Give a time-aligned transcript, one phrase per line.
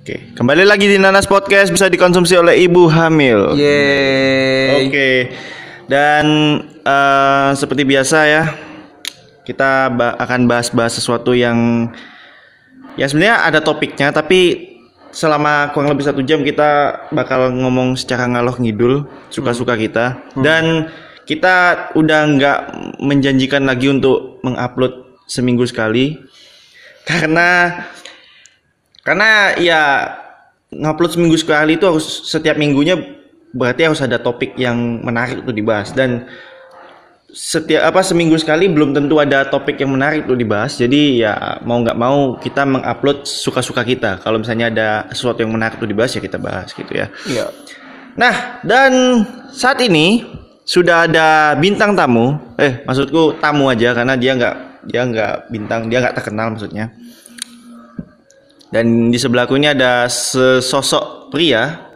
[0.00, 3.52] Oke, kembali lagi di Nanas Podcast bisa dikonsumsi oleh ibu hamil.
[3.52, 4.88] Yeay.
[4.88, 5.10] Oke,
[5.92, 6.24] dan
[6.64, 8.42] eh, seperti biasa ya,
[9.44, 11.92] kita ba- akan bahas-bahas sesuatu yang
[12.96, 14.72] ya sebenarnya ada topiknya, tapi
[15.12, 20.88] selama kurang lebih satu jam kita bakal ngomong secara ngalor ngidul, suka-suka kita, dan
[21.28, 22.58] kita udah nggak
[23.04, 26.16] menjanjikan lagi untuk mengupload seminggu sekali,
[27.04, 27.84] karena
[29.00, 29.82] karena ya
[30.70, 32.94] ngupload seminggu sekali itu harus setiap minggunya
[33.50, 35.90] berarti harus ada topik yang menarik untuk dibahas.
[35.90, 36.30] Dan
[37.30, 40.78] setiap apa seminggu sekali belum tentu ada topik yang menarik untuk dibahas.
[40.78, 44.22] Jadi ya mau nggak mau kita mengupload suka-suka kita.
[44.22, 47.10] Kalau misalnya ada sesuatu yang menarik untuk dibahas ya kita bahas gitu ya.
[47.26, 47.46] Iya.
[48.10, 49.22] nah dan
[49.54, 50.26] saat ini
[50.66, 52.38] sudah ada bintang tamu.
[52.58, 54.56] Eh maksudku tamu aja karena dia nggak
[54.86, 56.90] dia nggak bintang dia nggak terkenal maksudnya
[58.70, 61.90] dan di sebelahku ini ada sesosok pria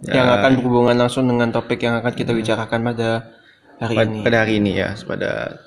[0.00, 3.08] Yang akan berhubungan langsung dengan topik yang akan kita bicarakan pada
[3.80, 4.20] hari pad- ini.
[4.24, 5.60] pada hari ini ya pada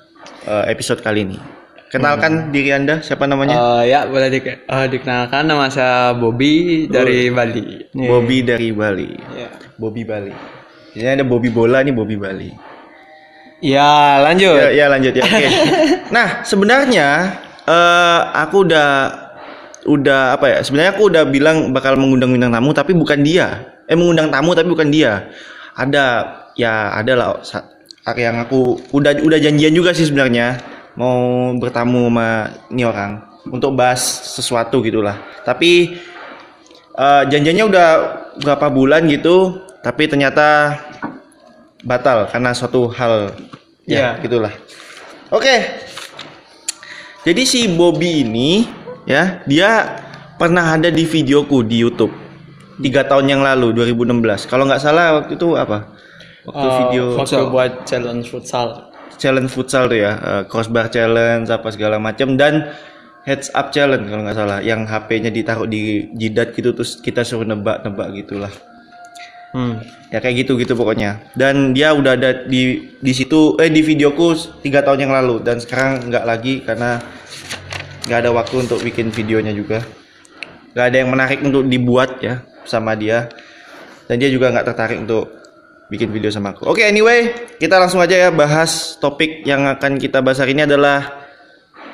[0.46, 1.38] eh, episode kali ini.
[1.86, 3.54] Kenalkan diri Anda siapa namanya?
[3.54, 7.94] Eh, ya boleh di, eh, dikenalkan nama saya Bobby dari Bali.
[7.94, 9.10] Bobby dari Bali.
[9.38, 9.54] Ya.
[9.78, 10.34] Bobby Bali.
[10.98, 12.50] Ini ada Bobby bola nih Bobby Bali.
[13.62, 14.58] Ya lanjut.
[14.58, 15.22] Ya, ya lanjut ya.
[15.22, 15.46] Oke.
[16.14, 17.38] nah sebenarnya
[17.70, 18.90] eh aku udah
[19.84, 20.58] udah apa ya?
[20.64, 23.76] Sebenarnya aku udah bilang bakal mengundang bintang tamu tapi bukan dia.
[23.88, 25.28] Eh mengundang tamu tapi bukan dia.
[25.76, 26.04] Ada
[26.54, 27.30] ya ada lah
[28.12, 30.60] yang aku udah udah janjian juga sih sebenarnya
[30.94, 34.00] mau bertamu sama ini orang untuk bahas
[34.36, 35.16] sesuatu gitulah.
[35.44, 35.96] Tapi
[36.94, 37.88] eh, janjiannya udah
[38.44, 40.80] berapa bulan gitu, tapi ternyata
[41.84, 43.32] batal karena suatu hal
[43.88, 44.24] ya Iya.
[44.24, 44.52] gitulah.
[45.32, 45.56] Oke.
[47.24, 48.68] Jadi si Bobby ini
[49.04, 50.00] ya, dia
[50.36, 52.12] pernah ada di videoku di YouTube.
[52.82, 54.50] Tiga tahun yang lalu 2016.
[54.50, 55.94] Kalau nggak salah waktu itu apa?
[56.44, 58.90] Waktu Eh, video waktu buat challenge futsal.
[59.14, 62.74] challenge futsal tuh ya, eh, crossbar challenge apa segala macam dan
[63.24, 67.46] heads up challenge kalau nggak salah, yang HP-nya ditaruh di jidat gitu terus kita suruh
[67.46, 68.50] nebak-nebak gitulah.
[69.54, 69.78] Hmm.
[70.10, 71.22] Ya kayak gitu gitu pokoknya.
[71.38, 74.34] Dan dia udah ada di di situ eh di videoku
[74.66, 76.98] tiga tahun yang lalu dan sekarang nggak lagi karena
[78.04, 79.84] nggak ada waktu untuk bikin videonya juga.
[80.74, 83.28] Nggak ada yang menarik untuk dibuat ya sama dia.
[84.04, 85.32] Dan dia juga nggak tertarik untuk
[85.88, 86.68] bikin video sama aku.
[86.68, 91.24] Oke, anyway, kita langsung aja ya bahas topik yang akan kita bahas hari ini adalah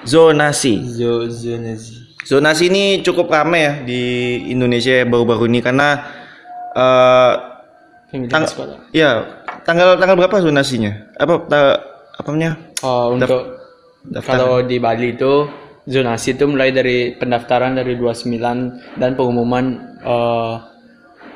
[0.03, 0.82] zonasi.
[0.87, 1.94] Zo zonasi.
[2.27, 4.03] Zonasi ini cukup ramai ya di
[4.53, 5.88] Indonesia baru-baru ini karena
[8.10, 8.50] Pemilihan Tang-
[8.91, 9.22] ya
[9.62, 11.15] tanggal tanggal berapa zonasinya?
[11.15, 11.59] Apa ta,
[12.19, 12.53] apa namanya?
[12.82, 13.31] Eh, untuk
[14.10, 14.34] daftar.
[14.34, 15.47] kalau di Bali itu
[15.88, 19.64] zonasi itu mulai dari pendaftaran dari 29 dan pengumuman
[20.02, 20.54] eh,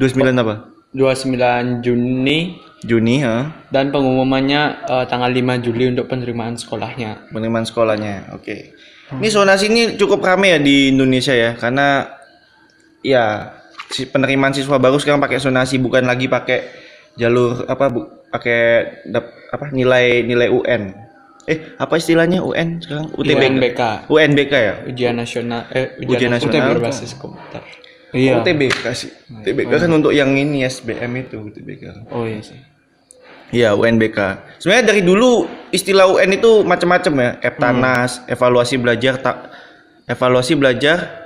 [0.00, 0.54] 29 apa?
[0.94, 3.48] 29 Juni Juni, ha?
[3.72, 7.32] dan pengumumannya eh, tanggal 5 Juli untuk penerimaan sekolahnya.
[7.32, 8.36] Penerimaan sekolahnya.
[8.36, 8.76] Oke.
[9.08, 12.08] Ini zonasi ini cukup ramai ya di Indonesia ya karena
[13.04, 13.52] ya
[13.88, 16.72] penerimaan siswa baru sekarang pakai zonasi bukan lagi pakai
[17.14, 18.00] jalur apa bu,
[18.32, 18.60] pakai
[19.08, 21.03] dap- apa nilai nilai UN.
[21.44, 23.12] Eh, apa istilahnya UN sekarang?
[23.12, 23.40] UTBK.
[23.44, 23.80] UNBK.
[24.08, 24.74] UNBK ya?
[24.88, 26.52] Ujian nasional eh Ujian ujian, nasional.
[26.56, 27.62] nasional berbasis komputer.
[28.14, 28.40] Iya.
[28.40, 29.10] UTBK sih.
[29.28, 32.08] UTBK kan untuk yang ini SBM itu UTBK.
[32.14, 32.56] Oh iya sih.
[33.52, 34.18] Iya UNBK.
[34.62, 37.30] Sebenarnya dari dulu istilah UN itu macam-macam ya.
[37.44, 39.36] Eptanas, evaluasi belajar tak
[40.08, 41.24] evaluasi belajar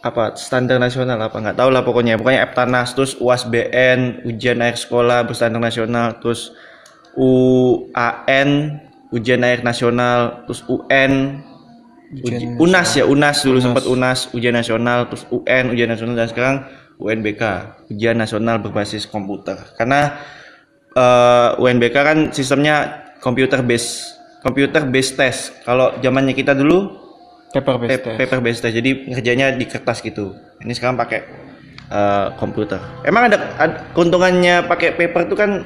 [0.00, 5.28] apa standar nasional apa nggak tahu lah pokoknya pokoknya Eptanas terus UASBN ujian akhir sekolah
[5.28, 6.56] berstandar nasional terus
[7.20, 8.80] UAN
[9.10, 11.42] ujian akhir nasional terus UN.
[12.12, 16.56] Uji- UNAS ya UNAS dulu sempat UNAS ujian nasional terus UN ujian nasional dan sekarang
[16.96, 17.42] UNBK
[17.88, 19.54] ujian nasional berbasis komputer.
[19.74, 20.18] Karena
[20.90, 22.76] eh, UNBK kan sistemnya
[23.18, 24.10] computer based
[24.40, 25.54] computer based test.
[25.62, 26.98] Kalau zamannya kita dulu
[27.50, 28.18] Paper based pa- test.
[28.18, 28.74] paper based test.
[28.74, 30.34] Jadi kerjanya di kertas gitu.
[30.58, 31.20] Ini sekarang pakai
[31.88, 32.82] eh, komputer.
[33.02, 35.62] Emang ada, ad- keuntungannya pakai paper itu kan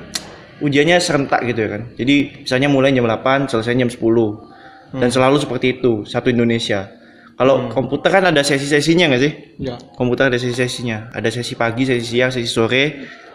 [0.62, 5.36] ujiannya serentak gitu ya kan jadi misalnya mulai jam 8 selesai jam 10 dan selalu
[5.42, 6.86] seperti itu satu Indonesia
[7.34, 9.74] kalau komputer kan ada sesi-sesinya nggak sih Ya.
[9.98, 12.84] komputer ada sesi-sesinya ada sesi pagi sesi siang sesi sore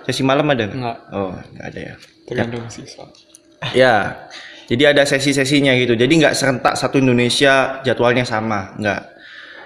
[0.08, 0.76] sesi malam ada nggak?
[0.80, 0.98] Enggak.
[1.12, 1.96] oh nggak ada ya
[2.30, 3.10] Tergantung siswa.
[3.74, 4.30] Ya,
[4.70, 5.98] jadi ada sesi-sesinya gitu.
[5.98, 9.02] Jadi nggak serentak satu Indonesia jadwalnya sama, nggak.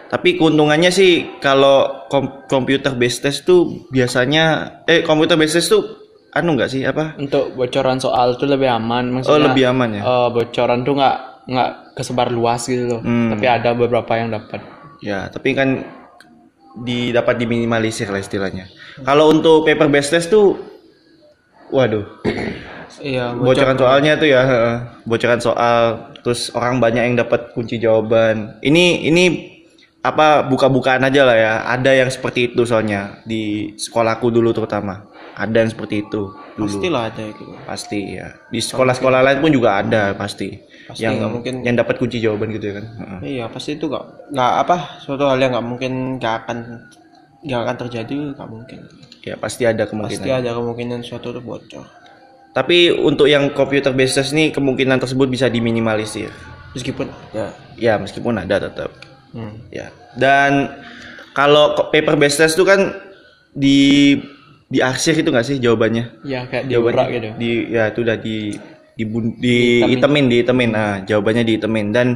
[0.07, 6.02] Tapi keuntungannya sih kalau kom computer based test tuh biasanya, eh computer based test tuh
[6.33, 7.13] anu nggak sih apa?
[7.17, 9.09] Untuk bocoran soal tuh lebih aman.
[9.09, 10.01] Oh Maksudnya, lebih aman ya?
[10.01, 13.01] eh, bocoran tuh nggak nggak kesebar luas gitu loh.
[13.01, 13.31] Hmm.
[13.33, 14.61] Tapi ada beberapa yang dapat.
[15.03, 15.83] Ya, tapi kan
[16.73, 18.65] di dapat diminimalisir lah istilahnya.
[19.05, 20.57] Kalau untuk paper based test tuh
[21.69, 22.05] waduh,
[23.03, 24.41] Iya, bocoran soalnya tuh ya,
[25.03, 28.57] bocoran soal terus orang banyak yang dapat kunci jawaban.
[28.63, 29.23] Ini ini
[30.03, 31.53] apa buka-bukaan aja lah ya.
[31.67, 35.03] Ada yang seperti itu soalnya di sekolahku dulu terutama.
[35.33, 36.69] Ada yang seperti itu dulu.
[36.69, 37.53] pastilah ada gitu.
[37.65, 38.27] Pasti ya.
[38.53, 40.61] Di sekolah-sekolah lain pun juga ada pasti.
[40.85, 41.53] Pasti yang nggak mungkin.
[41.65, 42.85] yang dapat kunci jawaban gitu ya kan.
[43.25, 46.57] Iya, pasti itu nggak nggak apa suatu hal yang nggak mungkin nggak akan
[47.43, 48.79] nggak akan terjadi nggak mungkin.
[49.25, 50.21] Ya pasti ada kemungkinan.
[50.21, 51.85] Pasti ada kemungkinan suatu itu bocor.
[52.53, 56.29] Tapi untuk yang computer test nih kemungkinan tersebut bisa diminimalisir.
[56.77, 57.49] Meskipun ya.
[57.73, 58.93] Ya meskipun ada tetap.
[59.33, 59.57] Hmm.
[59.73, 59.89] Ya.
[60.13, 60.69] Dan
[61.33, 62.93] kalau paper test itu kan
[63.57, 64.17] di
[64.69, 66.23] diarsir itu nggak sih jawabannya?
[66.23, 67.29] Ya kayak diurak gitu.
[67.39, 68.37] Di ya itu udah di
[68.93, 69.03] di
[69.41, 70.69] dihitemin, dihitemin.
[70.71, 72.07] Nah, jawabannya dihitemin dan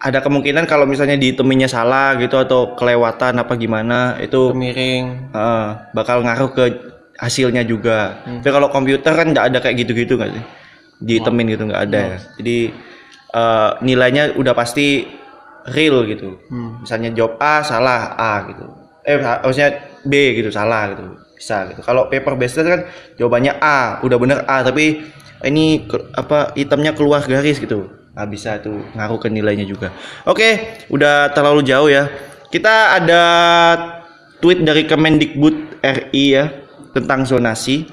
[0.00, 5.36] ada kemungkinan kalau misalnya dihiteminnya salah gitu atau kelewatan apa gimana itu Miring.
[5.36, 6.64] eh, bakal ngaruh ke
[7.20, 8.24] hasilnya juga.
[8.24, 10.44] Tapi kalau komputer kan nggak ada kayak gitu-gitu nggak sih?
[11.04, 12.18] Dihitemin gitu nggak ada ya.
[12.40, 12.58] Jadi
[13.36, 15.04] eh, nilainya udah pasti
[15.68, 16.40] real gitu.
[16.48, 16.80] Hmm.
[16.80, 18.79] Misalnya jawab A salah A gitu.
[19.10, 21.18] Eh harusnya B gitu salah gitu.
[21.34, 21.82] Bisa gitu.
[21.82, 22.86] Kalau paper based kan
[23.18, 25.02] jawabannya A, udah bener A tapi
[25.42, 27.88] ini ke- apa hitamnya keluar garis gitu.
[28.10, 29.94] Nah, bisa tuh ngaruh ke nilainya juga.
[30.26, 32.10] Oke, udah terlalu jauh ya.
[32.50, 33.22] Kita ada
[34.42, 36.44] tweet dari Kemendikbud RI ya
[36.92, 37.86] tentang zonasi.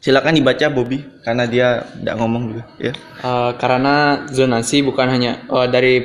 [0.00, 2.92] Silakan dibaca Bobby karena dia tidak ngomong juga ya.
[3.26, 5.98] Eh, karena zonasi bukan hanya oh, dari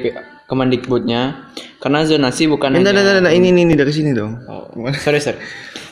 [0.52, 1.48] Kemendikbudnya,
[1.80, 4.36] karena zonasi bukan Nah, hanya nah, nah, nah, ini, ini, ini dari sini dong.
[4.52, 4.68] Oh,
[5.00, 5.40] sorry sorry.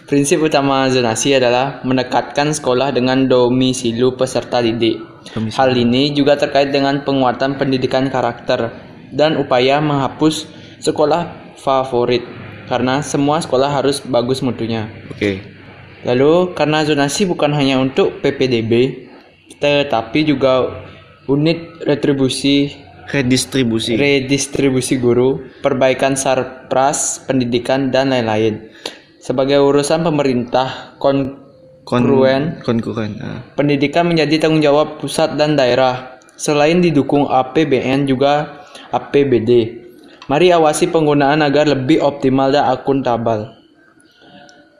[0.03, 4.99] Prinsip utama zonasi adalah mendekatkan sekolah dengan domisilu peserta didik.
[5.31, 5.55] Domisili.
[5.55, 8.73] Hal ini juga terkait dengan penguatan pendidikan karakter
[9.15, 10.49] dan upaya menghapus
[10.83, 12.25] sekolah favorit
[12.67, 14.91] karena semua sekolah harus bagus mutunya.
[15.13, 15.39] Oke.
[16.03, 19.05] Lalu karena zonasi bukan hanya untuk PPDB
[19.59, 20.83] tetapi juga
[21.29, 22.73] unit retribusi
[23.09, 23.97] Redistribusi.
[23.97, 28.69] redistribusi guru, perbaikan sarpras, pendidikan, dan lain-lain.
[29.17, 31.41] Sebagai urusan pemerintah Kon-
[31.83, 33.17] kongruen, konkuren.
[33.17, 33.41] ah.
[33.57, 36.21] pendidikan menjadi tanggung jawab pusat dan daerah.
[36.39, 38.63] Selain didukung APBN juga
[38.93, 39.81] APBD.
[40.29, 43.57] Mari awasi penggunaan agar lebih optimal dan akuntabel.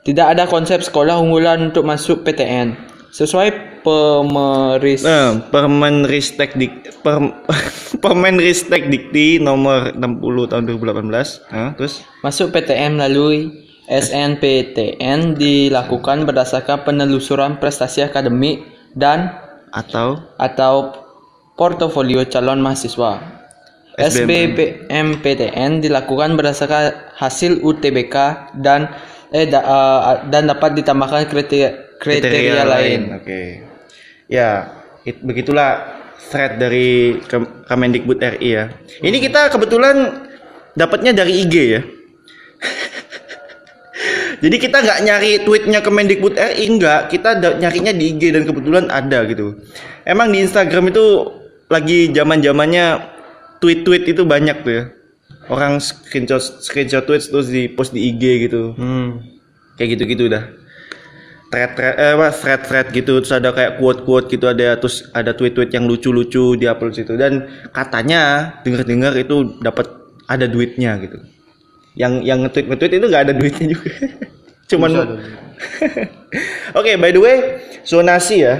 [0.06, 2.72] Tidak ada konsep sekolah unggulan untuk masuk PTN.
[3.12, 7.16] Sesuai pemeris Nah, Permenristek Dik per,
[8.04, 11.52] Permenristek Dikti nomor 60 tahun 2018.
[11.52, 13.50] Nah, terus Masuk PTN melalui
[13.90, 18.62] SNPTN dilakukan berdasarkan penelusuran prestasi akademik
[18.94, 19.34] dan
[19.74, 20.94] atau atau
[21.58, 23.18] portofolio calon mahasiswa.
[24.00, 28.16] SBMPTN dilakukan berdasarkan hasil UTBK
[28.62, 28.94] dan
[29.34, 33.00] eh, da- eh, dan dapat ditambahkan kriteria kriteria, lain.
[33.20, 33.69] Oke.
[34.30, 34.70] Ya,
[35.02, 35.98] it- begitulah
[36.30, 38.64] thread dari Kem- Kemendikbud RI ya.
[39.02, 40.22] Ini kita kebetulan
[40.72, 41.80] dapatnya dari IG ya.
[44.40, 49.26] Jadi kita nggak nyari tweetnya Kemendikbud RI enggak, kita nyarinya di IG dan kebetulan ada
[49.26, 49.58] gitu.
[50.06, 51.04] Emang di Instagram itu
[51.66, 52.86] lagi zaman-zamannya
[53.60, 54.84] tweet-tweet itu banyak tuh ya.
[55.50, 59.18] Orang screenshot screenshot tweet terus di post di IG gitu Hmm.
[59.74, 60.46] kayak gitu-gitu dah
[61.50, 63.18] thread thread eh apa thread thread gitu.
[63.20, 66.94] Terus ada kayak quote quote gitu ada terus ada tweet tweet yang lucu-lucu di upload
[66.94, 67.18] situ.
[67.18, 69.90] Dan katanya dengar-dengar itu dapat
[70.30, 71.18] ada duitnya gitu.
[71.98, 73.90] Yang yang nge-tweet nge-tweet itu nggak ada duitnya juga.
[74.70, 74.90] Cuman
[76.78, 77.36] oke by the way
[77.82, 78.54] zonasi ya.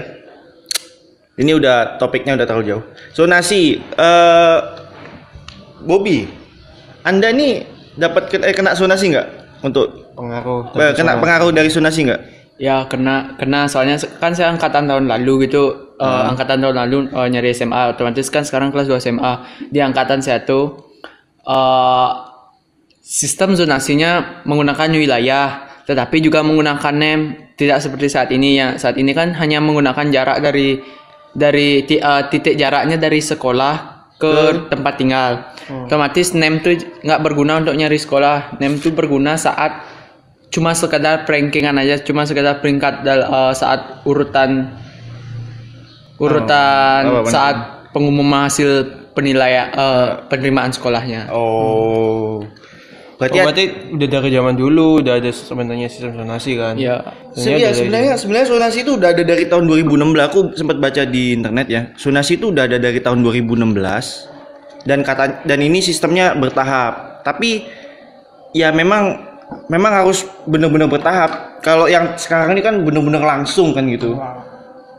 [1.41, 2.85] Ini udah topiknya udah terlalu jauh.
[3.17, 4.59] Zonasi eh
[5.81, 6.29] Bobby
[7.01, 7.65] anda nih
[7.97, 9.29] dapat ke- eh, kena zonasi nggak
[9.65, 10.77] untuk Pengaruh.
[10.77, 12.21] Eh, kena pengaruh dari zonasi nggak?
[12.61, 13.65] Ya kena kena.
[13.73, 18.29] Soalnya kan saya angkatan tahun lalu gitu eh, angkatan tahun lalu eh, nyari SMA otomatis
[18.29, 19.33] kan sekarang kelas 2 SMA
[19.73, 20.93] di angkatan saya tuh
[21.41, 22.11] eh,
[23.01, 27.21] sistem zonasinya menggunakan wilayah tetapi juga menggunakan NEM
[27.57, 28.77] tidak seperti saat ini ya.
[28.77, 30.79] Saat ini kan hanya menggunakan jarak dari
[31.33, 33.75] dari eh, titik jaraknya dari sekolah
[34.21, 35.33] ke tempat tinggal.
[35.89, 38.61] Otomatis NEM tuh nggak berguna untuk nyari sekolah.
[38.61, 40.00] NEM tuh berguna saat
[40.51, 44.75] cuma sekadar rankingan aja cuma sekadar peringkat dal eh, saat urutan
[46.21, 47.33] urutan Oh, apa, benar.
[47.33, 47.57] saat
[47.91, 48.71] pengumuman hasil
[49.15, 52.41] penilaian eh, penerimaan sekolahnya Oh.
[52.41, 52.47] Oh,
[53.21, 56.73] Berarti berarti udah dari zaman dulu udah ada sebenarnya sistem zonasi kan?
[56.75, 57.05] ya
[57.37, 60.29] Sebenarnya, sebenarnya sebenarnya zonasi itu udah ada dari tahun 2016.
[60.33, 61.83] Aku sempat baca di internet ya.
[62.01, 63.77] Zonasi itu udah ada dari tahun 2016
[64.89, 67.21] dan kata dan ini sistemnya bertahap.
[67.21, 67.69] Tapi
[68.57, 69.30] ya memang
[69.67, 71.61] memang harus benar-benar bertahap.
[71.61, 74.17] Kalau yang sekarang ini kan benar-benar langsung kan gitu.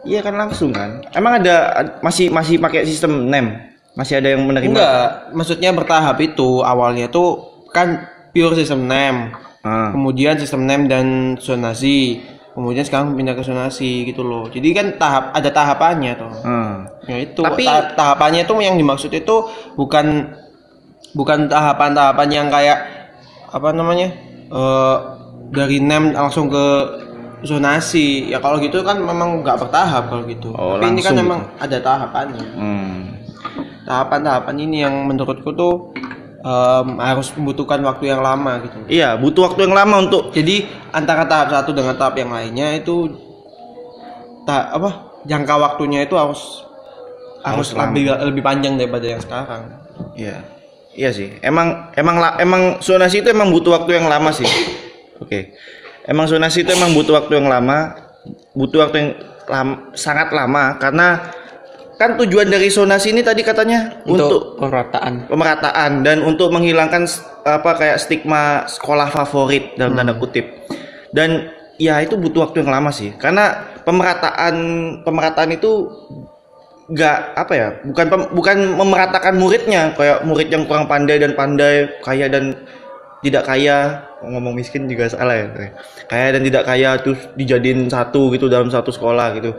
[0.01, 1.05] Iya kan langsung kan.
[1.13, 3.69] Emang ada ad- masih masih pakai sistem nem?
[3.93, 4.71] Masih ada yang menerima?
[4.71, 5.05] Enggak,
[5.35, 9.35] maksudnya bertahap itu awalnya tuh kan pure sistem NEM.
[9.61, 9.91] Ah.
[9.93, 11.05] Kemudian sistem NEM dan
[11.37, 12.23] zonasi.
[12.51, 14.47] Kemudian sekarang pindah ke zonasi gitu loh.
[14.47, 16.31] Jadi kan tahap ada tahapannya tuh.
[16.41, 16.75] ah.
[17.05, 19.35] Ya itu Tapi- ta- tahapannya itu yang dimaksud itu
[19.75, 20.35] bukan
[21.11, 22.79] bukan tahapan-tahapan yang kayak
[23.51, 24.30] apa namanya?
[24.51, 24.97] Eh
[25.51, 26.65] dari NEM langsung ke
[27.43, 28.31] zonasi.
[28.31, 30.53] Ya kalau gitu kan memang nggak bertahap kalau gitu.
[30.55, 32.47] Oh, Tapi ini kan memang ada tahapannya.
[32.55, 32.99] Hmm.
[33.85, 35.91] Tahapan-tahapan ini yang menurutku tuh
[36.45, 38.77] em, harus membutuhkan waktu yang lama gitu.
[38.87, 43.09] Iya, butuh waktu yang lama untuk Jadi antara tahap satu dengan tahap yang lainnya itu
[44.47, 46.65] tak apa jangka waktunya itu harus
[47.41, 47.89] harus, lama.
[47.93, 49.63] lebih lebih panjang daripada yang sekarang.
[50.13, 50.60] Iya.
[50.91, 51.39] Iya sih.
[51.39, 54.47] Emang emang emang zonasi itu emang butuh waktu yang lama sih.
[55.23, 55.55] Oke.
[56.03, 57.95] Emang zonasi itu emang butuh waktu yang lama,
[58.51, 59.09] butuh waktu yang
[59.47, 61.31] lam- sangat lama karena
[62.01, 67.05] kan tujuan dari zonasi ini tadi katanya untuk, untuk pemerataan pemerataan dan untuk menghilangkan
[67.45, 70.49] apa kayak stigma sekolah favorit dalam tanda kutip.
[71.13, 74.55] Dan ya itu butuh waktu yang lama sih karena pemerataan
[75.05, 75.93] pemerataan itu
[76.91, 81.87] nggak apa ya bukan pem- bukan memeratakan muridnya kayak murid yang kurang pandai dan pandai
[82.03, 82.51] kaya dan
[83.21, 84.07] tidak kaya.
[84.21, 85.49] Ngomong miskin juga salah ya
[86.05, 89.49] kaya dan tidak kaya terus dijadiin satu gitu dalam satu sekolah gitu.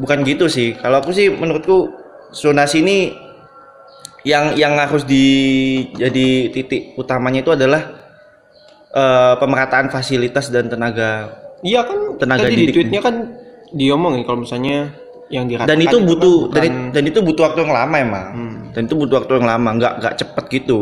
[0.00, 0.72] Bukan gitu sih.
[0.80, 1.92] Kalau aku sih menurutku
[2.32, 3.12] zonasi ini
[4.24, 5.24] yang yang harus di
[5.92, 7.82] jadi titik utamanya itu adalah
[8.96, 11.28] eh, pemerataan fasilitas dan tenaga.
[11.60, 12.74] Iya kan Tenaga tadi di didik.
[12.80, 13.14] tweetnya kan
[13.76, 14.94] diomongin kalau misalnya
[15.28, 18.26] yang diratakan dan itu butuh kan dan, bukan- dan itu butuh waktu yang lama emang.
[18.30, 18.56] Hmm.
[18.72, 20.80] dan itu butuh waktu yang lama nggak nggak cepet gitu.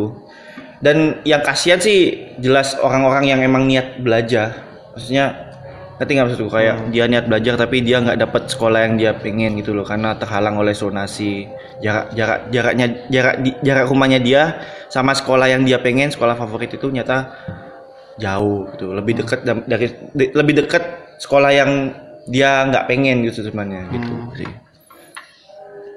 [0.77, 1.99] Dan yang kasihan sih
[2.37, 4.61] jelas orang-orang yang emang niat belajar.
[4.93, 5.49] Maksudnya
[5.97, 6.51] ngerti nggak maksudku?
[6.53, 6.89] Kayak Hmm.
[6.91, 10.55] dia niat belajar tapi dia nggak dapat sekolah yang dia pengen gitu loh karena terhalang
[10.55, 11.49] oleh zonasi.
[11.81, 14.43] Jarak jarak jaraknya jarak jarak rumahnya dia
[14.87, 17.33] sama sekolah yang dia pengen sekolah favorit itu nyata
[18.17, 18.93] jauh gitu.
[18.93, 20.83] Lebih dekat dari de- lebih dekat
[21.17, 21.71] sekolah yang
[22.27, 24.51] dia nggak pengen gitu sebenarnya gitu sih.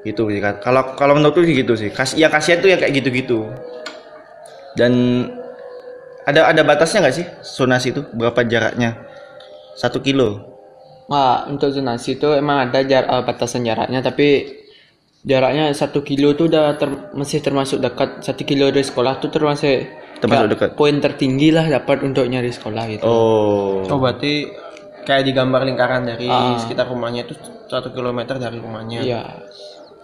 [0.06, 0.62] Gitu sih kan.
[0.64, 1.90] Kalau kalau menurutku sih gitu sih.
[1.92, 3.50] Kas, yang kasihan tuh yang kayak gitu-gitu.
[4.78, 5.26] Dan
[6.24, 8.02] ada ada batasnya nggak sih zonasi itu?
[8.14, 8.96] Berapa jaraknya?
[9.76, 10.46] Satu kilo.
[11.10, 14.46] Wah, untuk zonasi itu emang ada jar eh, batasan jaraknya, tapi
[15.26, 18.22] jaraknya satu kilo tuh udah ter- masih termasuk dekat.
[18.22, 20.70] Satu kilo dari sekolah tuh termasuk Termasuk dekat.
[20.76, 23.04] Poin tertinggi lah dapat untuk nyari sekolah gitu.
[23.08, 23.88] oh.
[23.88, 24.52] Oh berarti
[25.10, 26.54] kayak digambar lingkaran dari Ah.
[26.62, 27.34] sekitar rumahnya itu
[27.66, 29.02] satu kilometer dari rumahnya.
[29.02, 29.24] Iya.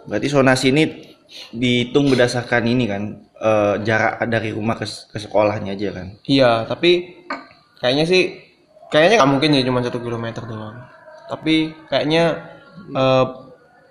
[0.05, 0.83] berarti zonasi ini
[1.49, 3.03] dihitung berdasarkan ini kan
[3.37, 7.21] eh, jarak dari rumah ke, ke sekolahnya aja kan Iya, tapi
[7.81, 8.33] kayaknya sih
[8.89, 10.77] kayaknya nggak mungkin ya cuma satu kilometer doang.
[11.25, 12.23] Tapi kayaknya
[12.93, 13.25] eh,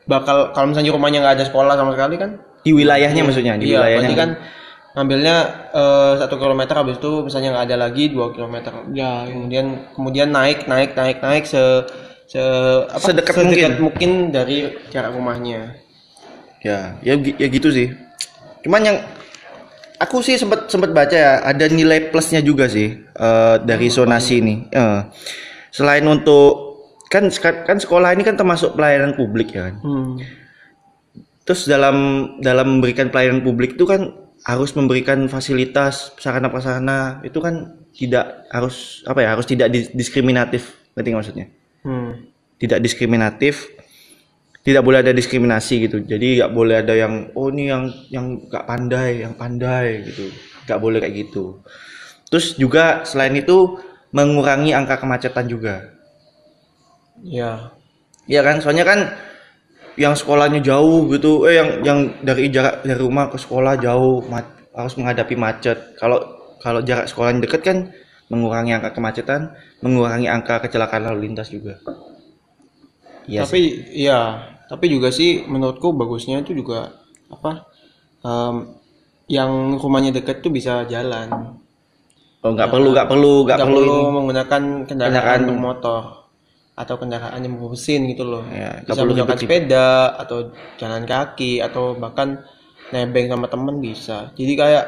[0.06, 2.30] bakal kalau misalnya rumahnya nggak ada sekolah sama sekali kan?
[2.64, 4.30] di wilayahnya maksudnya di iya, wilayahnya berarti kan
[4.94, 5.36] ngambilnya
[5.74, 8.70] eh, satu kilometer habis itu misalnya nggak ada lagi dua kilometer.
[8.94, 11.62] Ya, Kemudian kemudian naik naik naik naik se
[12.24, 12.40] se
[12.88, 13.34] apa, Sedekat
[13.76, 15.76] mungkin dari jarak rumahnya.
[16.64, 17.92] ya ya ya gitu sih
[18.64, 18.98] cuman yang
[20.00, 24.54] aku sih sempat sempat baca ya ada nilai plusnya juga sih eh, dari zonasi ini
[24.72, 25.00] Eh,
[25.68, 26.80] selain untuk
[27.12, 27.28] kan
[27.68, 30.16] kan sekolah ini kan termasuk pelayanan publik ya kan Hmm.
[31.44, 31.96] terus dalam
[32.40, 39.00] dalam memberikan pelayanan publik itu kan harus memberikan fasilitas sarana prasarana itu kan tidak harus
[39.08, 40.76] apa ya harus tidak dis- diskriminatif.
[40.94, 41.46] Ngerti maksudnya?
[41.84, 42.32] Hmm.
[42.56, 43.68] tidak diskriminatif
[44.64, 46.00] tidak boleh ada diskriminasi gitu.
[46.00, 50.32] Jadi nggak boleh ada yang oh ini yang yang nggak pandai yang pandai gitu.
[50.64, 51.60] Nggak boleh kayak gitu.
[52.32, 53.76] Terus juga selain itu
[54.16, 55.92] mengurangi angka kemacetan juga.
[57.20, 57.76] Ya.
[58.24, 58.64] Iya kan?
[58.64, 59.12] Soalnya kan
[59.96, 61.46] yang sekolahnya jauh gitu.
[61.48, 65.78] Eh yang yang dari jarak dari rumah ke sekolah jauh ma- harus menghadapi macet.
[66.00, 66.18] Kalau
[66.62, 67.78] kalau jarak sekolahnya dekat kan
[68.32, 69.52] mengurangi angka kemacetan
[69.84, 71.78] mengurangi angka kecelakaan lalu lintas juga.
[73.28, 73.48] Iya sih.
[73.48, 73.60] tapi
[74.04, 74.20] iya.
[74.64, 76.88] Tapi juga sih menurutku bagusnya itu juga
[77.28, 77.68] apa
[78.24, 78.56] em,
[79.28, 81.28] yang rumahnya dekat tuh bisa jalan.
[82.44, 85.40] Oh nggak perlu nggak perlu nggak perlu, perlu menggunakan kendaraan, Kendaraan.
[85.48, 86.02] bermotor
[86.74, 89.88] atau kendaraan yang bermesin gitu loh Ya, bisa menggunakan sepeda
[90.18, 92.42] atau jalan kaki atau bahkan
[92.90, 94.84] nebeng sama temen bisa jadi kayak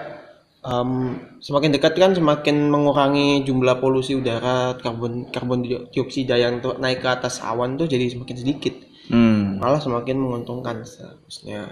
[0.63, 0.91] em,
[1.39, 7.09] semakin dekat kan semakin mengurangi jumlah polusi udara karbon karbon dioksida yang tuh naik ke
[7.09, 8.75] atas awan tuh jadi semakin sedikit
[9.07, 9.63] Hmm.
[9.63, 11.71] malah semakin menguntungkan seharusnya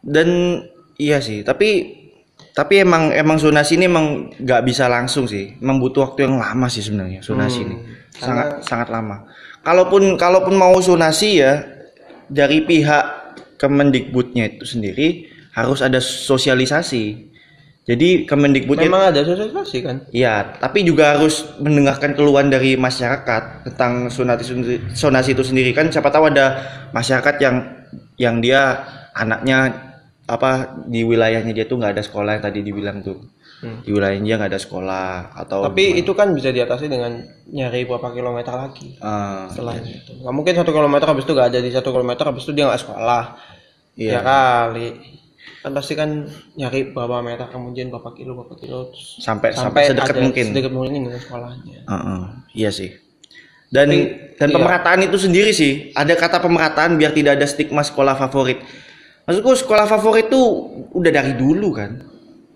[0.00, 0.28] dan
[0.96, 2.00] iya sih tapi
[2.50, 5.54] Tapi emang emang zonasi ini emang nggak bisa langsung sih.
[5.62, 7.76] Emang butuh waktu yang lama sih sebenarnya zonasi ini.
[8.10, 9.22] Sangat sangat lama.
[9.60, 11.64] Kalaupun kalaupun mau zonasi ya
[12.30, 13.20] dari pihak
[13.60, 17.28] Kemendikbudnya itu sendiri harus ada sosialisasi.
[17.84, 19.96] Jadi Kemendikbudnya Memang ada sosialisasi kan?
[20.16, 24.48] Iya, tapi juga harus mendengarkan keluhan dari masyarakat tentang sonasi
[24.96, 26.64] sonasi itu sendiri kan siapa tahu ada
[26.96, 27.56] masyarakat yang
[28.16, 28.80] yang dia
[29.12, 29.90] anaknya
[30.30, 33.18] apa di wilayahnya dia tuh nggak ada sekolah yang tadi dibilang tuh
[33.60, 33.84] Hmm.
[33.84, 37.20] di wilayahnya dia nggak ada sekolah atau Tapi itu kan bisa diatasi dengan
[37.52, 38.96] nyari berapa kilometer lagi.
[38.96, 42.48] Eh, Selain itu, nggak mungkin satu kilometer habis itu nggak ada di satu kilometer habis
[42.48, 43.24] itu dia nggak sekolah.
[44.00, 44.12] Iya.
[44.16, 44.88] Ya kali.
[45.60, 46.24] Kan pasti kan
[46.56, 50.44] nyari berapa meter kemudian berapa kilo berapa kilo terus sampai sampai, sedekat mungkin.
[50.56, 51.78] sedekat mungkin dengan sekolahnya.
[51.84, 52.22] Heeh,
[52.56, 52.96] iya sih.
[53.68, 53.92] Dan
[54.40, 54.56] dan iya.
[54.56, 58.64] pemerataan itu sendiri sih, ada kata pemerataan biar tidak ada stigma sekolah favorit.
[59.28, 60.64] Maksudku sekolah favorit tuh
[60.96, 62.09] udah dari dulu kan.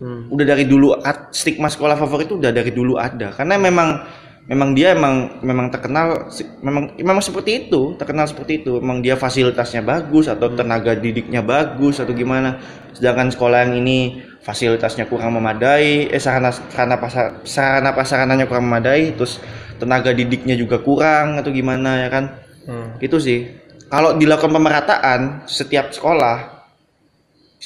[0.04, 0.28] Hmm.
[0.28, 1.00] Udah dari dulu
[1.32, 3.32] stigma sekolah favorit itu udah dari dulu ada.
[3.32, 4.04] Karena memang
[4.44, 6.28] memang dia emang memang terkenal
[6.60, 8.84] memang memang seperti itu, terkenal seperti itu.
[8.84, 12.60] Memang dia fasilitasnya bagus atau tenaga didiknya bagus atau gimana.
[12.92, 19.16] Sedangkan sekolah yang ini fasilitasnya kurang memadai, eh sarana sarana pasar sarana prasarananya kurang memadai,
[19.16, 19.40] terus
[19.80, 22.24] tenaga didiknya juga kurang atau gimana ya kan?
[22.68, 23.00] Hmm.
[23.00, 23.64] Itu sih.
[23.88, 26.53] Kalau dilakukan pemerataan setiap sekolah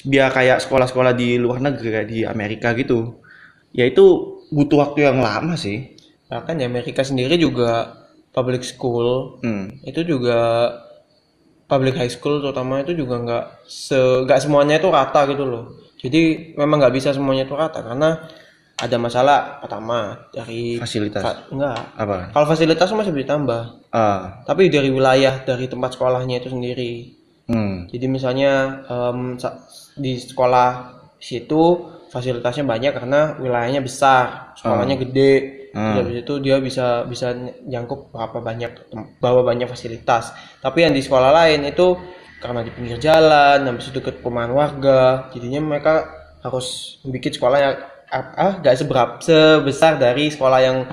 [0.05, 3.19] biar kayak sekolah-sekolah di luar negeri kayak di Amerika gitu.
[3.71, 4.05] Ya itu
[4.49, 5.97] butuh waktu yang lama sih.
[6.29, 7.97] Bahkan di Amerika sendiri juga
[8.31, 9.73] public school Hmm.
[9.83, 10.71] itu juga
[11.67, 15.65] public high school terutama itu juga nggak se nggak semuanya itu rata gitu loh.
[15.99, 18.25] Jadi memang nggak bisa semuanya itu rata karena
[18.79, 21.19] ada masalah pertama dari Fasilitas.
[21.19, 21.77] fa- enggak.
[21.99, 22.17] Apa?
[22.31, 24.39] Kalau fasilitas masih bisa ditambah, Ah.
[24.47, 26.93] tapi dari wilayah dari tempat sekolahnya itu sendiri.
[27.51, 27.91] Hmm.
[27.91, 28.85] Jadi misalnya
[29.37, 29.59] sa-
[29.99, 31.63] di sekolah situ
[32.09, 35.35] fasilitasnya banyak karena wilayahnya besar, sekolahnya gede.
[35.69, 37.37] Terus habis itu dia bisa bisa
[37.69, 38.73] jangkup berapa banyak
[39.21, 40.33] bawa banyak fasilitas.
[40.65, 41.99] Tapi yang di sekolah lain itu
[42.41, 46.09] karena di pinggir jalan, habis itu dekat perumahan warga, jadinya mereka
[46.41, 47.75] harus bikin sekolah yang
[48.09, 50.87] ah, ah gak seberapa sebesar dari sekolah yang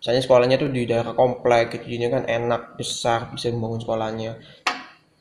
[0.00, 4.32] misalnya sekolahnya tuh di daerah komplek gitu jadinya kan enak besar bisa membangun sekolahnya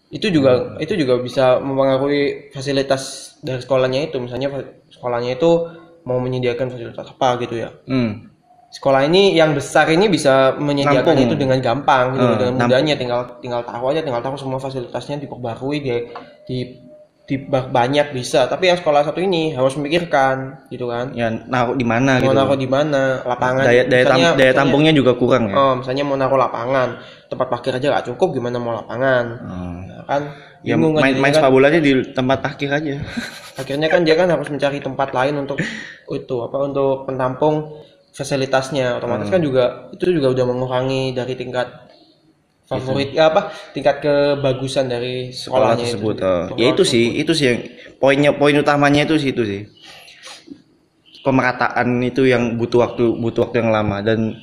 [0.09, 4.49] itu juga itu juga bisa mempengaruhi fasilitas dari sekolahnya itu misalnya
[4.87, 5.51] sekolahnya itu
[6.01, 8.27] mau menyediakan fasilitas apa gitu ya Hmm.
[8.69, 11.25] sekolah ini yang besar ini bisa menyediakan Nampung.
[11.25, 12.67] itu dengan gampang gitu Hmm, dengan nampung.
[12.69, 15.93] mudahnya tinggal tinggal tahu aja tinggal tahu semua fasilitasnya diperbarui di
[16.45, 16.57] di
[17.23, 21.83] di banyak bisa tapi yang sekolah satu ini harus memikirkan gitu kan Ya naruh di
[21.83, 22.33] mana mau gitu.
[22.35, 25.53] naruh di mana lapangan Daya daya, tam- Misalnya- daya misalnya- tampungnya juga kurang ya.
[25.55, 26.89] oh misalnya mau naruh lapangan
[27.25, 29.77] tempat parkir aja gak cukup gimana mau lapangan Hmm.
[29.85, 30.21] Nah, kan
[30.61, 31.39] Ya bingung kan main jadinya main kan.
[31.39, 32.95] sepak bolanya di tempat parkir aja.
[33.61, 35.59] akhirnya kan dia kan harus mencari tempat lain untuk
[36.09, 37.55] itu apa untuk penampung
[38.11, 39.35] fasilitasnya otomatis Hmm.
[39.35, 41.67] kan juga itu juga udah mengurangi dari tingkat
[42.65, 46.15] favorit ya apa tingkat kebagusan dari sekolah sekolahnya tersebut.
[46.21, 46.33] itu.
[46.53, 47.59] Oh, ya itu sih, itu sih yang
[47.97, 49.61] poinnya poin utamanya itu sih itu sih.
[51.19, 54.39] Pemerataan itu yang butuh waktu butuh waktu yang lama dan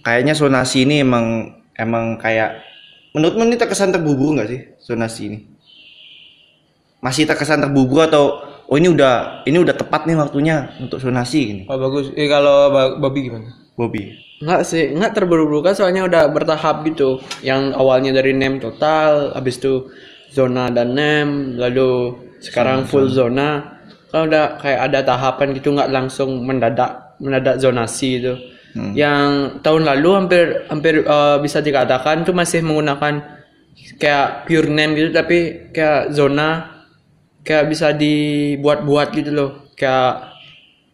[0.00, 2.64] kayaknya sonasi ini emang emang kayak
[3.12, 5.38] menurutmu ini terkesan terburu nggak sih sonasi ini?
[7.02, 8.38] Masih terkesan terburu atau
[8.70, 11.62] oh ini udah ini udah tepat nih waktunya untuk sonasi gini.
[11.70, 14.16] oh bagus eh kalau Bobby gimana Bobby.
[14.36, 17.20] Enggak sih, enggak terburu-buru kan soalnya udah bertahap gitu.
[17.40, 19.88] Yang awalnya dari NEM total, habis itu
[20.32, 23.80] zona dan NEM, lalu sekarang full zona.
[24.12, 28.34] Kan udah kayak ada tahapan gitu nggak langsung mendadak mendadak zonasi itu.
[28.92, 33.35] Yang tahun lalu hampir hampir eh, bisa dikatakan tuh masih menggunakan
[34.00, 36.76] kayak pure NEM gitu tapi kayak zona
[37.46, 39.50] kayak bisa dibuat-buat gitu loh.
[39.76, 40.34] Kayak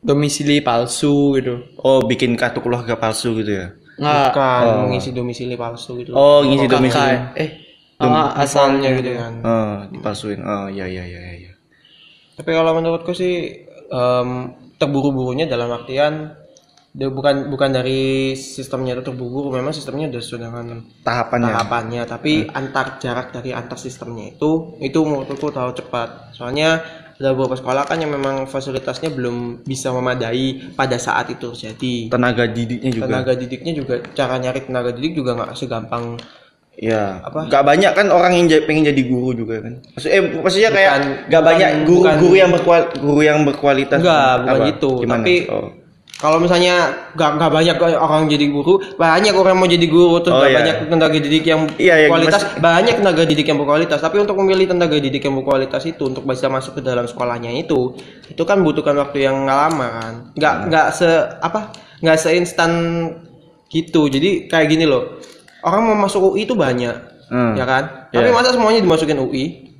[0.02, 1.62] domisili palsu gitu.
[1.80, 3.66] Oh bikin kartu keluarga palsu gitu ya?
[3.96, 7.14] Nggak kan mengisi domisili palsu gitu Oh ngisi kakak domisili.
[7.38, 7.50] eh
[8.02, 10.40] ah, asalnya gitu kan Oh dipalsuin.
[10.42, 11.52] Oh iya iya iya iya.
[12.34, 14.28] Tapi kalau menurutku sih em,
[14.80, 16.34] terburu-burunya dalam artian
[16.92, 21.48] dia bukan bukan dari sistemnya itu terburu-buru, memang sistemnya udah sudah dengan Tahapannya.
[21.48, 26.36] tahapannya, tapi antar jarak dari antar sistemnya itu itu menurutku tahu cepat.
[26.36, 26.84] Soalnya
[27.16, 32.12] ada beberapa sekolah kan yang memang fasilitasnya belum bisa memadai pada saat itu terjadi.
[32.12, 33.04] Tenaga didiknya juga.
[33.08, 36.20] Tenaga didiknya juga cara nyari tenaga didik juga nggak segampang
[36.72, 37.52] Ya, Apa?
[37.52, 39.76] Gak banyak kan orang yang pengen jadi guru juga kan.
[39.92, 43.98] Maksud, eh, maksudnya kayak Bukan- gak bukan- banyak guru-guru yang berkual, guru yang berkualitas.
[44.00, 44.68] Enggak, bukan Apa?
[44.72, 44.90] gitu.
[45.04, 45.20] Gimana?
[45.20, 45.68] Tapi Oh.
[46.22, 46.74] Kalau misalnya
[47.12, 50.56] gak, gak banyak orang jadi guru banyak orang mau jadi guru terus Oh, gak iya.
[50.56, 54.36] banyak tenaga didik yang Iya, iya, kualitas mas- banyak tenaga didik yang berkualitas tapi untuk
[54.36, 58.62] memilih tenaga didik yang berkualitas itu untuk bisa masuk ke dalam sekolahnya itu itu kan
[58.62, 60.66] butuhkan waktu yang lama kan nggak Hmm.
[60.68, 61.60] nggak se apa
[61.98, 62.70] nggak seinstan
[63.66, 65.18] gitu jadi kayak gini loh
[65.60, 67.56] orang mau masuk UI itu banyak Hmm.
[67.56, 68.36] ya kan tapi Iya.
[68.36, 69.71] masa semuanya dimasukin UI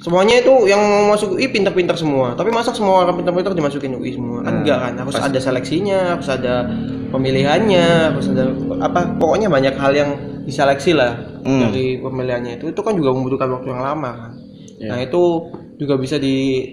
[0.00, 2.32] semuanya itu yang mau masuk UI pintar-pintar semua.
[2.32, 4.40] Tapi masa semua orang pintar-pintar dimasukin UI semua?
[4.42, 4.92] Kan enggak kan?
[4.96, 6.66] Harus ada seleksinya harus ada
[7.12, 7.86] pemilihannya
[8.16, 8.48] harus ada
[8.80, 10.10] apa pokoknya banyak hal yang
[10.44, 11.68] diseleksi lah Hmm.
[11.72, 12.68] dari pemilihannya itu.
[12.68, 14.32] Itu kan juga membutuhkan waktu yang lama kan?
[14.80, 14.96] Iya.
[14.96, 16.64] nah itu juga bisa di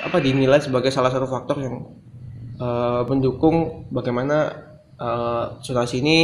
[0.00, 1.84] apa dinilai sebagai salah satu faktor yang
[2.56, 4.52] eh, mendukung bagaimana
[4.96, 6.18] eh, zonasi ini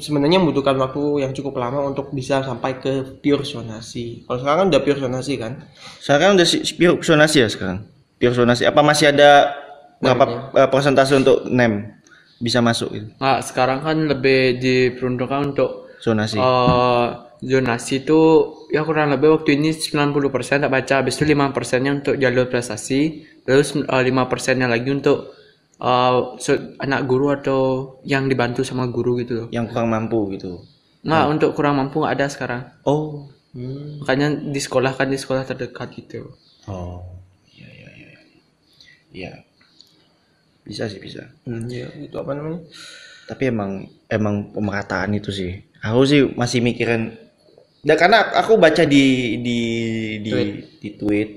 [0.00, 4.24] sebenarnya membutuhkan waktu yang cukup lama untuk bisa sampai ke pure zonasi.
[4.24, 5.52] Kalau sekarang kan udah pure zonasi kan?
[6.00, 7.84] Sekarang udah si- pure zonasi ya sekarang.
[8.16, 8.64] Pure zonasi.
[8.64, 9.52] Apa masih ada
[10.00, 10.24] berapa
[10.56, 11.92] eh, persentase untuk nem
[12.40, 13.06] bisa masuk itu?
[13.20, 15.70] Nah, sekarang kan lebih diperuntukkan untuk
[16.00, 16.40] Zonasi.
[16.40, 17.06] eh
[17.40, 18.20] zonasi itu
[18.68, 23.76] ya kurang lebih waktu ini 90% tak baca, habis itu 5%-nya untuk jalur prestasi, terus
[23.76, 25.36] eh, 5%-nya lagi untuk
[26.36, 27.60] so- anak guru atau
[28.04, 29.46] yang dibantu sama guru gitu loh.
[29.48, 30.60] Yang kurang mampu gitu.
[31.00, 32.62] Nggak, untuk kurang mampu nggak ada sekarang.
[32.84, 33.28] Oh.
[34.04, 36.36] Makanya di sekolah kan di sekolah terdekat gitu.
[36.68, 37.00] Oh.
[37.56, 38.10] Iya iya iya.
[39.10, 39.32] Iya.
[40.62, 41.24] Bisa sih bisa.
[41.48, 42.60] Hmm, ya, itu apa namanya?
[43.26, 45.56] Tapi emang emang pemerataan itu sih.
[45.80, 47.16] Aku sih masih mikirin
[47.80, 49.58] Ya karena aku baca di di
[50.20, 50.52] di Tweet.
[50.84, 51.30] di tweet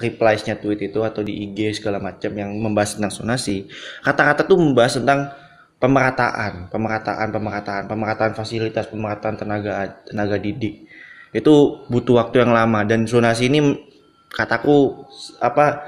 [0.00, 3.68] replies-nya tweet itu atau di IG segala macam yang membahas tentang zonasi.
[4.02, 5.30] Kata-kata tuh membahas tentang
[5.78, 10.88] pemerataan, pemerataan, pemerataan, pemerataan fasilitas, pemerataan tenaga tenaga didik.
[11.34, 13.74] Itu butuh waktu yang lama dan zonasi ini
[14.30, 15.06] kataku
[15.38, 15.86] apa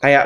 [0.00, 0.24] kayak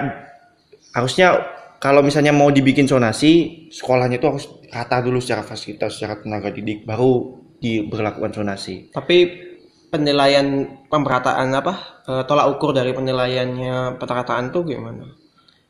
[0.94, 1.42] harusnya
[1.82, 6.88] kalau misalnya mau dibikin zonasi sekolahnya itu harus rata dulu secara fasilitas secara tenaga didik
[6.88, 9.16] baru diberlakukan zonasi Tapi
[9.94, 12.02] penilaian pemerataan apa?
[12.10, 15.06] eh, tolak ukur dari penilaiannya pemerataan tuh gimana?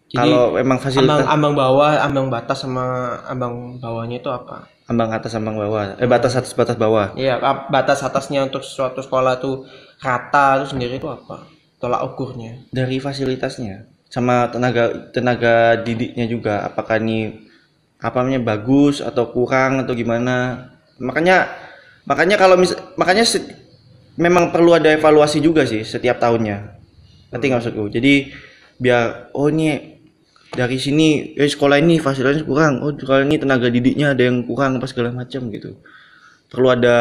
[0.09, 2.85] Jadi kalau memang ambang, fasilitas ambang bawah, ambang batas sama
[3.29, 4.65] ambang bawahnya itu apa?
[4.85, 7.41] ambang atas ambang bawah eh batas atas batas bawah Iya,
[7.73, 9.65] batas atasnya untuk suatu sekolah tuh
[10.05, 11.49] rata itu sendiri itu apa?
[11.81, 12.69] Tolak ukurnya.
[12.69, 17.33] dari fasilitasnya sama tenaga tenaga didiknya juga apakah ini
[17.99, 20.69] apa namanya bagus atau kurang atau gimana
[21.01, 21.49] makanya
[22.05, 23.25] makanya kalau mis makanya
[24.19, 26.79] memang perlu ada evaluasi juga sih setiap tahunnya.
[27.35, 27.91] Nanti nggak maksudku?
[27.91, 28.31] Jadi
[28.79, 29.95] biar oh ini
[30.55, 32.83] dari sini eh, sekolah ini fasilitasnya kurang.
[32.83, 35.75] Oh sekolah ini tenaga didiknya ada yang kurang apa segala macam gitu.
[36.47, 36.97] Perlu ada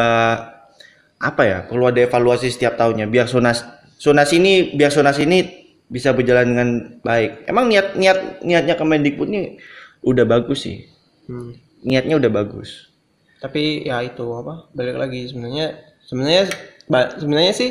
[1.21, 3.05] apa ya perlu ada evaluasi setiap tahunnya.
[3.07, 3.61] Biar sonas
[4.01, 6.69] sonas ini biar sonas ini bisa berjalan dengan
[7.05, 7.45] baik.
[7.45, 9.61] Emang niat niat niatnya Kemendikbud ini
[10.01, 10.89] udah bagus sih.
[11.23, 11.55] Hmm.
[11.83, 12.91] niatnya udah bagus.
[13.39, 14.67] Tapi ya itu apa?
[14.75, 15.27] Balik lagi.
[15.27, 16.51] Sebenarnya sebenarnya
[16.89, 17.69] sebenarnya sih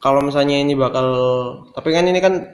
[0.00, 1.06] kalau misalnya ini bakal
[1.72, 2.44] tapi kan ini kan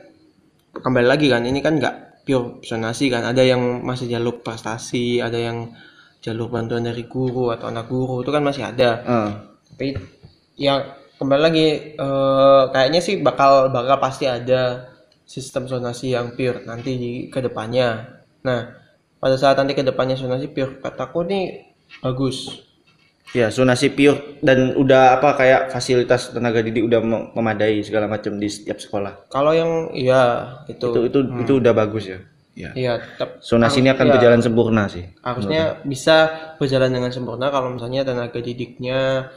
[0.70, 3.26] kembali lagi kan ini kan nggak pure zonasi kan.
[3.26, 5.74] Ada yang masih jalur prestasi ada yang
[6.20, 8.90] jalur bantuan dari guru atau anak guru itu kan masih ada.
[9.02, 9.30] Eh,
[9.72, 9.86] tapi
[10.60, 14.90] ya kembali lagi eh, kayaknya sih bakal bakal pasti ada
[15.30, 18.66] sistem zonasi yang pure nanti di ke depannya nah
[19.22, 21.70] pada saat nanti ke depannya zonasi pure kataku nih
[22.02, 22.66] bagus
[23.30, 28.36] ya zonasi pure dan udah apa kayak fasilitas tenaga didik udah mem- memadai segala macam
[28.38, 29.30] di setiap sekolah.
[29.30, 30.90] Kalau yang iya itu.
[30.90, 32.18] Itu itu itu udah bagus ya?
[32.58, 34.12] Ya iya tetap zonasi ini akan iya.
[34.18, 39.30] berjalan sempurna sih harusnya bisa berjalan dengan sempurna kalau misalnya tenaga didiknya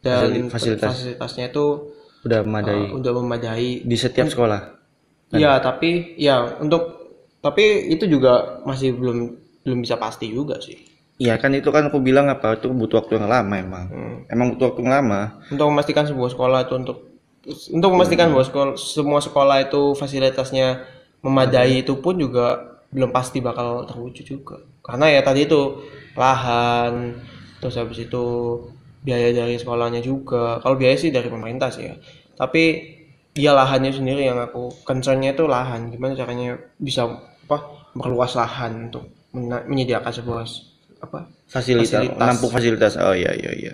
[0.00, 0.96] dan Fasilitas.
[0.96, 1.92] fasilitasnya itu
[2.24, 2.92] udah memadai.
[2.92, 3.84] uh, udah memadai.
[3.84, 4.76] Di setiap sekolah?
[5.32, 9.18] Iya, tapi ya untuk tapi itu juga masih belum
[9.64, 10.76] belum bisa pasti juga sih.
[11.20, 14.16] Iya kan itu kan aku bilang apa itu butuh waktu yang lama emang Hmm.
[14.32, 15.20] emang butuh waktu yang lama
[15.52, 16.96] Untuk memastikan sebuah sekolah itu untuk
[17.72, 20.80] untuk memastikan bahwa sekolah, semua sekolah itu fasilitasnya
[21.24, 24.56] memadai itu pun juga belum pasti bakal terwujud juga.
[24.84, 25.80] Karena ya tadi itu
[26.16, 27.16] lahan,
[27.62, 28.24] terus habis itu
[29.00, 30.60] biaya dari sekolahnya juga.
[30.60, 31.96] Kalau biaya sih dari pemerintah sih ya.
[32.36, 32.62] Tapi
[33.36, 35.88] ya lahannya sendiri yang aku concernnya itu lahan.
[35.88, 37.08] Gimana caranya bisa
[37.48, 37.58] apa
[37.96, 40.44] memperluas lahan untuk menyediakan sebuah
[41.00, 41.26] apa?
[41.50, 42.16] Fasilitas, Fasilitas.
[42.20, 42.92] menampung fasilitas.
[43.00, 43.72] Oh iya iya iya.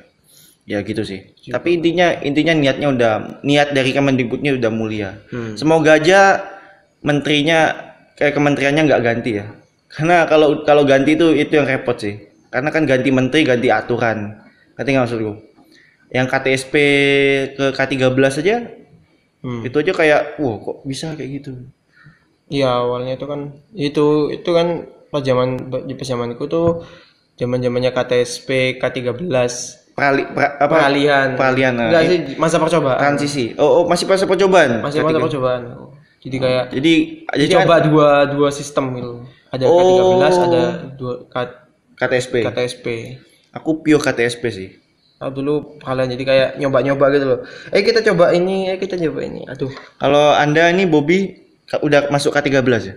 [0.67, 1.23] Ya gitu sih.
[1.47, 3.13] Tapi intinya intinya niatnya udah
[3.47, 5.11] niat dari Kemendikbudnya udah mulia.
[5.31, 5.55] Hmm.
[5.55, 6.43] semoga aja
[7.07, 7.71] menterinya
[8.19, 9.47] kayak kementeriannya nggak ganti ya.
[9.87, 12.19] Karena kalau kalau ganti itu itu yang repot sih.
[12.51, 14.43] Karena kan ganti menteri ganti aturan.
[14.75, 15.33] Ngerti nggak maksudku?
[16.11, 16.75] Yang KTSP
[17.59, 18.59] ke K13 aja
[19.47, 19.63] Hmm.
[19.63, 21.55] itu aja kayak wah kok bisa kayak gitu?
[22.51, 26.83] Iya awalnya itu kan itu itu kan pas zaman pas zamanku tuh
[27.37, 29.21] zaman zamannya KTSP K13
[29.93, 30.69] Perali, pra- apa?
[30.71, 31.73] peralihan Peralihan.
[31.73, 31.89] nah.
[31.89, 33.57] enggak sih masa percobaan Transisi.
[33.57, 34.81] Oh, oh, masih masa percobaan.
[34.81, 35.63] masih masa percobaan
[36.19, 36.95] jadi kayak Jadi
[37.29, 39.13] jadi kan coba dua dua sistem gitu
[39.47, 39.79] ada Oh.
[40.19, 41.61] K13 ada dua K-
[41.97, 42.35] KTSP.
[42.43, 42.87] KTSP
[43.55, 44.69] Aku pure KTSP sih.
[45.17, 47.41] Nah, dulu kalian jadi kayak nyoba-nyoba gitu loh.
[47.73, 49.49] Eh kita coba ini, eh kita coba ini.
[49.49, 49.73] Aduh.
[49.97, 51.33] Kalau Anda ini Bobby
[51.73, 52.53] udah masuk K13
[52.85, 52.95] ya?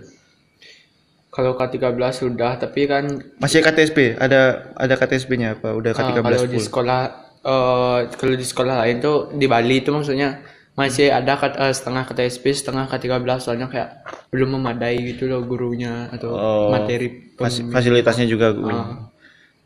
[1.30, 3.06] Kalau K13 sudah, tapi kan
[3.38, 4.18] Masih KTSP?
[4.18, 5.72] Ada ada KTSP-nya apa?
[5.72, 6.66] Udah uh, K13 kalau di full.
[6.66, 7.00] sekolah
[7.40, 10.42] eh kalau di sekolah lain tuh di Bali itu maksudnya
[10.74, 16.30] masih ada eh, setengah KTSP, setengah K13 soalnya kayak belum memadai gitu loh gurunya atau
[16.30, 18.68] Oh, materi Fas- fasilitasnya juga gue.
[18.68, 19.08] Ah.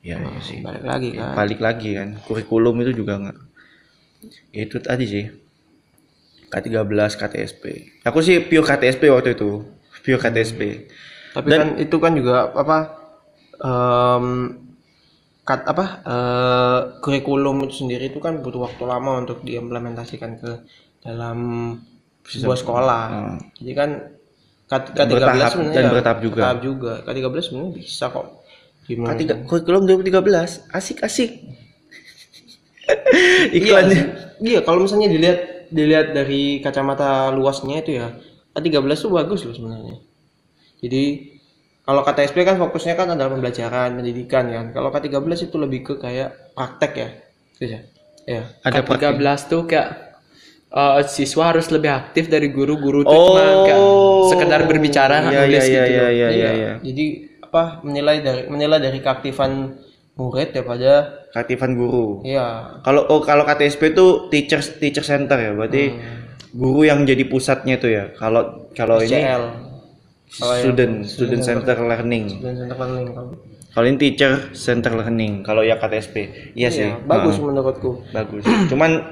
[0.05, 0.61] Iya, iya sih.
[0.61, 1.33] Balik lagi kan.
[1.33, 2.09] Balik lagi kan.
[2.21, 3.39] Kurikulum itu juga nggak.
[4.53, 5.25] Ya, itu tadi sih.
[6.53, 7.63] K13 KTSP.
[8.05, 9.65] Aku sih pure KTSP waktu itu.
[10.05, 10.61] Pure KTSP.
[11.35, 12.79] Tapi kan itu kan juga apa
[13.65, 14.27] em
[15.45, 20.51] kat apa eh, kurikulum itu sendiri itu kan butuh waktu lama untuk diimplementasikan ke
[21.05, 21.39] dalam
[22.25, 23.05] sebuah sekolah.
[23.13, 23.37] Hmm.
[23.61, 23.91] Jadi kan
[24.65, 26.41] K- K13 Bertahap, sebenarnya dan ya, bertahap juga.
[26.41, 26.93] bertahap juga.
[27.05, 28.27] K13 sebenarnya bisa kok.
[28.89, 29.13] Gimana?
[29.13, 30.65] K3 kurikulum 2013.
[30.73, 31.31] Asik-asik.
[33.53, 33.97] Iya, Iklannya.
[33.97, 34.05] sih.
[34.45, 35.39] iya kalau misalnya dilihat
[35.73, 38.13] dilihat dari kacamata luasnya itu ya
[38.55, 39.97] K13 itu bagus loh sebenarnya.
[40.85, 41.05] Jadi
[41.81, 44.67] kalau KTSP kan fokusnya kan adalah pembelajaran, pendidikan kan.
[44.73, 47.09] Kalau K13 itu lebih ke kayak praktek ya.
[47.57, 47.81] Gitu ya.
[48.25, 48.43] Ya.
[48.65, 49.89] Ada K13 tuh kayak
[50.73, 53.81] eh, siswa harus lebih aktif dari guru-guru tuh cuma kayak
[54.33, 56.11] sekedar berbicara Iya, nulis iya, gitu iya, loh.
[56.13, 56.73] iya, iya, iya.
[56.81, 57.05] Jadi
[57.45, 59.77] apa menilai dari menilai dari keaktifan
[60.17, 62.23] murid daripada Keaktifan guru.
[62.23, 65.91] ya Kalau oh, kalau KTSP itu teacher teacher center ya, berarti
[66.55, 68.15] guru yang jadi pusatnya itu ya.
[68.15, 69.21] Kalau kalau ini
[70.35, 72.25] Kalau yang student student center learning.
[72.41, 73.07] student center learning
[73.75, 75.43] kalau ini teacher center learning.
[75.43, 76.15] Kalau ya KTSP,
[76.55, 78.07] iya sih, Iya, bagus menurutku.
[78.15, 78.47] bagus.
[78.71, 79.03] Cuman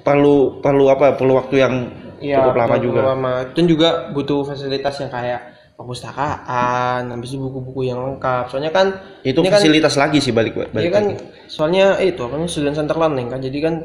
[0.00, 1.12] perlu perlu apa?
[1.20, 1.74] Perlu waktu yang
[2.16, 3.00] Iya, cukup lama juga.
[3.12, 3.44] lama.
[3.52, 5.40] Dan juga butuh fasilitas yang kayak
[5.76, 8.48] perpustakaan, habis itu buku-buku yang lengkap.
[8.48, 10.90] Soalnya kan Itu kan fasilitas lagi sih balik Iya balik.
[10.96, 11.04] kan
[11.44, 13.44] soalnya itu apa student center learning kan.
[13.44, 13.84] Jadi kan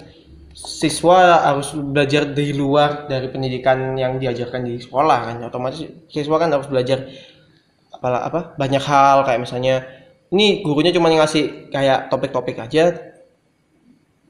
[0.53, 5.35] siswa harus belajar di luar dari pendidikan yang diajarkan di sekolah kan.
[5.47, 7.07] Otomatis siswa kan harus belajar
[7.91, 9.85] apa apa banyak hal kayak misalnya
[10.31, 13.11] ini gurunya cuma ngasih kayak topik-topik aja.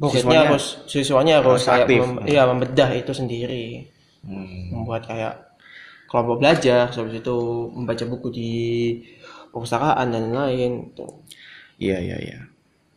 [0.01, 2.01] Siswanya harus siswanya harus, harus kayak aktif.
[2.01, 3.85] mem- iya membedah itu sendiri.
[4.25, 4.81] Hmm.
[4.81, 5.33] Membuat kayak
[6.09, 7.37] kelompok belajar, habis itu
[7.73, 8.51] membaca buku di
[9.53, 10.89] perpustakaan dan lain-lain.
[10.97, 11.21] Tuh.
[11.77, 12.39] Iya iya iya.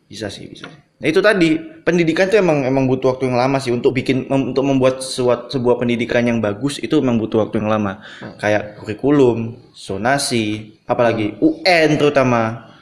[0.09, 0.65] Bisa sih bisa.
[0.65, 0.84] sih.
[1.03, 4.55] Nah itu tadi pendidikan itu emang emang butuh waktu yang lama sih untuk bikin mem-
[4.55, 8.01] untuk membuat sebuah, sebuah pendidikan yang bagus itu emang butuh waktu yang lama.
[8.41, 12.73] Kayak kurikulum, zonasi, apalagi UN terutama.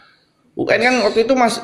[0.54, 1.58] UN kan waktu itu mas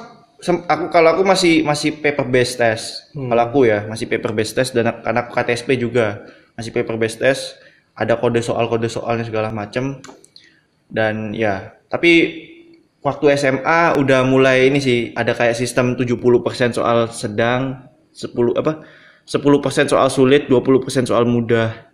[0.71, 3.13] aku kalau aku masih masih paper based test.
[3.13, 6.25] Kalau aku ya masih paper based test dan ak- karena aku KTSP juga
[6.57, 7.61] masih paper based test.
[7.95, 10.01] Ada kode soal kode soalnya segala macem
[10.89, 12.11] dan ya tapi
[13.03, 18.83] waktu SMA udah mulai ini sih ada kayak sistem 70% soal sedang 10 apa
[19.29, 21.93] 10% soal sulit 20% soal mudah.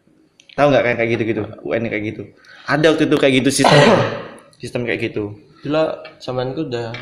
[0.54, 2.22] Tahu nggak kayak kayak gitu gitu UN kayak gitu?
[2.70, 3.80] Ada waktu itu kayak gitu sistem.
[4.62, 5.34] Sistem kayak gitu.
[5.66, 5.84] Dulu
[6.22, 6.94] zamanku udah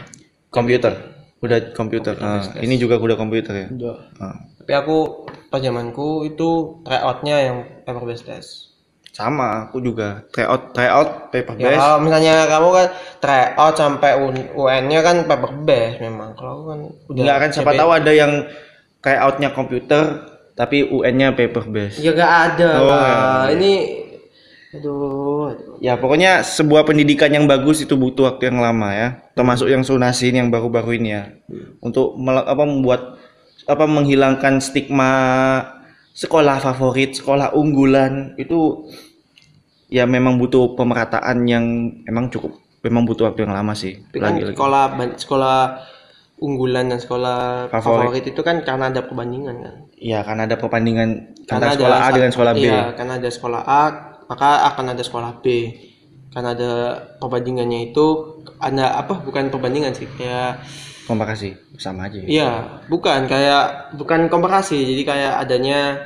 [0.48, 0.98] komputer.
[1.44, 2.16] Udah komputer.
[2.18, 3.66] Ah, ini juga udah komputer ya?
[3.70, 3.96] Udah.
[4.18, 4.34] Ah.
[4.62, 8.71] Tapi aku pas zamanku itu tryoutnya yang paper based test.
[9.12, 12.87] Sama aku juga tryout tryout paper Ya based kalau misalnya kamu kan
[13.20, 14.11] tryout sampai
[14.53, 16.33] UN-nya kan paper based memang.
[16.33, 16.81] Kalau aku kan
[17.12, 18.33] udah nggak kan siapa tahu ada yang
[19.05, 20.05] tryoutnya komputer
[20.53, 23.53] tapi UN-nya paper based Ya gak ada Oh, lah.
[23.53, 23.72] Ini
[24.72, 25.77] aduh, aduh.
[25.85, 29.09] Ya pokoknya sebuah pendidikan yang bagus itu butuh waktu yang lama ya.
[29.37, 31.25] Termasuk yang sunasi ini yang baru-baru ini ya.
[31.85, 33.20] Untuk mel- apa membuat
[33.62, 35.12] apa menghilangkan stigma
[36.12, 38.88] sekolah favorit, sekolah unggulan itu
[39.92, 41.64] ya memang butuh pemerataan yang
[42.09, 44.03] emang cukup memang butuh waktu yang lama sih.
[44.11, 44.55] Tapi kan Lagi-lagi.
[44.59, 44.85] sekolah
[45.16, 45.59] sekolah
[46.42, 48.11] unggulan dan sekolah Favorit.
[48.11, 48.25] favorit.
[48.35, 49.75] itu kan karena ada perbandingan kan.
[49.94, 52.64] Ya karena ada perbandingan Karena antara sekolah A dengan sekolah B.
[52.66, 53.83] Iya, karena ada sekolah A,
[54.27, 55.46] maka akan ada sekolah B.
[56.35, 56.72] Karena ada
[57.22, 58.07] perbandingannya itu
[58.59, 59.22] ada apa?
[59.22, 60.59] Bukan perbandingan sih, kayak
[61.02, 62.22] Komparasi sama aja.
[62.22, 62.26] ya.
[62.30, 62.50] iya,
[62.86, 64.78] bukan kayak bukan komparasi.
[64.78, 65.98] Jadi kayak adanya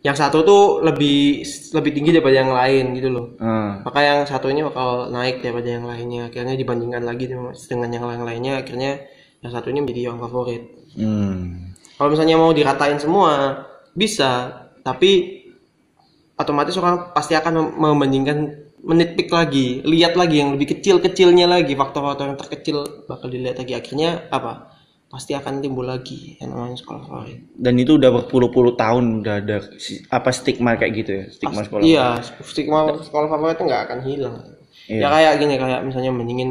[0.00, 1.44] yang satu tuh lebih
[1.76, 3.26] lebih tinggi daripada yang lain gitu loh.
[3.36, 3.84] Hmm.
[3.84, 6.32] Maka yang satu ini bakal naik daripada yang lainnya.
[6.32, 9.04] Akhirnya dibandingkan lagi dengan yang lain-lainnya, akhirnya
[9.44, 10.62] yang satu ini menjadi yang favorit.
[10.96, 11.76] Hmm.
[12.00, 15.44] Kalau misalnya mau diratain semua, bisa, tapi
[16.40, 18.38] otomatis orang pasti akan mem- membandingkan
[18.80, 23.76] menitpik lagi lihat lagi yang lebih kecil kecilnya lagi faktor-faktor yang terkecil bakal dilihat lagi.
[23.76, 24.72] Akhirnya apa?
[25.10, 27.42] Pasti akan timbul lagi yang namanya sekolah favorit.
[27.58, 29.58] Dan itu udah berpuluh-puluh tahun udah ada
[30.14, 31.82] apa stigma kayak gitu ya, stigma sekolah.
[31.82, 32.06] iya
[32.46, 34.36] stigma sekolah favorit itu nggak akan hilang.
[34.90, 35.06] Iya.
[35.06, 36.50] ya kayak gini kayak misalnya mendingin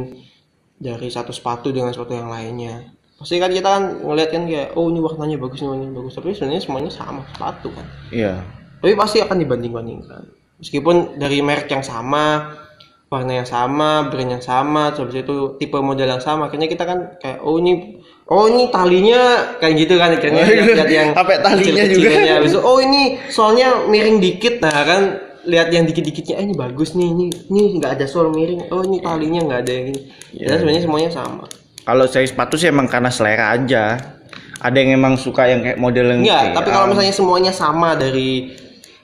[0.80, 2.94] dari satu sepatu dengan sepatu yang lainnya.
[3.16, 6.14] Pasti kan kita kan ngeliat kan kayak oh ini warnanya bagus ini warnanya bagus.
[6.20, 7.88] Tapi sebenarnya semuanya sama sepatu kan.
[8.12, 8.44] Iya.
[8.80, 12.56] tapi pasti akan dibanding-bandingkan meskipun dari merek yang sama
[13.10, 17.18] warna yang sama brand yang sama terus itu tipe model yang sama akhirnya kita kan
[17.18, 17.98] kayak oh ini
[18.30, 22.22] oh ini talinya kayak gitu kan akhirnya lihat, lihat yang Sampai talinya kecil-kecilannya.
[22.22, 22.38] juga.
[22.38, 25.02] habis oh ini soalnya miring dikit nah kan
[25.50, 29.02] lihat yang dikit-dikitnya eh, ini bagus nih ini ini nggak ada sol miring oh ini
[29.02, 30.02] talinya nggak ada yang ini
[30.36, 31.44] Iya, Dan sebenarnya semuanya sama
[31.90, 33.98] Kalau saya sepatu sih emang karena selera aja.
[34.62, 37.96] Ada yang emang suka yang kayak model yang Enggak, tapi kalau ah, misalnya semuanya sama
[37.96, 38.54] dari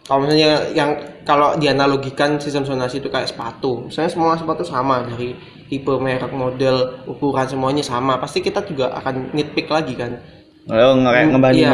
[0.06, 0.92] kalau misalnya yang
[1.26, 5.34] kalau dianalogikan sistem zonasi itu kayak sepatu, misalnya semua sepatu sama dari
[5.66, 10.22] tipe merek model ukuran semuanya sama, pasti kita juga akan nitpick lagi kan.
[10.66, 11.70] oh, nge- ngebanding Iya,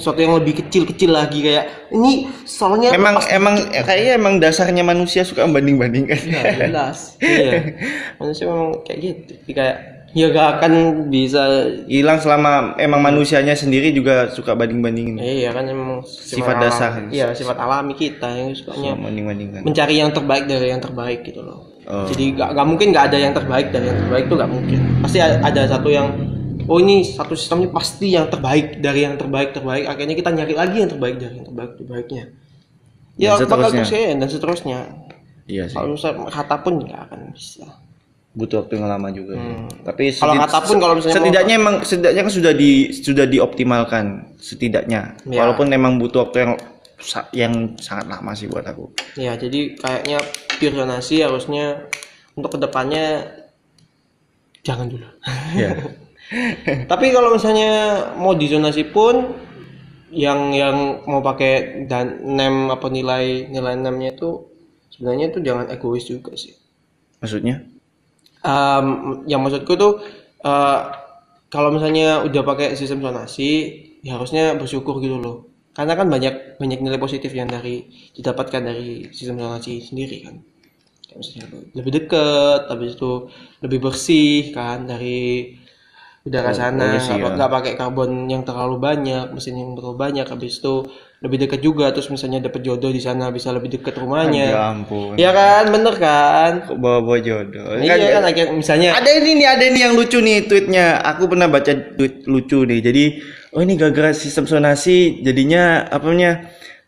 [0.00, 5.44] sesuatu yang lebih kecil-kecil lagi kayak ini soalnya Emang emang kayaknya emang dasarnya manusia suka
[5.44, 6.20] membanding-bandingkan.
[6.24, 7.20] Ya, jelas.
[7.20, 7.76] iya.
[8.20, 9.32] Manusia memang kayak gitu.
[9.52, 9.76] Kayak
[10.16, 10.72] ya gak akan
[11.12, 15.20] bisa Hilang selama emang manusianya sendiri juga suka banding-bandingin.
[15.20, 16.90] Iya kan emang Sifat alam- dasar.
[17.12, 19.60] Iya, sifat alami kita yang sukanya Suka banding-bandingkan.
[19.60, 21.68] mencari yang terbaik dari yang terbaik gitu loh.
[21.84, 22.08] Oh.
[22.08, 24.78] Jadi gak, gak mungkin gak ada yang terbaik dari yang terbaik tuh gak mungkin.
[25.04, 26.08] Pasti ada satu yang
[26.64, 29.84] oh ini satu sistem ini pasti yang terbaik dari yang terbaik terbaik.
[29.84, 32.24] Akhirnya kita nyari lagi yang terbaik dari yang terbaik terbaiknya.
[33.20, 34.78] Ya Dan bakal terus ya, dan seterusnya.
[35.46, 35.76] Iya sih.
[35.76, 35.94] Kalau
[36.26, 37.85] kata pun nggak akan bisa.
[38.36, 39.32] Butuh waktu yang lama juga.
[39.32, 39.64] Hmm.
[39.80, 44.04] Tapi Kalau kata pun kalau misalnya mau- setidaknya emang setidaknya kan sudah di sudah dioptimalkan
[44.36, 45.16] setidaknya.
[45.24, 45.40] Ya.
[45.40, 46.52] Walaupun emang butuh waktu yang
[47.32, 48.92] yang sangat lama sih buat aku.
[49.16, 50.20] Ya jadi kayaknya
[50.60, 51.88] pure zonasi harusnya
[52.36, 53.24] untuk ke depannya
[54.60, 55.08] jangan dulu.
[55.56, 55.72] Ya.
[56.90, 57.72] Tapi kalau misalnya
[58.18, 59.32] mau di zonasi pun
[60.10, 64.44] yang yang mau pakai dan nem apa nilai nilai nemnya itu
[64.90, 66.52] sebenarnya itu jangan egois juga sih.
[67.20, 67.64] Maksudnya?
[68.46, 68.86] Em,
[69.30, 69.92] yang maksudku tuh
[70.46, 70.78] eh,
[71.50, 73.50] kalau misalnya udah pakai sistem zonasi
[74.06, 75.36] ya harusnya bersyukur gitu loh.
[75.76, 77.84] Karena kan banyak banyak nilai positif yang dari
[78.16, 80.36] didapatkan dari sistem zonasi sendiri kan.
[81.16, 81.46] Misalnya
[81.78, 83.12] lebih dekat, habis itu
[83.64, 85.56] lebih bersih kan dari
[86.26, 87.46] udara Oh, sana, sih, nggak ya.
[87.46, 90.82] pakai karbon yang terlalu banyak, mesin yang terlalu banyak, habis itu
[91.22, 94.46] lebih dekat juga, terus misalnya dapat jodoh di sana bisa lebih dekat Ya rumahnya.
[94.74, 95.14] ampun.
[95.14, 96.52] Ya kan, bener kan?
[96.66, 97.78] Kok bawa-bawa jodoh?
[97.78, 100.98] Iya kan, akhirnya misalnya Ada ini nih, ada ini yang lucu nih tweetnya.
[101.14, 102.82] Aku pernah baca tweet lucu nih.
[102.82, 103.04] Jadi,
[103.54, 106.32] oh ini gara-gara sistem sonasi, jadinya apa namanya?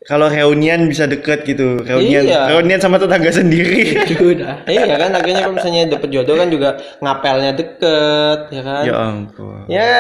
[0.09, 1.79] Kalau reunian bisa deket gitu.
[1.79, 2.49] Reunian, Iya.
[2.49, 3.93] reunian sama tetangga sendiri.
[4.33, 4.65] Udah.
[4.65, 6.69] iya kan akhirnya kalau misalnya dapat jodoh kan juga
[6.99, 9.61] ngapelnya deket ya kan ya ampun.
[9.69, 9.91] ya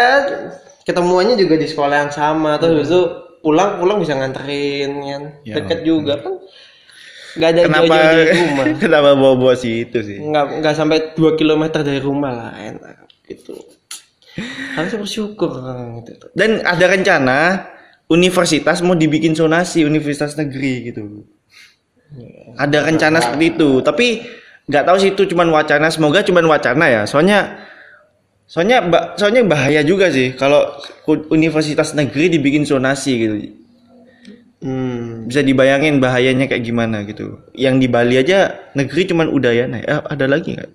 [0.83, 3.03] ketemuannya juga di sekolah yang sama terus habis itu
[3.39, 6.35] pulang pulang bisa nganterin kan Ya deket juga kan
[7.31, 10.19] nggak ada Kenapa jauh-jauh dari rumah kenapa bawa-bawa sih itu sih?
[10.19, 12.97] nggak nggak sampai 2 km dari rumah lah enak
[13.29, 13.53] gitu
[14.73, 15.51] harusnya bersyukur
[16.01, 17.39] gitu Dan ada rencana
[18.09, 21.29] universitas mau dibikin sonasi universitas negeri gitu.
[22.57, 24.25] Ada rencana seperti itu, tapi
[24.65, 25.93] nggak tahu sih itu cuman wacana.
[25.93, 27.03] Semoga cuman wacana ya.
[27.05, 27.69] Soalnya
[28.49, 28.81] soalnya
[29.21, 30.65] soalnya bahaya juga sih kalau
[31.29, 33.37] universitas negeri dibikin sonasi gitu.
[34.65, 35.29] hmm.
[35.29, 37.45] Bisa dibayangin bahayanya kayak gimana gitu.
[37.53, 39.85] Yang di Bali aja negeri cuman Udayana.
[39.85, 40.73] Eh, ada lagi nggak?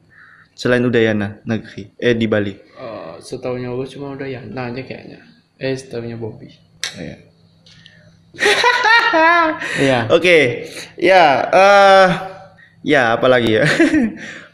[0.54, 2.54] Selain Udayana negeri eh di Bali.
[2.54, 5.26] Eh, setahunya gue cuma udah ya, nah aja kayaknya.
[5.58, 6.54] Eh, setahunya Bobby.
[6.98, 7.18] Iya.
[9.86, 10.66] iya Oke,
[10.98, 12.08] ya, eh,
[12.82, 13.66] ya apalagi ya.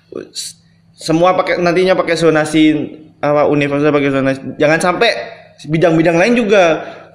[0.99, 2.75] Semua pakai nantinya pakai zonasi
[3.23, 4.39] apa universitas pakai zonasi.
[4.59, 5.11] Jangan sampai
[5.67, 6.63] bidang-bidang lain juga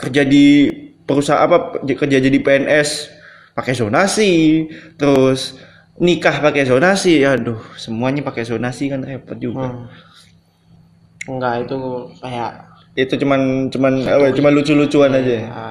[0.00, 0.68] kerja di
[1.04, 3.12] perusahaan apa kerja jadi PNS
[3.52, 4.64] pakai zonasi,
[4.96, 5.60] terus
[6.00, 7.20] nikah pakai zonasi.
[7.24, 9.68] Aduh, semuanya pakai zonasi kan repot juga.
[9.68, 9.86] hmm.
[11.24, 11.76] enggak itu
[12.20, 15.22] kayak Itu cuman cuman apa, cuman lucu-lucuan aja.
[15.22, 15.42] ya.
[15.46, 15.66] ya,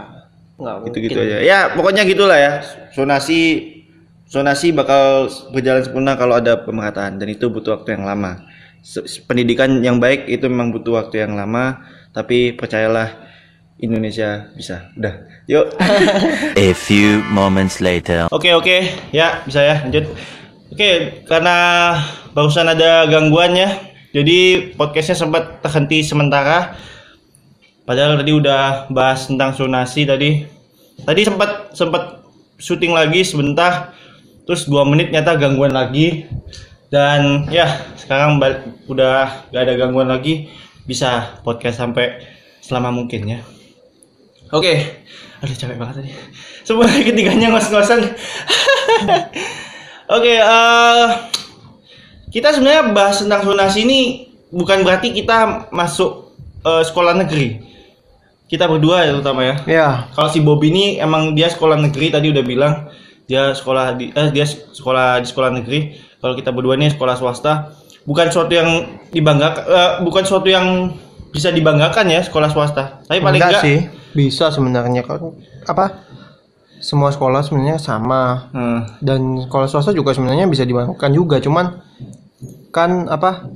[0.59, 1.37] nggak mungkin gitu-gitu aja.
[1.39, 2.51] Ya, pokoknya gitulah ya.
[2.91, 3.71] Zonasi
[4.27, 8.43] zonasi bakal berjalan sempurna kalau ada pemerataan dan itu butuh waktu yang lama.
[9.29, 13.23] Pendidikan yang baik itu memang butuh waktu yang lama, tapi percayalah
[13.79, 14.91] Indonesia bisa.
[14.99, 15.23] Udah.
[15.47, 15.75] Yuk.
[16.59, 18.27] A few moments later.
[18.31, 18.83] Oke, oke.
[19.11, 19.75] Ya, bisa ya.
[19.83, 20.07] Lanjut.
[20.71, 21.55] Oke, karena
[22.33, 23.69] barusan ada gangguan ya.
[24.13, 26.73] Jadi podcastnya sempat terhenti sementara.
[27.83, 30.47] Padahal tadi udah bahas tentang zonasi tadi.
[31.03, 32.23] Tadi sempat sempat
[32.55, 33.91] syuting lagi sebentar.
[34.43, 36.27] terus dua menit nyata gangguan lagi.
[36.91, 38.39] Dan ya sekarang
[38.91, 40.51] udah gak ada gangguan lagi
[40.83, 42.23] bisa podcast sampai
[42.59, 43.39] selama mungkin ya.
[44.51, 45.03] Oke.
[45.39, 46.11] Aduh capek banget tadi.
[46.63, 48.03] Semua ketiganya ngos-ngosan.
[50.15, 51.07] Oke eh,
[52.31, 53.99] kita sebenarnya bahas tentang zonasi ini
[54.51, 56.35] bukan berarti kita masuk
[56.67, 57.72] eh, sekolah negeri
[58.53, 62.29] kita berdua ya terutama ya Ya, kalau si Bob ini emang dia sekolah negeri tadi
[62.29, 62.73] udah bilang
[63.25, 65.97] dia sekolah di eh dia sekolah di sekolah negeri.
[66.21, 67.71] Kalau kita berdua ini sekolah swasta.
[68.03, 70.91] Bukan suatu yang dibanggakan eh, bukan suatu yang
[71.33, 73.01] bisa dibanggakan ya sekolah swasta.
[73.07, 73.77] Tapi paling enggak enggak sih.
[74.13, 75.33] Bisa sebenarnya kan
[75.65, 76.05] apa?
[76.83, 81.79] Semua sekolah sebenarnya sama Hmm, dan sekolah swasta juga sebenarnya bisa dibanggakan juga, cuman
[82.75, 83.47] kan apa?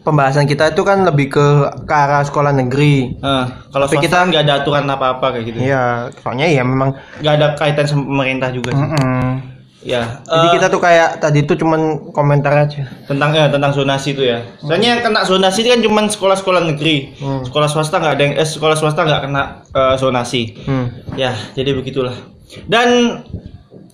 [0.00, 1.46] Pembahasan kita itu kan lebih ke
[1.84, 3.12] ke arah sekolah negeri.
[3.14, 5.58] eh, kalau Tapi swasta kita- nggak ada aturan apa-apa kayak gitu.
[5.60, 5.84] Iya,
[6.18, 8.80] soalnya ya memang Nggak ada kaitan sama pemerintah juga sih.
[8.80, 9.28] Mm-mm.
[9.78, 10.20] Ya.
[10.22, 12.82] Jadi eh, kita tuh kayak tadi tuh cuman komentar aja.
[13.04, 14.42] tentang ya tentang zonasi itu ya.
[14.58, 17.14] Soalnya yang kena zonasi itu kan cuma sekolah-sekolah negeri.
[17.14, 17.44] Hmm.
[17.44, 20.42] Sekolah swasta nggak ada yang eh, sekolah swasta nggak kena eh, zonasi.
[20.64, 20.86] Hmm.
[21.14, 22.16] Ya, jadi begitulah.
[22.64, 23.20] Dan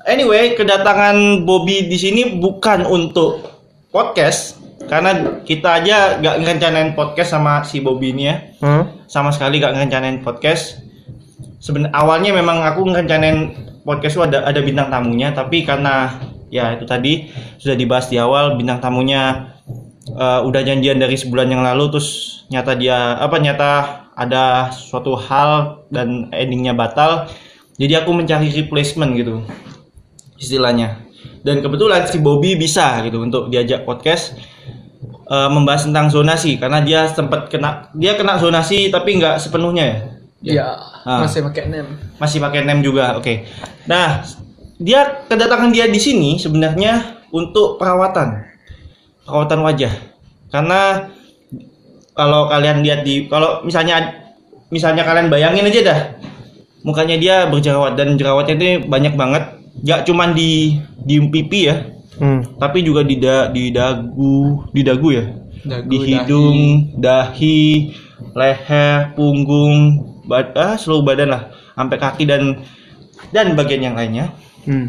[0.05, 3.45] anyway, kedatangan Bobby di sini bukan untuk
[3.91, 8.37] podcast karena kita aja nggak ngerencanain podcast sama si Bobby ini ya.
[8.61, 9.05] Hmm?
[9.09, 10.81] Sama sekali nggak ngerencanain podcast.
[11.59, 13.39] Sebenarnya awalnya memang aku ngerencanain
[13.83, 16.21] podcast itu ada ada bintang tamunya, tapi karena
[16.55, 17.29] ya itu tadi
[17.59, 19.55] sudah dibahas di awal bintang tamunya
[20.07, 22.09] eh, udah janjian dari sebulan yang lalu terus
[22.53, 23.73] nyata dia apa nyata
[24.15, 27.27] ada suatu hal dan endingnya batal
[27.75, 29.43] jadi aku mencari replacement gitu
[30.39, 31.03] istilahnya
[31.43, 34.39] dan kebetulan si Bobby bisa gitu untuk diajak podcast
[35.25, 39.99] eh, membahas tentang zonasi karena dia sempat kena dia kena zonasi tapi nggak sepenuhnya ya?
[40.45, 40.69] Ya,
[41.05, 41.25] Ah.
[41.25, 41.89] masih pakai nem.
[42.21, 43.45] masih pakai nem juga oke.
[43.89, 44.25] Nah
[44.77, 48.45] dia kedatangan dia di sini sebenarnya untuk perawatan.
[49.25, 49.93] Perawatan wajah.
[50.53, 51.09] Karena
[52.13, 54.17] kalau kalian lihat di kalau misalnya
[54.69, 56.01] misalnya kalian bayangin aja dah
[56.85, 59.45] mukanya dia berjerawat dan jerawatnya ini banyak banget.
[59.81, 61.85] Nggak cuman di di pipi ya
[62.15, 62.41] Hmm.
[62.57, 65.25] tapi juga di da, di dagu di dagu ya
[65.61, 66.59] Dagu, di hidung
[66.95, 67.89] dahi,
[68.31, 71.43] leher punggung bad, ah, seluruh badan lah
[71.73, 72.63] sampai kaki dan
[73.31, 74.31] dan bagian yang lainnya
[74.63, 74.87] Hmm.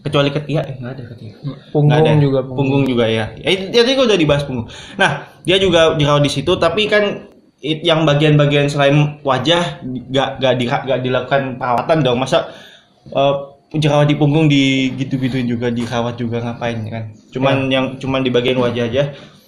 [0.00, 1.34] kecuali ketiak eh nggak ada ketiak
[1.70, 2.18] Punggung ada.
[2.18, 2.82] juga punggung.
[2.84, 5.10] juga ya ya itu- tadi kok udah dibahas punggung nah
[5.42, 10.64] dia juga dirawat di situ tapi kan it- yang bagian-bagian selain wajah nggak nggak di,
[10.66, 12.50] nggak dilakukan perawatan dong masa
[13.08, 13.34] eh,
[13.72, 17.04] jerawat di punggung di gitu-gituin juga dirawat juga ngapain kan?
[17.32, 19.02] Cuman yang cuman di bagian wajah aja.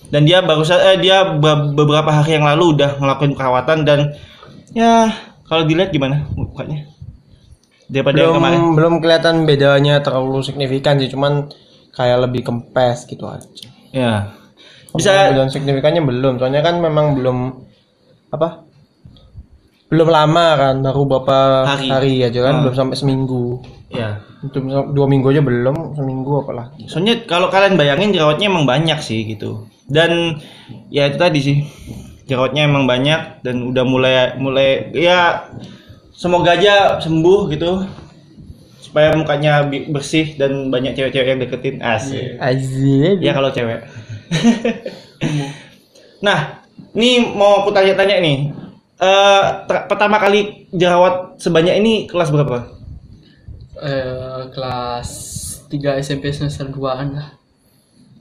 [0.08, 3.98] Dan dia baru eh, dia be- beberapa hari yang lalu udah ngelakuin perawatan dan
[4.72, 5.10] ya
[5.48, 6.88] kalau dilihat gimana mukanya?
[7.88, 8.60] Daripada yang belum kemarin?
[8.76, 11.52] belum kelihatan bedanya terlalu signifikan sih cuman
[11.92, 13.44] kayak lebih kempes gitu aja.
[13.92, 14.32] Ya.
[14.94, 17.38] Bisa bedaan signifikannya belum soalnya kan memang belum
[18.30, 18.62] apa?
[19.90, 21.88] Belum lama kan baru beberapa Hari.
[21.90, 22.62] hari, aja kan Hmm.
[22.66, 23.62] belum sampai seminggu
[23.94, 28.98] ya itu dua minggu aja belum seminggu apalagi Soalnya kalau kalian bayangin jerawatnya emang banyak
[29.00, 29.70] sih gitu.
[29.88, 30.42] Dan
[30.92, 31.56] ya itu tadi sih.
[32.28, 35.48] Jerawatnya emang banyak dan udah mulai mulai ya
[36.12, 37.88] semoga aja sembuh gitu.
[38.84, 42.36] Supaya mukanya bersih dan banyak cewek-cewek yang deketin asik.
[42.38, 43.80] Azir Ya kalau cewek.
[46.26, 46.64] nah,
[46.94, 48.38] ini mau aku tanya-tanya nih.
[49.66, 52.83] Ter- pertama kali jerawat sebanyak ini kelas berapa?
[53.84, 55.08] Eh, kelas
[55.68, 57.28] 3 SMP semester 2-an lah.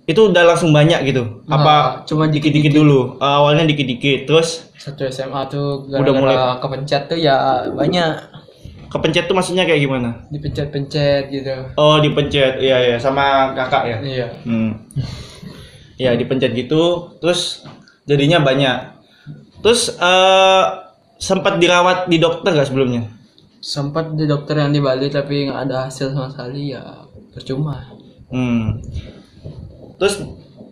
[0.04, 1.24] Itu udah langsung banyak gitu.
[1.48, 3.16] Apa Nah, cuma dikit-dikit dulu?
[3.16, 8.12] Eh, awalnya dikit-dikit, terus Satu SMA tuh Udah gara-gara mulai- kepencet tuh ya banyak
[8.92, 10.28] kepencet tuh maksudnya kayak gimana?
[10.28, 11.56] dipencet-pencet gitu.
[11.74, 13.98] Oh dipencet, iya iya sama kakak ya.
[14.04, 14.28] Iya.
[14.44, 14.76] Hmm.
[15.96, 17.64] Ya dipencet gitu, terus
[18.04, 18.92] jadinya banyak.
[19.64, 20.64] Terus eh
[21.16, 23.08] sempat dirawat di dokter gak sebelumnya?
[23.64, 26.84] Sempat di dokter yang di Bali tapi nggak ada hasil sama sekali ya
[27.32, 27.88] percuma.
[28.28, 28.84] Hmm.
[29.96, 30.20] Terus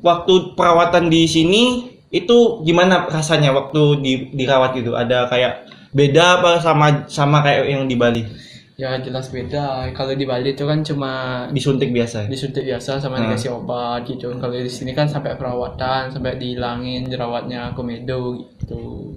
[0.03, 1.63] waktu perawatan di sini
[2.11, 4.99] itu gimana rasanya waktu di, dirawat gitu?
[4.99, 5.53] Ada kayak
[5.95, 8.27] beda apa sama sama kayak yang di Bali?
[8.75, 9.87] Ya jelas beda.
[9.95, 12.25] Kalau di Bali itu kan cuma Disuntik biasa.
[12.25, 12.27] ya?
[12.27, 13.29] disuntik biasa sama Hmm.
[13.31, 14.35] dikasih obat gitu.
[14.35, 19.15] Kalau di sini kan sampai perawatan, sampai dihilangin jerawatnya komedo gitu.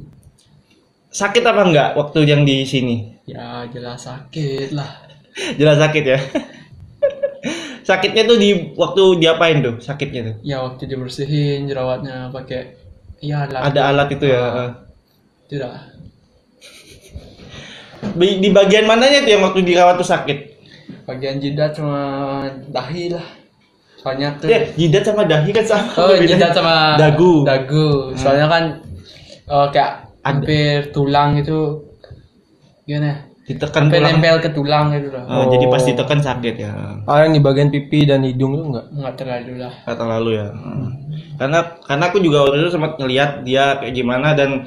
[1.11, 3.14] Sakit apa enggak waktu yang di sini?
[3.25, 4.91] Ya jelas sakit lah.
[5.59, 6.19] Jelas sakit ya.
[7.89, 9.77] Sakitnya tuh di waktu diapain tuh?
[9.77, 10.35] Sakitnya tuh.
[10.41, 12.73] Ya waktu dibersihin jerawatnya pakai
[13.21, 13.61] ya alat.
[13.69, 14.41] Ada alat itu ya.
[14.41, 14.71] Ah,
[15.45, 15.73] Tidak.
[18.15, 20.39] Di, di bagian mananya tuh yang waktu dirawat tuh sakit?
[21.05, 22.01] bagian jidat sama
[22.73, 23.25] dahi lah
[24.01, 25.85] soalnya tuh Ya, jidat sama dahi kan sama.
[26.01, 26.29] oh bedanya.
[26.33, 27.33] jidat sama dagu.
[27.45, 28.65] dagu soalnya kan
[29.45, 29.93] eh, kayak
[30.25, 31.85] hampir tulang itu
[32.85, 33.13] gimana
[33.45, 34.13] Ditekan hampir tulang.
[34.17, 36.73] nempel ke tulang gitu loh Oh, Jadi pas ditekan sakit ya.
[37.05, 38.87] Oh, yang di bagian pipi dan hidung tuh enggak?
[38.91, 40.49] nggak terlalu lah Kata lalu ya.
[40.49, 40.89] Hmm.
[41.35, 44.65] Karena karena aku juga waktu itu sempat ngeliat dia kayak gimana dan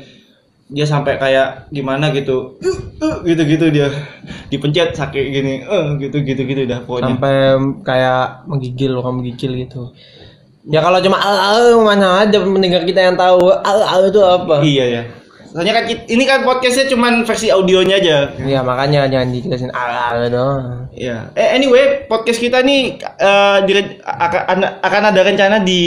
[0.68, 2.60] dia sampai kayak gimana gitu
[3.24, 3.88] gitu-gitu dia
[4.48, 7.36] dipencet sakit gini eh gitu gitu gitu dah pokoknya Sampai
[7.82, 9.90] kayak menggigil, orang menggigil gitu.
[10.66, 14.56] Ya kalau cuma al al mana ada pendengar kita yang tahu al al itu apa?
[14.62, 15.02] iya ya
[15.58, 20.30] soalnya kan ini kan podcastnya cuman versi audionya aja Iya makanya jangan dijelasin al al
[20.30, 20.86] doang.
[20.94, 21.34] Iya.
[21.34, 25.82] Eh anyway, podcast kita nih eh, dire- akan akan ada rencana di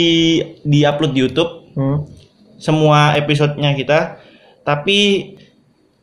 [0.61, 2.03] di upload di YouTube Hmm.
[2.57, 4.19] semua episodenya kita.
[4.61, 5.31] Tapi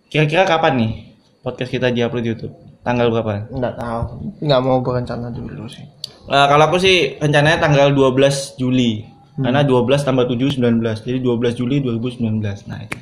[0.08, 0.92] kira-kira kapan nih
[1.38, 2.54] podcast kita di upload di YouTube?
[2.80, 3.52] Tanggal berapa?
[3.52, 4.00] Enggak tahu.
[4.40, 5.84] Enggak mau berencana dulu sih.
[6.24, 9.04] Eh, kalau aku sih rencananya tanggal 12 Juli.
[9.38, 10.98] Karena 12 tambah 7 19.
[10.98, 12.66] Jadi 12 Juli 2019.
[12.66, 12.98] Nah, itu.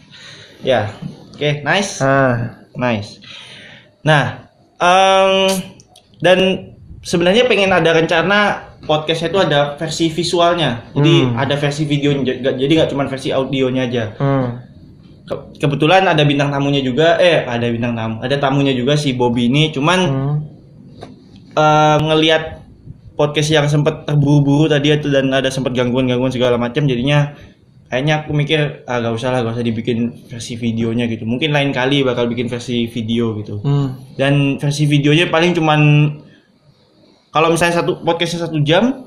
[0.61, 0.93] Ya.
[1.33, 2.01] Oke, nice.
[2.01, 3.21] Ah, Nice.
[4.01, 5.49] Nah, em,
[6.21, 6.39] dan
[7.01, 8.39] sebenarnya pengen ada rencana
[8.85, 10.85] podcastnya itu ada versi visualnya.
[10.93, 11.35] Jadi Hmm.
[11.35, 14.05] ada versi videonya, j- jadi nggak cuma versi audionya aja.
[14.15, 14.47] hmm.
[15.27, 19.49] Ke- kebetulan ada bintang tamunya juga, eh ada bintang tamu, ada tamunya juga si Bobby
[19.49, 19.73] ini.
[19.73, 20.37] Cuman Hmm.
[21.53, 22.61] eh, ngelihat
[23.17, 27.33] podcast yang sempat terburu-buru tadi itu dan ada sempat gangguan-gangguan segala macam, jadinya
[27.87, 31.23] kayaknya aku mikir ah gak usah lah, gak usah dibikin versi videonya gitu.
[31.23, 33.63] Mungkin lain kali bakal bikin versi video gitu.
[33.63, 33.95] Hmm.
[34.19, 35.81] dan versi videonya paling cuman
[37.31, 39.07] kalau misalnya satu podcastnya satu jam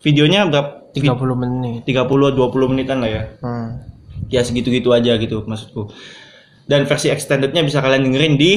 [0.00, 1.80] videonya berapa 30 menit.
[1.84, 3.68] 30 20 menitan lah ya Hmm.
[4.28, 5.90] ya segitu-gitu aja gitu maksudku
[6.64, 8.52] dan versi extendednya bisa kalian dengerin di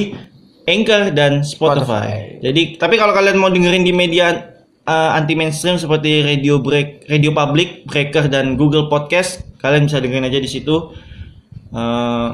[0.66, 2.42] Anchor dan Spotify.
[2.42, 4.55] Jadi tapi kalau kalian mau dengerin di media
[4.86, 10.38] anti mainstream seperti Radio Break, Radio Public, Breaker dan Google Podcast, kalian bisa dengerin aja
[10.38, 10.94] di situ.
[11.74, 12.28] Eh,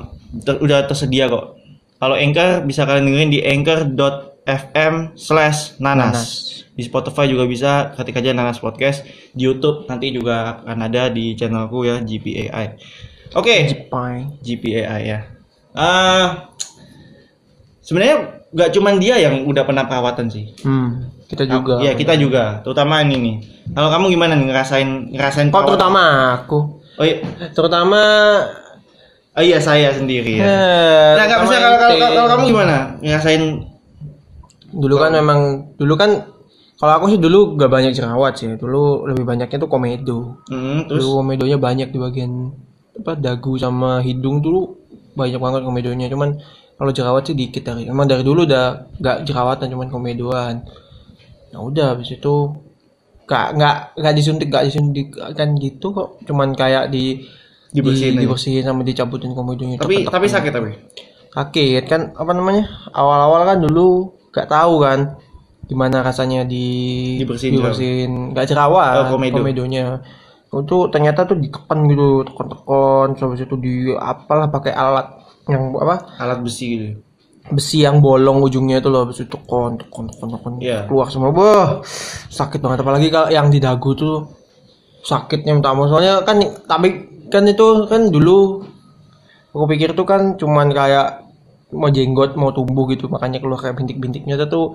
[0.45, 1.57] ter- udah tersedia kok.
[1.97, 6.19] Kalau Anchor bisa kalian dengerin di anchor.fm slash nanas.
[6.75, 9.07] Di Spotify juga bisa ketik aja nanas podcast.
[9.33, 12.67] Di YouTube nanti juga akan ada di channelku ya GPAI.
[13.39, 13.87] Oke.
[13.89, 14.29] Pai.
[14.43, 15.21] GPAI ya.
[15.73, 16.27] Eh
[17.81, 20.53] sebenarnya nggak cuman dia yang udah pernah perawatan sih.
[20.67, 21.09] Hmm.
[21.33, 21.81] Kita juga.
[21.81, 23.37] Iya kita juga, terutama ini nih.
[23.73, 26.01] Kalau kamu gimana nih ngerasain ngerasain Kok terutama
[26.37, 26.59] aku.
[27.01, 27.25] Oh iya,
[27.57, 28.01] Terutama
[29.33, 30.45] oh iya saya sendiri ya.
[30.45, 32.03] eh, Nah nggak bisa kalau, kalau, ente.
[32.05, 33.43] kalau, kalau kamu gimana ngerasain?
[34.73, 35.41] Dulu kan memang
[35.81, 36.11] dulu kan
[36.77, 38.53] kalau aku sih dulu gak banyak jerawat sih.
[38.59, 40.37] Dulu lebih banyaknya tuh komedo.
[40.51, 42.51] Hmm, terus Dulu komedonya banyak di bagian
[42.93, 44.77] apa dagu sama hidung dulu
[45.15, 46.07] banyak banget komedonya.
[46.11, 46.37] Cuman
[46.77, 47.87] kalau jerawat sih dikit dari.
[47.87, 50.55] Emang dari dulu udah gak jerawatan cuman komedoan.
[51.53, 52.35] Ya udah habis itu
[53.23, 56.19] gak nggak nggak disuntik gak disuntik kan gitu kok.
[56.25, 57.23] Cuman kayak di
[57.73, 59.81] Dibersihin di, dibersihin sama dicabutin komedonya.
[59.81, 60.71] tapi tapi sakit tapi.
[61.33, 65.17] sakit kan apa namanya awal-awal kan dulu gak tahu kan
[65.65, 69.41] gimana rasanya di Dibersihin dibersihin gak jerawat Oh, komedo.
[69.41, 70.05] komedonya
[70.53, 75.09] itu ternyata tuh ditekan gitu tekan-tekan terus itu di apalah pakai alat
[75.49, 77.01] yang apa Alat besi gitu.
[77.51, 80.87] Besi yang bolong ujungnya itu loh habis itu tekan tekan tekan tekan Iya.
[80.87, 81.35] keluar semua.
[81.35, 81.83] Wah,
[82.31, 82.87] sakit banget.
[82.87, 84.31] Apalagi kalau yang di dagu tuh
[85.03, 85.91] sakitnya minta ampun.
[85.91, 86.39] Soalnya kan
[86.71, 88.63] tapi kan itu kan dulu
[89.51, 91.27] aku pikir tuh kan cuman kayak
[91.75, 93.11] mau jenggot mau tumbuh gitu.
[93.11, 94.67] Makanya keluar kayak bintik-bintiknya itu tuh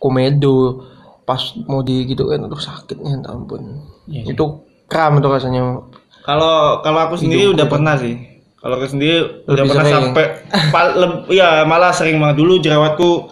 [0.00, 0.88] komedo.
[1.26, 3.82] Pas mau di gitu kan aduh sakitnya minta ampun.
[4.08, 4.44] Iya, itu
[4.88, 5.84] kram tuh rasanya.
[6.24, 8.35] Kalau kalau aku sendiri udah pernah sih.
[8.66, 9.96] Kalau aku sendiri udah Lebih pernah sering.
[10.10, 10.24] sampai
[10.74, 13.30] pal- leb- ya malah sering banget dulu jerawatku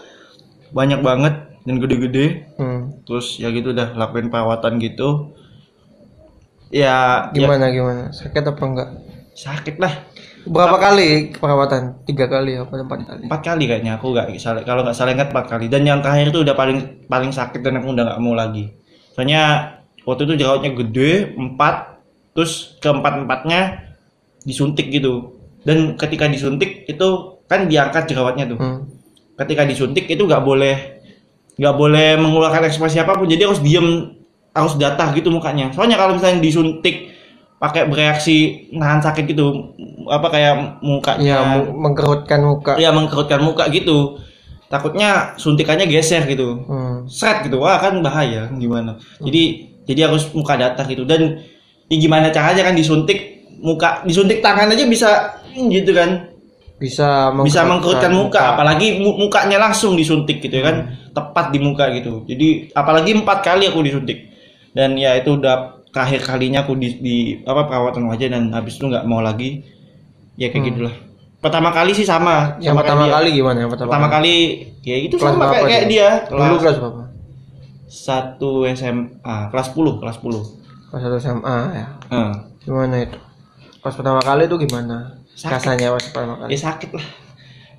[0.71, 1.35] banyak banget
[1.67, 2.55] dan gede-gede.
[2.55, 3.03] hmm.
[3.03, 5.35] Terus ya gitu udah lakuin perawatan gitu.
[6.71, 8.89] Ya, ya gimana gimana sakit apa enggak
[9.35, 9.95] sakit lah.
[10.45, 14.85] berapa kali perawatan tiga kali apa empat kali Empat kali kayaknya aku nggak salah kalau
[14.85, 15.67] nggak salah ingat empat kali.
[15.67, 16.79] Dan yang terakhir itu udah paling
[17.09, 18.69] paling sakit dan aku udah nggak mau lagi.
[19.17, 19.73] Soalnya
[20.05, 21.97] waktu itu jerawatnya gede empat,
[22.37, 23.61] terus keempat empatnya
[24.45, 25.41] disuntik gitu.
[25.65, 27.09] Dan ketika disuntik itu
[27.49, 28.59] kan diangkat jerawatnya tuh.
[28.61, 28.81] hmm.
[29.35, 31.03] ketika disuntik itu nggak boleh
[31.59, 33.27] nggak boleh mengeluarkan ekspresi apa pun.
[33.27, 34.15] Jadi harus diem
[34.55, 35.75] harus datar gitu mukanya.
[35.75, 37.11] Soalnya kalau misalnya disuntik
[37.59, 39.73] pakai bereaksi nahan sakit gitu
[40.07, 42.73] apa kayak ya mukanya meng- mengkerutkan muka.
[42.79, 44.21] Ya mengkerutkan muka gitu.
[44.71, 46.61] Takutnya suntikannya geser gitu.
[46.69, 47.09] Hmm.
[47.11, 47.59] seret gitu.
[47.59, 49.01] Wah kan bahaya gimana?
[49.19, 49.43] Jadi
[49.89, 51.03] jadi harus muka datar gitu.
[51.03, 51.43] Dan
[51.91, 53.34] ya gimana caranya kan disuntik
[53.65, 55.11] muka disuntik tangan aja bisa
[55.51, 56.31] gitu kan.
[56.77, 60.77] Bisa bisa mengkerutkan mengkerutkan muka, apalagi mu- mukanya langsung disuntik gitu ya kan.
[61.11, 62.29] Tepat di muka gitu.
[62.29, 64.29] Jadi apalagi empat kali aku disuntik.
[64.75, 68.85] Dan ya itu udah terakhir kalinya aku di, di apa perawatan wajah dan habis itu
[68.85, 69.63] nggak mau lagi.
[70.37, 70.95] Ya kayak gitulah.
[71.39, 72.59] Pertama kali sih sama.
[72.59, 73.17] Yang sama pertama kayak dia.
[73.17, 73.59] kali gimana?
[73.63, 74.35] Yang pertama, pertama kali?
[74.85, 75.93] ya itu Kelas sama kayak, kayak itu?
[75.95, 76.09] dia.
[76.29, 77.03] Dulu kelas kelas berapa?
[77.85, 81.87] satu SMA kelas 10 kelas 10 kelas satu SMA ya.
[82.11, 82.33] Heeh.
[82.65, 83.19] gimana itu
[83.85, 85.21] pas pertama kali itu gimana?
[85.37, 85.53] Sakit.
[85.53, 86.57] rasanya pas pertama kali.
[86.57, 87.07] Ya sakit lah.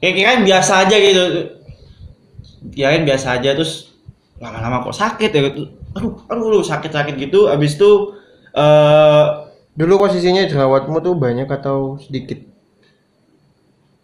[0.05, 1.23] Ya kira biasa aja gitu.
[2.77, 3.97] Ya kan biasa aja terus
[4.37, 5.65] lama-lama kok sakit ya gitu.
[5.95, 7.49] aduh aduh sakit-sakit gitu.
[7.49, 8.13] Abis itu
[8.53, 9.25] eh
[9.73, 12.37] dulu posisinya jerawatmu tuh banyak atau sedikit?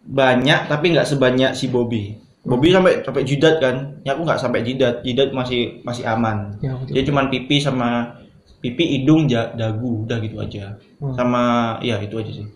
[0.02, 2.18] Banyak tapi nggak sebanyak si Bobby.
[2.42, 4.02] Bobby sampai sampai jidat kan.
[4.02, 5.06] Ya aku nggak sampai jidat.
[5.06, 6.58] Jidat masih masih aman.
[6.58, 6.98] Ya, betul.
[6.98, 8.18] dia cuman pipi sama
[8.62, 10.78] pipi hidung dagu udah gitu aja.
[11.02, 11.18] Hmm.
[11.18, 11.42] sama
[11.82, 12.46] ya itu aja sih.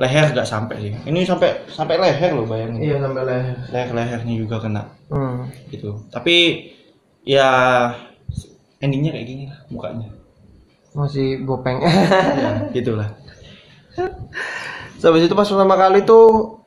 [0.00, 0.92] Leher nggak sampai sih.
[1.04, 2.80] Ini sampai sampai leher loh bayangin.
[2.80, 3.56] Iya sampai leher.
[3.68, 4.82] Leher lehernya juga kena.
[5.12, 5.52] Hmm.
[5.68, 6.00] gitu.
[6.08, 6.66] Tapi
[7.22, 7.50] ya
[8.80, 10.08] endingnya kayak gini lah mukanya.
[10.96, 11.84] Masih bopeng.
[11.84, 13.12] Ya, gitulah.
[15.00, 16.60] So, habis itu pas pertama kali tuh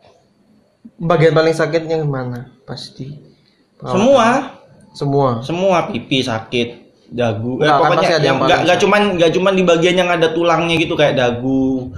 [1.02, 2.54] bagian paling sakitnya gimana?
[2.70, 3.10] Pasti.
[3.82, 4.62] Semua.
[4.94, 5.42] Semua?
[5.42, 7.62] Semua pipi sakit dagu.
[7.62, 10.76] Eh, kan pokoknya ada yang nggak nggak cuman nggak cuman di bagian yang ada tulangnya
[10.80, 11.94] gitu kayak dagu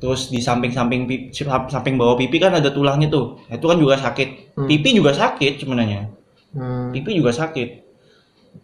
[0.00, 1.28] terus di samping-samping pipi,
[1.68, 3.36] samping bawah pipi kan ada tulangnya tuh.
[3.52, 4.56] Nah, itu kan juga sakit.
[4.56, 4.64] Hmm.
[4.64, 6.08] pipi juga sakit sebenarnya.
[6.56, 6.88] Hmm.
[6.90, 7.84] pipi juga sakit.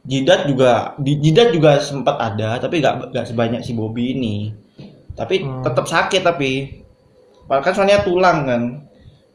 [0.02, 4.36] Jidat juga di jidat juga sempat ada tapi nggak nggak sebanyak si Bobby ini.
[5.12, 5.60] Tapi Hmm.
[5.60, 6.80] tetap sakit tapi
[7.46, 8.62] kan soalnya tulang kan.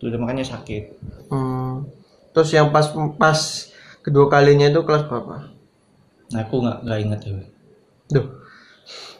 [0.02, 0.98] Tuh makanya sakit.
[1.30, 1.86] Hmm.
[2.32, 2.88] terus yang pas
[3.20, 3.68] pas
[4.00, 5.52] kedua kalinya itu kelas berapa
[6.32, 7.32] nah aku nggak nggak inget ya
[8.12, 8.26] Duh.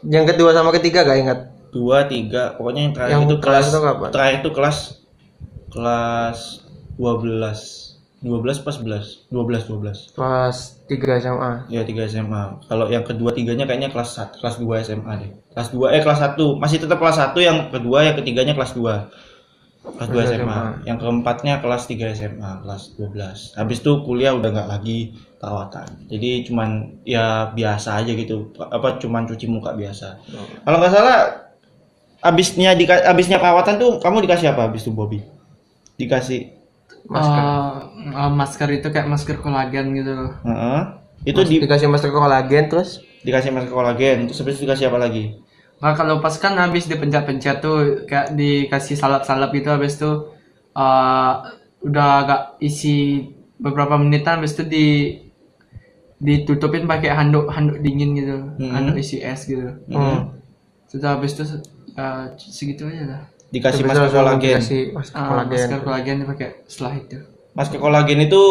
[0.04, 1.40] yang kedua sama ketiga gak ingat?
[1.72, 2.60] Dua tiga.
[2.60, 4.10] Pokoknya yang terakhir Yang itu kelas itu kapan?
[4.12, 4.78] terakhir itu kelas
[5.72, 6.40] kelas
[7.00, 13.32] 12 12 pas 11 12 12 kelas 3 SMA ya 3 SMA kalau yang kedua
[13.32, 15.32] tiganya kayaknya kelas 1 kelas 2 SMA deh.
[15.56, 18.84] Kelas 2 eh kelas 1 masih tetap kelas 1 yang kedua yang ketiganya kelas 2
[19.82, 20.38] kelas 2 Kelas SMA.
[20.38, 20.62] SMA.
[20.86, 26.06] yang keempatnya kelas 3 SMA kelas 12 habis itu kuliah udah nggak lagi perawatan.
[26.06, 28.54] Jadi cuman ya biasa aja gitu.
[28.62, 30.22] Apa cuman cuci muka biasa.
[30.62, 31.18] Kalau nggak salah
[32.22, 35.26] abisnya di abisnya perawatan tuh kamu dikasih apa abis itu Bobby?
[35.98, 36.54] Dikasih
[37.10, 37.42] masker.
[37.42, 37.74] Eh,
[38.14, 40.12] eh, masker itu kayak masker kolagen gitu.
[40.14, 40.34] Loh.
[40.46, 40.82] Heeh.
[41.22, 43.02] itu di, dikasih masker kolagen terus?
[43.26, 44.30] Dikasih masker kolagen.
[44.30, 45.42] Terus habis itu dikasih apa lagi
[45.82, 50.12] Nah, kalau pas kan habis dipencet-pencet tuh kayak dikasih salap-salap gitu habis itu
[50.78, 51.34] eh,
[51.82, 53.26] udah agak isi
[53.58, 54.86] beberapa menitan habis itu di
[56.22, 58.38] ditutupin pakai handuk handuk dingin gitu.
[58.62, 58.72] Hmm.
[58.78, 59.74] handuk isi es gitu.
[59.90, 60.38] Hmm.
[60.86, 61.44] sudah habis itu
[61.98, 63.22] eh, segitu aja lah
[63.52, 67.18] dikasih masker kolagen dikasih masker Ah, kolagen masker kolagen dipakai setelah itu.
[67.52, 68.42] Masker kolagen itu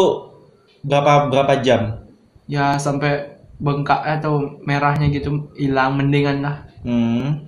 [0.85, 2.05] berapa berapa jam?
[2.45, 7.45] Ya sampai bengkak atau merahnya gitu hilang mendingan lah Hmm.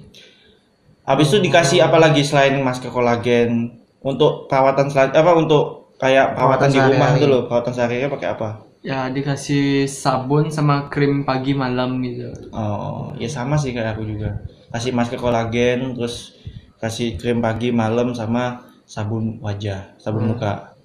[1.04, 6.70] Habis itu dikasih apa lagi selain masker kolagen untuk perawatan selan apa untuk kayak perawatan
[6.72, 8.50] Perawatan di rumah itu loh, perawatan sehari-hari pakai apa?
[8.84, 14.44] ya dikasih sabun sama krim pagi malam gitu Oh, ya sama sih kayak aku juga.
[14.76, 16.36] Kasih masker kolagen, terus
[16.84, 20.76] kasih krim pagi, malam sama sabun wajah, sabun muka.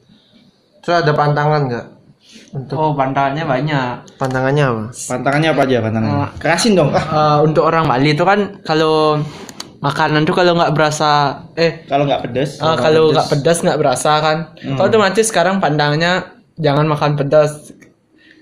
[0.78, 1.86] terus ada pantangan nggak
[2.52, 3.92] untuk oh pantangannya banyak.
[4.16, 4.82] Pantangannya apa?
[4.92, 6.28] Pantangannya apa aja pantangannya?
[6.40, 6.90] Kerasin dong.
[6.94, 9.20] Eh, untuk orang Bali itu kan kalau
[9.78, 12.58] makanan tuh kalau nggak berasa eh kalau nggak pedes.
[12.58, 14.38] eh, kalau nggak pedas nggak berasa kan.
[14.58, 17.72] Kalau otomatis sekarang pandangnya jangan makan pedas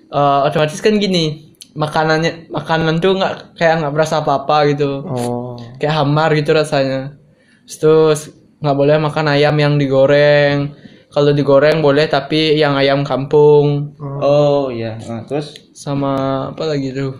[0.07, 5.03] Eh, otomatis kan gini makanannya makanan tuh nggak kayak nggak berasa apa apa gitu.
[5.03, 5.59] Oh.
[5.83, 7.19] Kayak hamar gitu rasanya.
[7.67, 8.31] Terus
[8.63, 10.73] nggak boleh makan ayam yang digoreng
[11.17, 15.01] kalau digoreng boleh tapi yang ayam kampung Oh iya.
[15.09, 16.13] Nah, terus sama
[16.53, 17.17] apa lagi tuh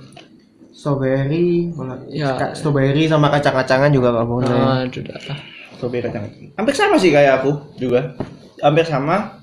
[0.77, 1.73] strawberry
[2.13, 5.17] ya strawberry sama kacang-kacangan juga nggak boleh ah, itu dah.
[5.81, 6.29] sobe kacang.
[6.61, 8.13] Hampir sama sih kayak aku juga.
[8.61, 9.41] Hampir sama.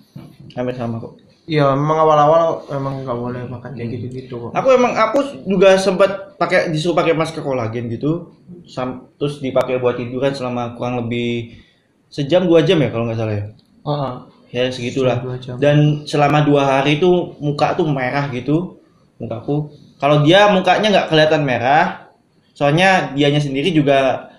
[0.54, 1.18] Hampir sama kok.
[1.44, 6.40] iya memang awal-awal memang nggak boleh makan kayak gitu-gitu kok Aku emang aku juga sempat
[6.40, 8.32] pakai disuruh pakai masker kolagen gitu,
[8.64, 11.60] sam, terus dipakai buat tiduran selama kurang lebih
[12.08, 13.46] sejam dua jam ya kalau nggak salah ya.
[13.84, 14.24] Ah,
[14.54, 15.18] Ya segitulah.
[15.58, 18.78] Dan selama dua hari itu muka tuh merah gitu,
[19.18, 19.74] mukaku.
[19.98, 22.14] Kalau dia mukanya nggak kelihatan merah,
[22.54, 24.30] soalnya dianya sendiri juga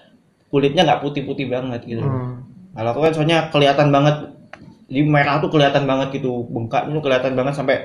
[0.54, 2.06] kulitnya nggak putih-putih banget gitu.
[2.06, 2.46] Hmm.
[2.78, 4.30] Kalau aku kan soalnya kelihatan banget,
[4.86, 7.76] jadi merah tuh kelihatan banget gitu, bengkaknya tuh kelihatan banget sampai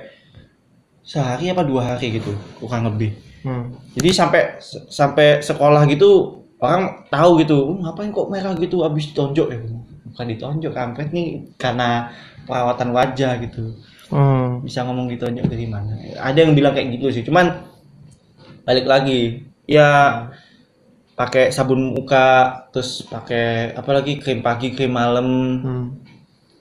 [1.02, 2.30] sehari apa dua hari gitu,
[2.62, 3.18] kurang lebih.
[3.42, 3.74] Hmm.
[3.98, 4.42] Jadi sampai
[4.86, 9.58] sampai sekolah gitu orang tahu gitu, "Oh, ngapain kok merah gitu abis tonjok ya?
[10.10, 12.10] Bukan ditonjok kampret nih karena
[12.46, 13.76] perawatan wajah gitu
[14.10, 14.66] Hmm.
[14.66, 17.62] bisa ngomong ditonjok dari mana ada yang bilang kayak gitu sih cuman
[18.66, 20.26] balik lagi ya
[21.14, 25.28] pakai sabun muka terus pakai apa lagi krim pagi krim malam
[25.62, 25.86] Hmm.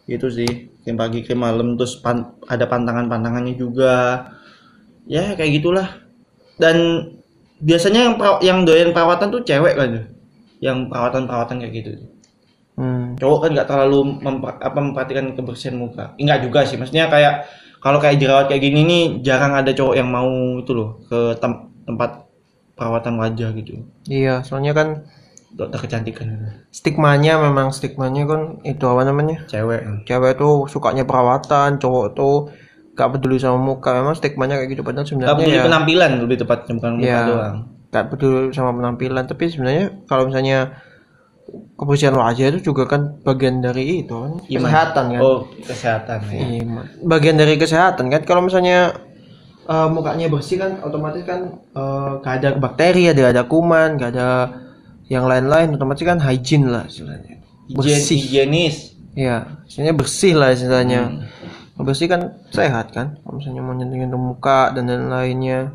[0.05, 0.51] itu sih
[0.85, 4.29] krim pagi krim malam terus pan- ada pantangan-pantangannya juga
[5.09, 5.89] ya kayak gitulah
[6.61, 7.09] dan
[7.59, 10.05] biasanya yang yang doyan perawatan tuh cewek kan
[10.61, 11.91] yang perawatan-perawatan kayak gitu.
[13.19, 17.45] Cowok kan nggak terlalu memper- apa memperhatikan kebersihan muka enggak juga sih maksudnya kayak
[17.79, 21.67] kalau kayak jerawat kayak gini nih jarang ada cowok yang mau itu loh ke tem-
[21.85, 22.27] tempat
[22.75, 24.89] perawatan wajah gitu Iya, soalnya kan
[25.49, 26.29] dokter kecantikan
[26.71, 29.43] stigmanya memang stigmanya kan itu apa namanya?
[29.49, 32.37] cewek Cewek tuh sukanya perawatan, cowok tuh
[32.95, 33.95] gak peduli sama muka.
[33.97, 37.21] Memang stigmanya kayak gitu padahal sebenarnya peduli ya penampilan lebih tepatnya bukan muka Iya.
[37.27, 37.57] doang
[37.89, 39.25] gak peduli sama penampilan.
[39.27, 40.59] Tapi sebenarnya kalau misalnya
[41.79, 44.69] kebersihan wajah itu juga kan bagian dari itu kan Iman.
[44.69, 45.21] kesehatan kan.
[45.23, 46.63] oh kesehatan ya Iya,
[47.03, 48.23] bagian dari kesehatan kan.
[48.29, 48.93] Kalau misalnya
[49.65, 51.41] eh, mukanya bersih kan otomatis kan
[51.73, 54.29] eh, gak ada bakteri, ada ada kuman, gak ada
[55.09, 57.41] yang lain-lain, otomatis kan hygiene lah istilahnya.
[57.73, 58.17] Bersih.
[58.21, 61.03] higienis Iya, istilahnya bersih lah istilahnya.
[61.11, 61.85] Hmm.
[61.85, 63.19] Bersih kan sehat kan.
[63.23, 65.71] Kalau misalnya mau nyentuh muka dan lain-lainnya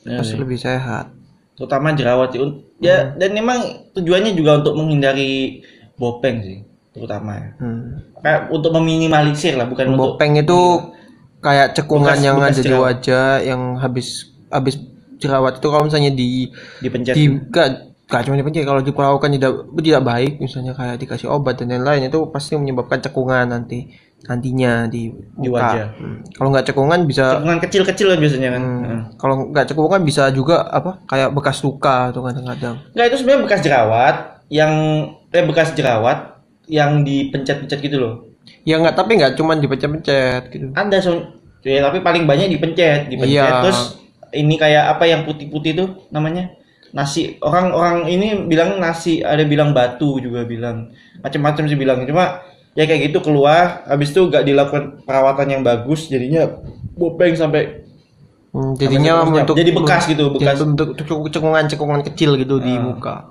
[0.00, 0.40] Ya pasti sih.
[0.40, 1.12] lebih sehat.
[1.60, 2.32] Terutama jerawat
[2.80, 5.60] ya dan memang tujuannya juga untuk menghindari
[6.00, 6.58] bopeng sih
[6.90, 7.48] terutama ya.
[7.60, 8.00] Hmm.
[8.24, 10.58] kayak untuk meminimalisir lah bukan untuk Bopeng itu
[11.38, 12.84] kayak cekungan Bekas- yang bekas ada di jerawat.
[12.84, 14.08] wajah yang habis
[14.48, 14.74] habis
[15.20, 16.48] jerawat itu kalau misalnya di
[16.80, 17.14] dipencet.
[17.14, 17.68] di gak,
[18.08, 22.18] gak cuma dipencet kalau diperlakukan tidak tidak baik misalnya kayak dikasih obat dan lain-lain itu
[22.32, 23.92] pasti menyebabkan cekungan nanti
[24.22, 25.58] nantinya di Di muka.
[25.58, 25.86] wajah.
[25.96, 26.16] Hmm.
[26.30, 28.82] Kalau nggak cekungan bisa cekungan kecil-kecil kan biasanya kan Hmm.
[28.82, 29.00] Heeh.
[29.16, 32.76] Kalau nggak cekungan bisa juga apa kayak bekas luka tuh kadang-kadang.
[32.92, 34.16] Nggak itu sebenarnya bekas jerawat
[34.48, 34.72] yang
[35.28, 36.18] eh bekas jerawat
[36.66, 38.14] yang dipencet-pencet gitu loh
[38.62, 40.66] Ya nggak tapi nggak cuman dipencet-pencet gitu.
[40.72, 41.18] ada so
[41.62, 43.62] ya tapi paling banyak dipencet dipencet Iya.
[43.62, 43.98] terus
[44.30, 46.50] ini kayak apa yang putih-putih tuh namanya
[46.90, 50.90] nasi orang-orang ini bilang nasi ada bilang batu juga bilang
[51.20, 52.42] macam-macam sih bilang cuma
[52.72, 56.46] ya kayak gitu keluar habis itu gak dilakukan perawatan yang bagus jadinya
[56.94, 57.82] bopeng sampai
[58.50, 59.34] Hmm, jadinya seterusnya.
[59.46, 60.58] bentuk Jadi bekas gitu, bekas.
[60.58, 60.88] bentuk
[61.30, 62.90] cekungan-cekungan kecil gitu di Hmm.
[62.90, 63.30] muka.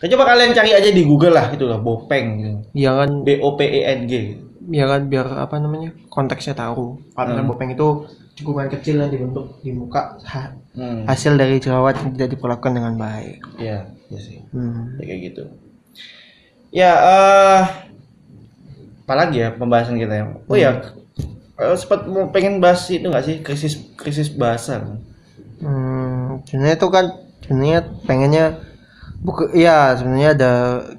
[0.00, 2.58] coba kalian cari aja di Google lah itu lah bopeng gitu.
[2.74, 4.42] Iya kan, B O P E N G gitu.
[4.70, 6.98] ya kan biar apa namanya konteksnya tahu.
[7.12, 7.46] Karena Hmm.
[7.46, 11.06] bopeng itu cekungan kecil yang dibentuk di muka ha- Hmm.
[11.06, 13.38] hasil dari jerawat yang tidak diperlakukan dengan baik.
[13.54, 14.38] Iya, iya sih.
[14.50, 14.98] Hmm.
[14.98, 15.42] Ya, kayak gitu.
[16.70, 17.62] Ya, eh
[19.10, 20.24] apalagi ya pembahasan kita ya.
[20.46, 20.70] Oh ya,
[21.58, 24.86] eh, sempat mau pengen bahas itu nggak sih krisis krisis bahasa?
[25.58, 27.04] Hmm, sebenarnya itu kan
[27.42, 28.44] sebenarnya pengennya
[29.18, 30.52] buku ya sebenarnya ada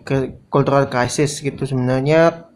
[0.04, 2.52] ke cultural crisis gitu sebenarnya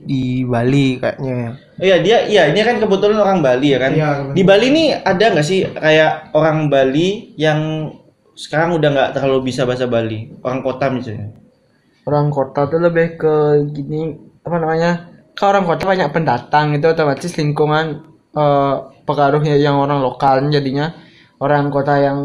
[0.00, 1.50] di Bali kayaknya ya.
[1.76, 3.92] Oh iya dia, iya ini kan kebetulan orang Bali ya kan.
[3.92, 4.36] Iya, kebetulan.
[4.40, 7.92] Di Bali nih ada nggak sih kayak orang Bali yang
[8.34, 11.28] sekarang udah nggak terlalu bisa bahasa Bali, orang kota misalnya.
[12.04, 13.34] orang kota tuh lebih ke
[13.72, 14.90] gini apa namanya
[15.34, 18.04] kalau orang kota banyak pendatang itu otomatis lingkungan
[18.36, 18.74] eh,
[19.08, 20.94] pengaruhnya yang orang lokal jadinya
[21.40, 22.18] orang kota yang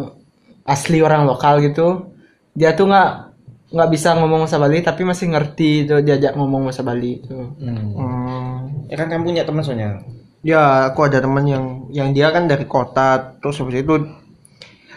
[0.68, 2.14] asli orang lokal gitu
[2.54, 3.30] dia tuh nggak
[3.70, 8.90] nggak bisa ngomong bahasa Bali tapi masih ngerti itu diajak ngomong bahasa Bali itu Hmm.
[8.90, 10.02] Ya kan kamu punya teman soalnya.
[10.42, 13.94] Ya, aku ada teman yang yang dia kan dari kota, terus habis itu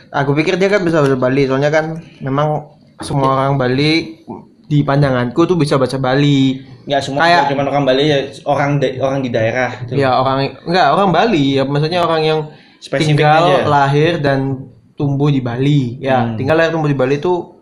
[0.08, 2.72] aku pikir dia kan bisa bahasa Bali, soalnya kan memang
[3.04, 4.24] semua orang Bali
[4.72, 6.64] di pandanganku tuh bisa bahasa Bali.
[6.88, 9.92] Nggak semua Kayak- cuma orang Bali ya orang da- orang di daerah gitu.
[9.94, 12.40] Ya orang enggak orang Bali, ya maksudnya orang yang
[12.80, 13.68] Spesifik tinggal aja.
[13.68, 14.64] lahir dan
[14.94, 16.00] tumbuh di Bali.
[16.00, 16.34] Ya, Hmm.
[16.34, 17.52] tinggal lahir tumbuh di Bali itu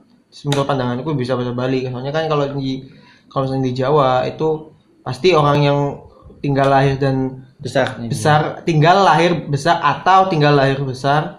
[0.46, 1.82] menurut pandanganku bisa bahasa Bali.
[1.84, 2.86] Soalnya kan kalau di
[3.26, 4.48] kalau misalnya di Jawa itu
[5.00, 5.78] pasti orang yang
[6.38, 8.00] tinggal lahir dan besar.
[8.00, 11.36] besar tinggal lahir besar atau tinggal lahir besar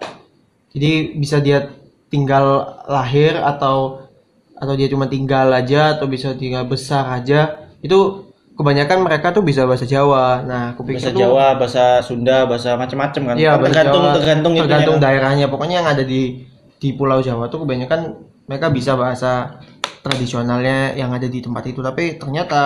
[0.70, 1.66] jadi bisa dia
[2.06, 2.44] tinggal
[2.86, 4.01] lahir atau
[4.62, 7.66] atau dia cuma tinggal aja atau bisa tinggal besar aja.
[7.82, 10.46] Itu kebanyakan mereka tuh bisa bahasa Jawa.
[10.46, 13.34] Nah aku pikir bahasa tuh Jawa, bahasa Sunda, bahasa macam-macam kan.
[13.34, 15.04] iya tergantung Jawa, tergantung itunya tergantung kan.
[15.10, 15.46] daerahnya.
[15.50, 16.46] Pokoknya yang ada di
[16.78, 18.00] di Pulau Jawa tuh kebanyakan
[18.46, 19.58] mereka bisa bahasa
[20.06, 21.82] tradisionalnya yang ada di tempat itu.
[21.82, 22.62] Tapi ternyata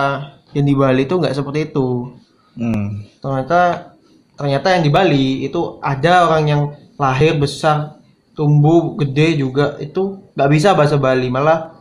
[0.53, 2.13] yang di Bali itu nggak seperti itu.
[2.57, 3.05] Hmm.
[3.21, 3.93] ternyata
[4.33, 6.61] ternyata yang di Bali itu ada orang yang
[6.97, 8.01] lahir besar
[8.37, 9.77] tumbuh gede juga.
[9.81, 11.29] Itu nggak bisa bahasa Bali.
[11.29, 11.76] Malah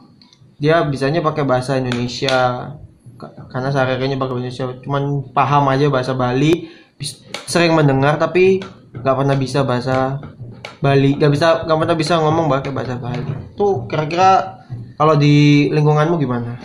[0.56, 2.70] dia bisanya pakai bahasa Indonesia.
[3.16, 4.66] Ka- karena sehari-harinya pakai bahasa Indonesia.
[4.82, 6.68] Cuman paham aja bahasa Bali.
[7.46, 8.60] Sering mendengar tapi
[8.92, 10.20] nggak pernah bisa bahasa
[10.80, 11.16] Bali.
[11.16, 13.24] Nggak bisa nggak pernah bisa ngomong pakai bahasa Bali.
[13.54, 14.60] Tuh kira-kira
[14.96, 16.56] kalau di lingkunganmu gimana?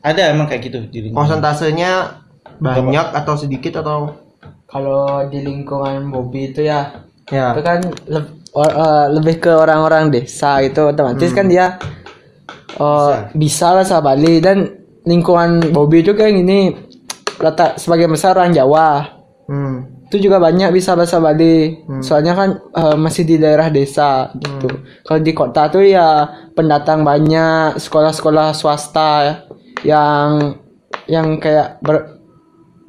[0.00, 1.28] Ada emang kayak gitu di lingkungan.
[1.28, 2.20] Konsentrasinya
[2.56, 4.16] banyak atau sedikit atau?
[4.64, 7.54] Kalau di lingkungan Bobby itu ya ya?
[7.56, 11.74] itu kan le- or- eh, lebih ke orang-orang desa itu otomatis kan dia
[12.78, 13.74] eh, bisa.
[13.74, 14.38] bahasa Bali.
[14.38, 14.58] Dan
[15.08, 16.76] lingkungan Bobby itu kayak gini
[17.40, 19.18] letak sebagian besar orang Jawa.
[19.50, 19.98] Hmm.
[20.10, 21.86] itu juga banyak bisa bahasa Bali.
[22.02, 24.66] Soalnya kan eh, masih di daerah desa gitu.
[25.06, 29.46] Kalau di kota tuh ya pendatang banyak sekolah-sekolah swasta
[29.86, 30.58] yang
[31.06, 32.18] yang kayak ber,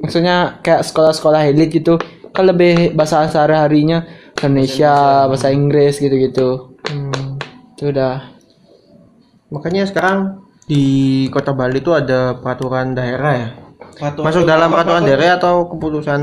[0.02, 2.02] maksudnya kayak sekolah-sekolah elit gitu.
[2.34, 4.02] Kan lebih bahasa sehari-harinya
[4.42, 5.30] Indonesia.
[5.30, 6.74] bahasa Inggris gitu-gitu.
[6.90, 7.38] Hmm.
[7.78, 8.31] itu udah
[9.52, 10.84] Makanya sekarang di
[11.28, 13.48] Kota Bali itu ada peraturan daerah ya.
[13.92, 16.22] Peraturan- Masuk dalam peraturan daerah atau keputusan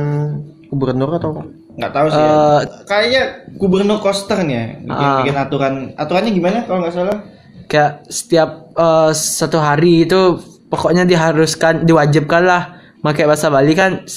[0.67, 1.45] gubernur atau
[1.77, 2.17] nggak tahu sih.
[2.17, 2.27] ya.
[2.27, 3.23] Eh, Kayaknya
[3.55, 5.17] gubernur Koster nih ya, bikin, Ah.
[5.23, 5.75] bikin aturan.
[5.95, 7.19] Aturannya gimana kalau nggak salah?
[7.69, 12.63] kayak setiap eh, satu hari itu pokoknya diharuskan diwajibkan lah
[12.99, 14.09] pakai bahasa Bali kan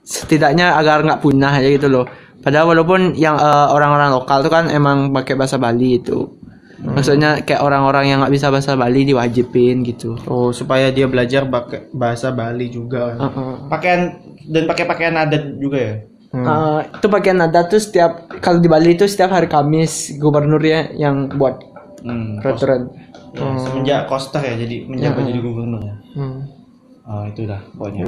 [0.00, 2.06] setidaknya agar nggak punah aja gitu loh
[2.38, 6.38] padahal walaupun yang eh, orang-orang lokal tuh kan emang pakai bahasa Bali itu
[6.84, 11.88] maksudnya kayak orang-orang yang nggak bisa bahasa Bali diwajibin gitu oh supaya dia belajar pakai
[11.90, 13.16] bahasa Bali juga.
[13.16, 13.32] kan.
[13.32, 13.54] Heeh.
[13.66, 14.00] Pakaian
[14.44, 15.94] dan pakai pakaian adat juga ya.
[16.34, 21.32] Eh, itu pakaian adat tuh setiap kalau di Bali itu setiap hari Kamis gubernurnya yang
[21.32, 21.72] buat
[22.04, 22.36] Hmm.
[22.36, 22.92] peraturan
[23.34, 25.96] Ya, semenjak Koster ya, jadi menjabat jadi gubernur ya.
[26.14, 26.46] Hmm.
[27.02, 28.04] Oh itu dah pokoknya.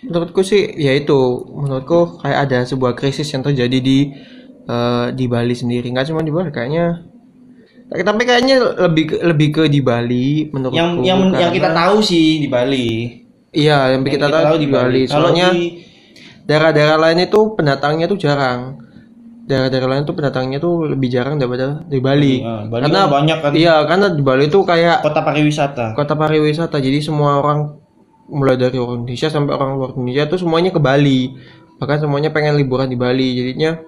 [0.00, 1.18] Menurutku sih ya itu
[1.50, 4.08] menurutku kayak ada sebuah krisis yang terjadi di
[4.64, 7.09] eh, di Bali sendiri nggak cuma di Bali kayaknya
[7.90, 11.96] tapi kayaknya lebih ke- lebih ke di Bali menurutku Yang yang yang karena- kita tahu
[12.00, 12.88] sih di Bali.
[13.50, 15.72] iya yang Yang kita, tahu di Bali, Kalau soalnya di-
[16.42, 18.78] daerah-daerah lain itu pendatangnya tuh jarang.
[19.42, 22.38] Daerah-daerah lain tuh pendatangnya tuh lebih jarang daripada di Bali.
[22.38, 23.50] Ah, Bali karena banyak kan.
[23.52, 25.86] iya karena di Bali tuh kayak kota pariwisata.
[25.92, 26.78] kota pariwisata.
[26.78, 27.74] Jadi semua orang
[28.28, 31.34] mulai dari orang Indonesia sampai orang luar Indonesia tuh semuanya ke Bali.
[31.76, 33.34] Bahkan semuanya pengen liburan di Bali.
[33.34, 33.82] Jadinya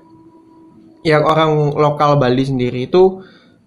[1.02, 3.22] yang orang lokal Bali sendiri itu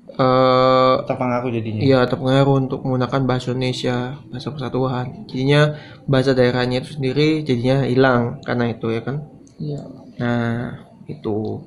[0.08, 1.82] eh Terpengaruh jadinya.
[1.82, 5.76] iya terpengaruh untuk menggunakan bahasa Indonesia bahasa persatuan jadinya
[6.06, 9.18] bahasa daerahnya itu sendiri jadinya hilang karena itu ya kan
[9.56, 9.82] Iya.
[10.16, 11.66] nah itu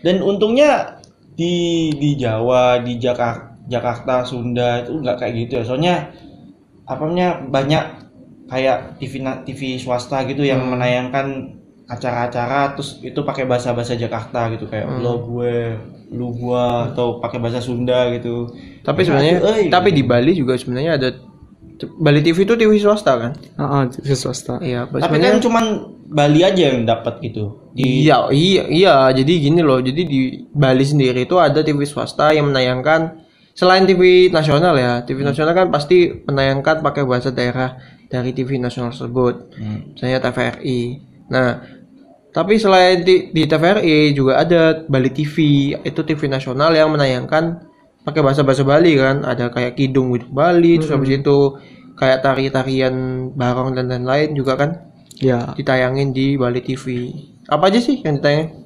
[0.00, 0.96] Dan untungnya
[1.36, 5.64] di di Jawa, di Jakarta, Jakarta, Sunda itu nggak kayak gitu ya.
[5.64, 5.94] Soalnya
[6.84, 7.84] apa namanya banyak
[8.48, 9.14] kayak TV
[9.44, 10.72] TV swasta gitu yang Hmm.
[10.74, 11.26] menayangkan
[11.84, 15.00] acara-acara terus itu pakai bahasa-bahasa Jakarta gitu kayak Hmm.
[15.00, 15.76] lo gue,
[16.10, 18.50] lu gua atau pakai bahasa Sunda gitu.
[18.82, 21.08] tapi Ya, sebenarnya eh, tapi di Bali juga sebenarnya ada
[21.96, 24.60] Bali TV itu TV swasta kan Heeh, TV swasta.
[24.60, 25.64] iya Tapi sebenarnya- kan cuman
[26.10, 27.70] Bali aja yang dapat gitu.
[27.70, 28.94] Di Iya, iya, iya.
[29.14, 29.78] Jadi gini loh.
[29.78, 33.22] Jadi di Bali sendiri itu ada TV swasta yang menayangkan
[33.54, 35.06] selain TV nasional ya.
[35.06, 37.78] TV nasional kan pasti menayangkan pakai bahasa daerah
[38.10, 39.54] dari TV nasional tersebut.
[39.54, 39.94] Hmm.
[39.94, 40.80] Misalnya TVRI.
[41.30, 41.62] Nah,
[42.30, 45.34] tapi selain di, di TVRI juga ada Bali TV.
[45.82, 47.66] Itu TV nasional yang menayangkan
[48.02, 49.22] pakai bahasa-bahasa Bali kan.
[49.22, 51.58] Ada kayak Kidung Bali, terus habis itu
[51.98, 52.94] kayak tari-tarian
[53.34, 54.70] barong dan lain-lain juga kan
[55.20, 55.52] Ya.
[55.52, 57.12] ditayangin di Bali TV.
[57.44, 58.56] Apa aja sih yang ditayang?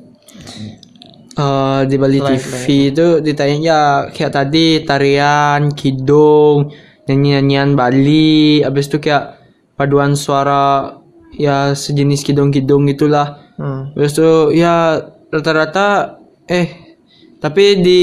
[1.35, 3.81] Eh, di Bali Selain- TV itu ditanya ya
[4.15, 6.71] kayak tadi tarian, kidung,
[7.11, 9.35] nyanyi-nyanyian Bali, habis itu kayak
[9.75, 10.95] paduan suara
[11.35, 13.44] ya sejenis kidung-kidung gitulah.
[13.59, 13.95] Hmm.
[13.95, 14.99] Habis itu ya
[15.31, 16.19] rata-rata
[16.51, 16.99] eh
[17.39, 18.01] tapi di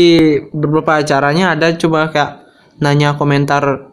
[0.54, 2.46] beberapa acaranya ada cuma kayak
[2.78, 3.90] nanya komentar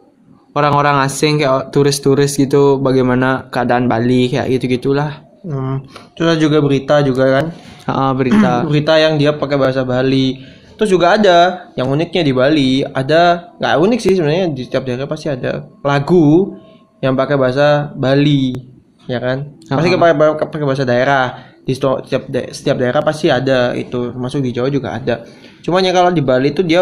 [0.53, 5.25] orang-orang asing kayak turis-turis gitu bagaimana keadaan Bali kayak gitu-gitulah.
[5.41, 5.87] Hmm.
[6.13, 7.45] Terus ada juga berita juga kan.
[7.89, 8.61] Ah, berita.
[8.69, 10.37] Berita yang dia pakai bahasa Bali.
[10.75, 15.11] Terus juga ada yang uniknya di Bali, ada nggak unik sih sebenarnya di setiap daerah
[15.11, 16.55] pasti ada lagu
[17.03, 18.55] yang pakai bahasa Bali,
[19.03, 19.59] ya kan?
[19.67, 20.15] Pasti pakai
[20.47, 21.48] pakai bahasa daerah.
[21.69, 25.21] Di setiap da- setiap daerah pasti ada itu, termasuk di Jawa juga ada.
[25.61, 26.81] Cuman ya kalau di Bali itu dia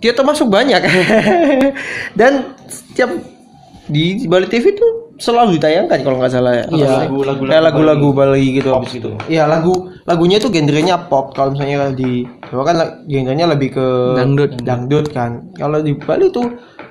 [0.00, 0.80] dia termasuk banyak
[2.18, 3.12] dan setiap
[3.84, 4.86] di Bali TV itu
[5.20, 6.64] selalu ditayangkan kalau nggak salah ya.
[6.72, 6.88] Iya.
[7.04, 9.10] Lagu-lagu Kayak lagu-lagu Bali gitu Pop habis gitu.
[9.12, 9.28] itu.
[9.28, 9.72] Iya, lagu
[10.06, 11.36] lagunya tuh genrenya pop.
[11.36, 13.86] Kalau misalnya di Jawa kan genrenya lebih ke
[14.16, 14.56] Dangdut.
[14.64, 15.52] dangdut kan.
[15.52, 16.48] Kalau di Bali tuh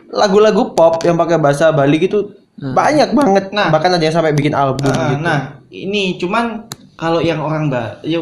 [0.09, 3.49] lagu-lagu pop yang pakai bahasa Bali gitu banyak banget.
[3.49, 3.71] Nah.
[3.71, 5.15] bahkan ada yang sampai bikin album Ah, gitu.
[5.23, 5.39] Nah,
[5.69, 6.65] ini cuman
[6.99, 8.19] kalau yang orang ba ya,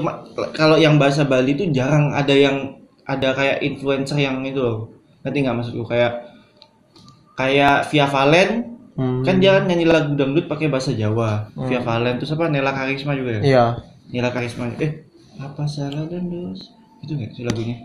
[0.54, 2.78] kalau yang bahasa Bali itu jarang ada yang
[3.08, 4.92] ada kayak influencer yang itu loh.
[5.24, 6.28] Ngerti nggak maksudku kayak
[7.38, 9.22] kayak Via Valen Hmm.
[9.22, 11.54] kan dia kan nyanyi lagu dangdut pakai bahasa Jawa.
[11.70, 13.42] Via Valen terus apa Nela Karisma juga ya?
[13.46, 13.66] Iya.
[14.10, 14.74] Nela Karisma.
[14.82, 15.06] Eh,
[15.38, 16.58] apa salah dangdut?
[17.06, 17.78] Itu nggak sih lagunya?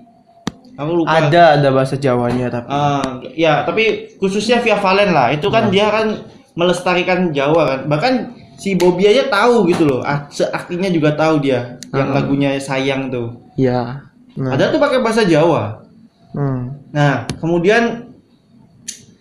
[0.80, 1.12] Aku lupa.
[1.12, 2.72] Ada ada bahasa Jawanya tapi.
[2.72, 5.28] Ah, ya, tapi khususnya Via Valen lah.
[5.36, 6.16] Itu kan dia kan
[6.56, 7.80] melestarikan Jawa kan.
[7.92, 8.12] Bahkan
[8.56, 10.00] si Bobby aja tahu gitu loh.
[10.04, 13.36] Ah, seartinya juga tahu dia yang lagunya sayang tuh.
[13.56, 14.08] Iya.
[14.36, 14.50] Nah.
[14.56, 15.84] Ada tuh pakai bahasa Jawa.
[16.32, 16.80] Hmm.
[16.88, 18.12] Nah, kemudian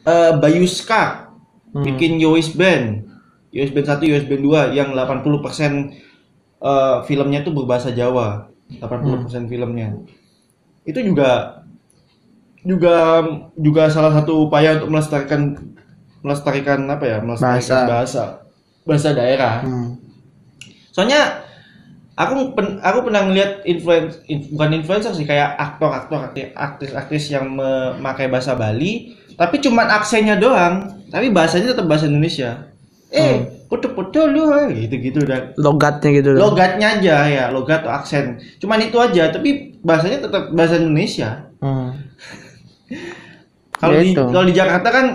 [0.08, 1.34] eh Bayuska
[1.76, 3.08] bikin Yois Band.
[3.52, 5.92] Yois Band 1, Yois Band 2 yang 80%
[6.62, 8.48] eh filmnya tuh berbahasa Jawa.
[8.80, 10.00] 80% filmnya.
[10.88, 11.62] Itu juga
[12.64, 13.26] juga
[13.58, 15.60] juga salah satu upaya untuk melestarikan
[16.22, 17.18] melestarikan apa ya?
[17.20, 18.24] Melestarikan bahasa bahasa,
[19.14, 19.62] daerah.
[19.62, 19.98] Hmm.
[20.92, 21.42] Soalnya
[22.14, 24.22] aku pen- aku pernah ngeliat influencer
[24.52, 31.32] bukan influencer sih kayak aktor-aktor artis-artis yang memakai bahasa Bali tapi cuman aksennya doang tapi
[31.32, 32.68] bahasanya tetap bahasa Indonesia
[33.10, 36.52] eh foto-foto lu eh, gitu-gitu dan Logatnya gitu loh.
[36.52, 38.26] logatnya aja ya logat atau aksen
[38.60, 41.94] cuman itu aja tapi bahasanya tetap bahasa Indonesia Hmm.
[43.72, 44.24] kalau di itu.
[44.26, 45.06] kalau di Jakarta kan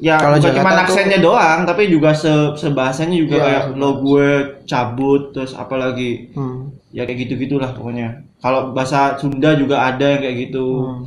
[0.00, 3.90] ya Kalau bukan cuma tuh- aksennya doang tapi juga se sebahasanya juga Iya, kayak lo
[4.00, 4.28] gue
[4.64, 6.72] cabut terus apalagi Hmm.
[6.90, 8.24] ya kayak gitu gitulah pokoknya.
[8.40, 10.66] Kalau bahasa Sunda juga ada yang kayak gitu.
[10.82, 11.04] Hmm.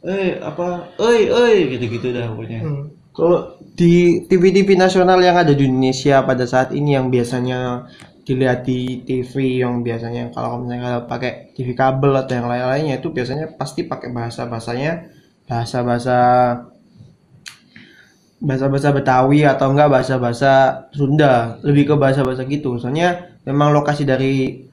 [0.00, 0.88] eh apa?
[0.96, 2.64] Eh eh gitu gitu dah pokoknya.
[3.12, 3.38] Kalau
[3.76, 7.84] di TV-TV nasional yang ada di Indonesia pada saat ini yang biasanya
[8.20, 13.52] dilihat di TV yang biasanya kalau misalnya pakai TV kabel atau yang lain-lainnya itu biasanya
[13.52, 15.10] pasti pakai bahasa bahasanya
[15.44, 16.16] bahasa bahasa
[18.40, 20.52] bahasa bahasa Betawi atau enggak bahasa bahasa
[20.96, 21.60] Sunda.
[21.60, 22.80] Lebih ke bahasa bahasa gitu.
[22.80, 24.64] Soalnya memang lokasi dari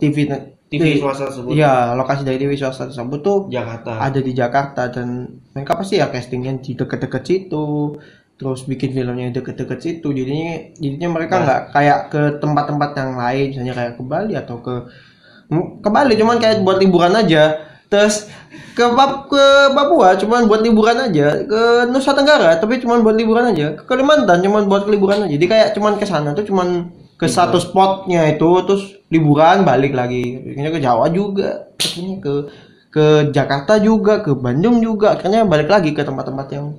[0.00, 0.26] TV
[0.66, 1.54] TV swasta tersebut.
[1.54, 4.02] Iya, lokasi dari TV swasta tersebut tuh Jakarta.
[4.02, 7.94] ada di Jakarta dan mereka pasti ya castingnya di deket-deket situ
[8.36, 10.10] terus bikin filmnya deket-deket situ.
[10.12, 14.74] Jadinya jadinya mereka nggak kayak ke tempat-tempat yang lain misalnya kayak ke Bali atau ke
[15.84, 16.12] ke Bali.
[16.18, 18.26] Cuman kayak buat liburan aja terus
[18.76, 21.42] ke Pap- ke Papua cuman buat liburan aja.
[21.42, 23.72] Ke Nusa Tenggara tapi cuman buat liburan aja.
[23.74, 25.32] Ke Kalimantan cuman buat liburan aja.
[25.32, 30.36] Jadi kayak cuman ke sana tuh cuman ke satu spotnya itu terus liburan balik lagi.
[30.52, 32.32] Akhirnya ke Jawa juga akhirnya ke
[32.92, 35.16] ke Jakarta juga ke Bandung juga.
[35.16, 36.76] Akhirnya balik lagi ke tempat-tempat yang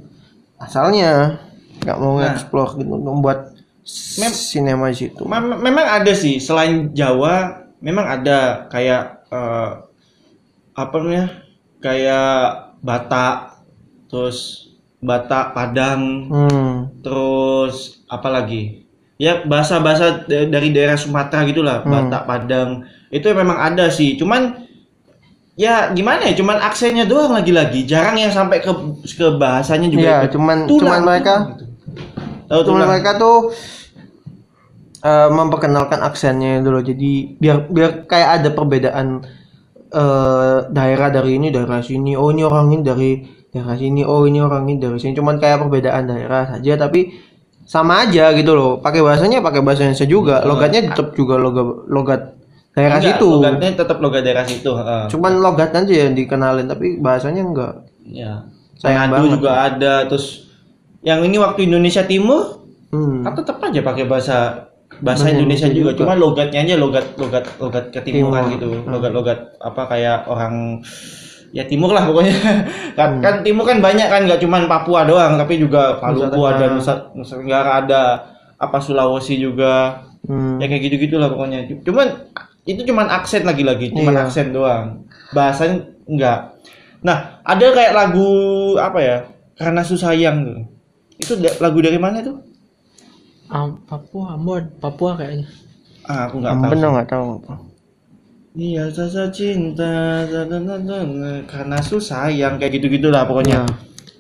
[0.58, 1.42] asalnya.
[1.78, 2.34] Nggak mau Nah.
[2.34, 3.54] nge-explore gitu membuat
[4.20, 5.24] Mem- sinema situ.
[5.24, 9.70] Mem- memang ada sih selain Jawa memang ada kayak eh,
[10.78, 11.26] apa namanya
[11.82, 12.38] kayak
[12.80, 13.66] Batak
[14.08, 17.02] terus Batak Padang hmm.
[17.02, 18.86] terus apa lagi
[19.18, 22.70] ya bahasa-bahasa da- dari daerah Sumatera gitulah Batak Padang
[23.10, 24.54] itu memang ada sih cuman
[25.58, 28.70] ya gimana ya cuman aksennya doang lagi-lagi jarang yang sampai ke
[29.10, 30.32] ke bahasanya juga Iya, ikut.
[30.38, 31.66] cuman Tulang, cuman mereka tulang gitu.
[32.48, 32.90] Tahu cuman tulang.
[32.94, 33.38] mereka tuh
[35.02, 39.08] eh, memperkenalkan aksennya dulu jadi biar biar kayak ada perbedaan
[39.92, 42.14] eh, daerah dari ini daerah sini.
[42.14, 43.12] Oh ini orang ini dari
[43.52, 44.02] daerah sini.
[44.04, 45.16] Oh ini orang ini dari sini.
[45.16, 47.14] Cuman kayak perbedaan daerah saja tapi
[47.68, 48.80] sama aja gitu loh.
[48.80, 52.22] Pakai bahasanya pakai bahasa Indonesia juga logatnya tetap juga logat logat
[52.78, 53.30] daerah Enggak, situ.
[53.34, 55.04] logatnya tetap logat daerah situ heeh.
[55.10, 57.74] cuman logat aja yang dikenalin tapi bahasanya enggak.
[58.06, 58.46] Ya
[59.10, 59.42] banget.
[59.42, 60.54] juga ada terus
[61.02, 62.62] yang ini waktu Indonesia Timur
[62.94, 63.26] hmm.
[63.26, 64.67] kan tetap aja pakai bahasa
[64.98, 65.92] bahasa Indonesia Indonesia juga.
[65.94, 66.00] juga.
[66.00, 68.54] cuma logatnya aja logat logat logat ketimuran Timur.
[68.56, 68.90] gitu Hmm.
[68.90, 70.56] logat-logat apa kayak orang
[71.50, 72.34] ya timur lah pokoknya
[73.00, 73.22] kan, Hmm.
[73.22, 77.36] kan timur kan banyak kan nggak cuma Papua doang tapi juga Maluku ada Nusa, Nusa
[77.36, 78.02] Tenggara ada
[78.58, 80.58] apa Sulawesi juga Hmm.
[80.58, 82.08] ya kayak gitu gitulah pokoknya cuman
[82.66, 84.22] itu cuman aksen lagi-lagi cuman Iya.
[84.26, 86.40] aksen doang bahasanya enggak
[87.00, 88.28] nah ada kayak lagu
[88.76, 89.18] apa ya
[89.56, 90.68] karena susah tuh
[91.16, 92.44] itu lagu dari mana tuh
[93.48, 95.48] Ah, Papua, Ambon, Papua kayaknya.
[96.08, 97.54] ah aku nggak tahu Bener nggak tahu apa
[98.58, 100.26] Iya rasa cinta
[101.46, 103.62] karena susah sayang kayak gitu gitulah pokoknya.
[103.62, 103.66] Ya.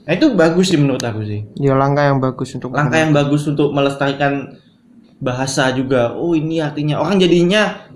[0.05, 1.41] nah itu bagus sih menurut aku sih.
[1.57, 4.53] Ya langkah yang bagus untuk langkah yang bagus untuk melestarikan
[5.17, 6.13] bahasa juga.
[6.13, 7.01] Oh ini artinya.
[7.01, 7.89] Orang jadinya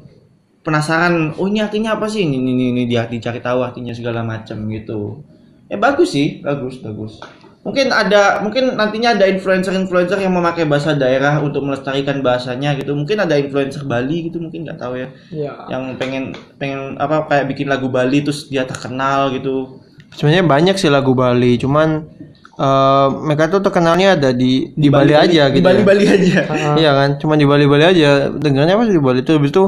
[0.65, 2.25] penasaran oh ini artinya apa sih?
[2.25, 5.21] Ini ini ini, ini dia dicari tahu artinya segala macam gitu.
[5.69, 6.41] Ya bagus sih.
[6.41, 7.21] Bagus bagus
[7.61, 12.97] mungkin ada mungkin nantinya ada influencer influencer yang memakai bahasa daerah untuk melestarikan bahasanya gitu.
[12.97, 15.07] Mungkin ada influencer Bali gitu mungkin nggak tahu ya.
[15.29, 15.51] Iya.
[15.69, 19.77] yang pengen pengen apa kayak bikin lagu Bali terus dia terkenal gitu.
[20.17, 22.09] Sebenarnya banyak sih lagu Bali cuman
[22.57, 25.85] eh, mereka tuh terkenalnya ada di di Bali, aja di gitu Bali ya.
[25.85, 26.39] Bali aja.
[26.81, 28.33] Iya kan cuma di Bali Bali aja.
[28.33, 29.63] Dengarnya apa sih di Bali itu habis itu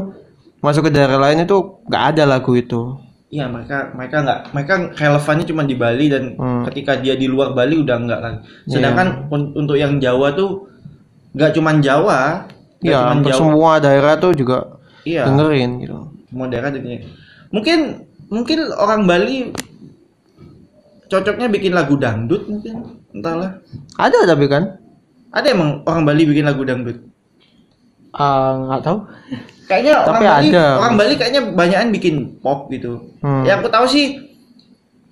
[0.66, 2.98] masuk ke daerah lain itu nggak ada lagu itu
[3.34, 6.62] Iya mereka mereka nggak mereka relevannya cuma di Bali dan Hmm.
[6.70, 8.40] ketika dia di luar Bali udah nggak lagi.
[8.40, 8.70] Iya.
[8.70, 10.70] Sedangkan un- untuk yang Jawa tuh
[11.34, 12.46] nggak cuma Jawa,
[12.80, 13.34] Iya, cuman Jawa.
[13.34, 15.26] semua daerah tuh juga Iya.
[15.26, 15.98] dengerin gitu.
[16.30, 17.10] Semua daerah dengerin.
[17.50, 17.80] Mungkin
[18.30, 19.50] mungkin orang Bali
[21.06, 23.62] cocoknya bikin lagu dangdut mungkin entahlah
[23.96, 24.78] Ada tapi kan?
[25.30, 27.02] ada emang orang Bali bikin lagu dangdut
[28.14, 28.98] Ah, nggak tahu.
[29.74, 30.66] Kayaknya Tapi orang Bali ada.
[30.78, 32.16] orang Bali kayaknya banyakan bikin
[32.46, 33.10] pop gitu.
[33.26, 33.42] Hmm.
[33.42, 34.22] yang aku tahu sih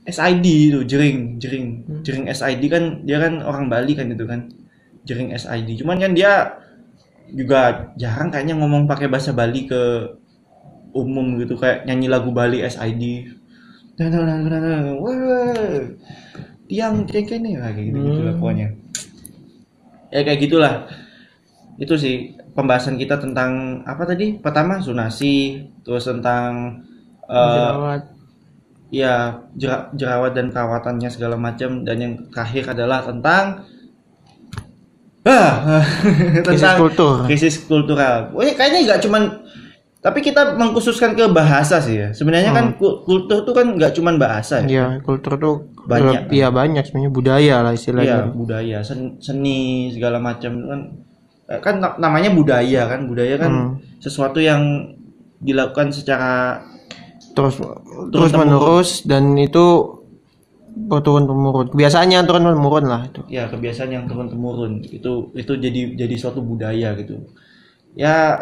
[0.06, 1.66] SID itu jering jering.
[2.06, 4.54] Jering SID kan dia kan orang Bali kan itu kan.
[5.02, 6.62] Jering SID cuman kan dia
[7.34, 10.14] juga jarang kayaknya ngomong pakai bahasa Bali ke
[10.94, 11.58] umum gitu.
[11.58, 13.34] Kayak nyanyi lagu Bali SID
[16.72, 18.68] tiang tiang nih kayak gitu gitu lah pokoknya.
[20.12, 20.74] Ya kayak gitulah.
[21.78, 23.52] Itu sih pembahasan kita tentang
[23.84, 26.82] apa tadi pertama zonasi terus tentang
[27.24, 28.02] eh, Jerawat.
[28.90, 29.16] ya
[29.54, 33.64] jera- jerawat dan perawatannya segala macam dan yang terakhir adalah tentang
[35.22, 35.86] ah
[36.44, 37.16] Krisis kultur.
[37.26, 38.34] krisis kultural.
[38.34, 39.24] Wah, kayaknya nggak cuman
[40.02, 42.10] tapi kita mengkhususkan ke bahasa sih ya.
[42.10, 44.68] Sebenarnya kan ku- kultur itu kan nggak cuman bahasa ya.
[44.68, 46.30] Iya, kultur tuh Banyak.
[46.30, 48.18] Iya banyak sebenarnya budaya lah Iya, istilahnya.
[48.30, 50.82] budaya, sen- seni segala macam kan
[51.60, 53.04] kan na- namanya budaya kan.
[53.04, 53.72] Budaya kan Hmm.
[53.98, 54.94] sesuatu yang
[55.38, 56.62] dilakukan secara
[57.32, 57.58] Terus
[58.10, 59.98] terus menerus dan itu
[60.94, 61.68] turun temurun.
[61.72, 63.22] Biasanya turun temurun lah itu.
[63.28, 67.24] ya kebiasaan yang turun temurun itu itu jadi jadi suatu budaya gitu
[67.92, 68.36] ya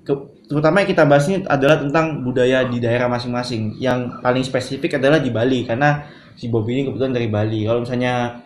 [0.00, 4.96] ke- terutama yang kita bahas ini adalah tentang budaya di daerah masing-masing yang paling spesifik
[4.96, 6.02] adalah di Bali karena
[6.32, 8.42] si Bobby ini kebetulan dari Bali kalau misalnya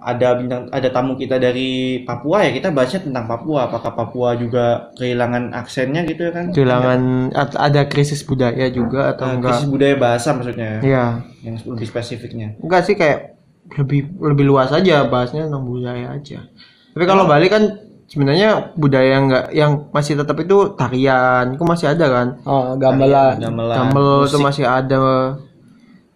[0.00, 1.68] ada bintang ada tamu kita dari
[2.02, 7.00] Papua ya kita bahasnya tentang Papua apakah Papua juga kehilangan aksennya gitu ya kan Kehilangan
[7.30, 9.52] at- ada krisis budaya juga atau Eh, enggak?
[9.52, 11.20] krisis budaya bahasa maksudnya Iya.
[11.42, 13.36] yang lebih spesifiknya Enggak sih kayak
[13.70, 16.42] lebih lebih luas aja bahasnya tentang budaya aja.
[16.90, 17.62] Tapi kalau Bali kan
[18.04, 22.28] sebenarnya budaya yang enggak yang masih tetap itu tarian, itu masih ada kan?
[22.42, 23.38] Oh, gamelan.
[23.38, 25.38] gamelan Tambel itu masih ada.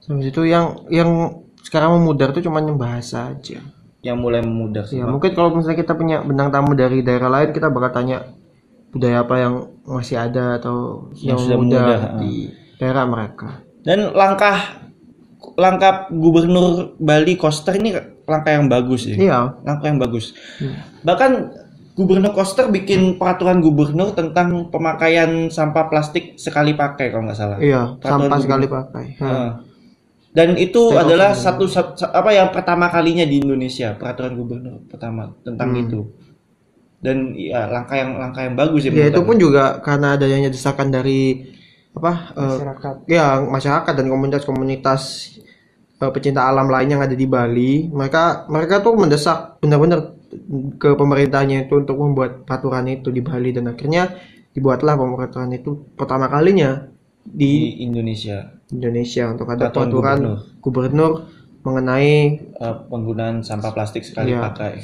[0.02, 3.58] Habis itu yang yang sekarang memudar tuh cuma yang bahasa aja.
[4.04, 7.56] yang mulai memudar sih Ya, mungkin kalau misalnya kita punya bintang tamu dari daerah lain,
[7.56, 8.36] kita bakal tanya
[8.92, 13.64] budaya apa yang masih ada atau yang, sudah muda memudar, di daerah mereka.
[13.80, 14.84] Dan langkah
[15.56, 19.16] langkah gubernur Bali Koster ini langkah yang bagus sih.
[19.16, 19.56] Iya.
[19.64, 20.36] Langkah yang bagus.
[21.00, 21.30] Bahkan
[21.94, 27.56] gubernur Koster bikin peraturan gubernur tentang pemakaian sampah plastik sekali pakai kalau nggak salah.
[27.56, 28.44] Iya, Peraturan sampah gubernur.
[28.44, 29.06] sekali pakai.
[29.16, 29.26] Ha.
[29.26, 29.50] Heeh.
[30.34, 35.70] Dan itu adalah satu, satu apa yang pertama kalinya di Indonesia peraturan gubernur pertama tentang
[35.70, 35.82] Hmm.
[35.86, 36.00] itu.
[36.98, 38.90] Dan ya langkah yang langkah yang bagus ya.
[38.90, 41.52] Ya itu pun juga karena adanya desakan dari
[41.94, 42.34] apa?
[42.34, 42.94] eh, Masyarakat.
[43.06, 45.02] ya masyarakat dan komunitas-komunitas
[46.02, 47.86] eh, pecinta alam lain yang ada di Bali.
[47.92, 50.16] Mereka mereka tuh mendesak benar-benar
[50.82, 54.10] ke pemerintahnya itu untuk membuat peraturan itu di Bali dan akhirnya
[54.50, 56.90] dibuatlah peraturan itu pertama kalinya
[57.22, 60.20] di di Indonesia Indonesia untuk ada Peraturan peraturan
[60.58, 61.12] gubernur,
[61.60, 64.80] mengenai eh, penggunaan sampah plastik sekali ya, pakai.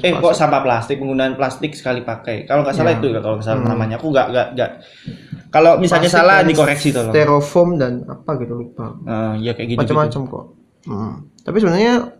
[0.00, 2.44] Eh kok sampah plastik penggunaan plastik sekali pakai.
[2.44, 3.96] Kalau nggak salah itu ya kalau nggak salah namanya.
[3.96, 4.70] Aku nggak nggak nggak.
[5.48, 7.12] Kalau misalnya plastik salah dikoreksi tolong.
[7.12, 9.80] styrofoam dan apa gitu lupa Eh, ya kayak gitu.
[9.80, 10.44] macam-macam kok
[10.84, 11.16] Hmm.
[11.40, 12.12] tapi sebenarnya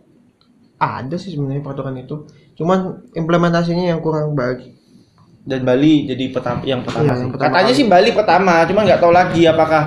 [0.75, 2.79] ada sih sebenarnya peraturan itu cuman
[3.13, 4.73] implementasinya yang kurang baik
[5.39, 7.13] Dan Bali jadi pertama yang pertama.
[7.13, 7.21] Sih.
[7.21, 7.77] yang pertama Katanya kali.
[7.77, 9.83] sih Bali pertama, cuman nggak tahu lagi apakah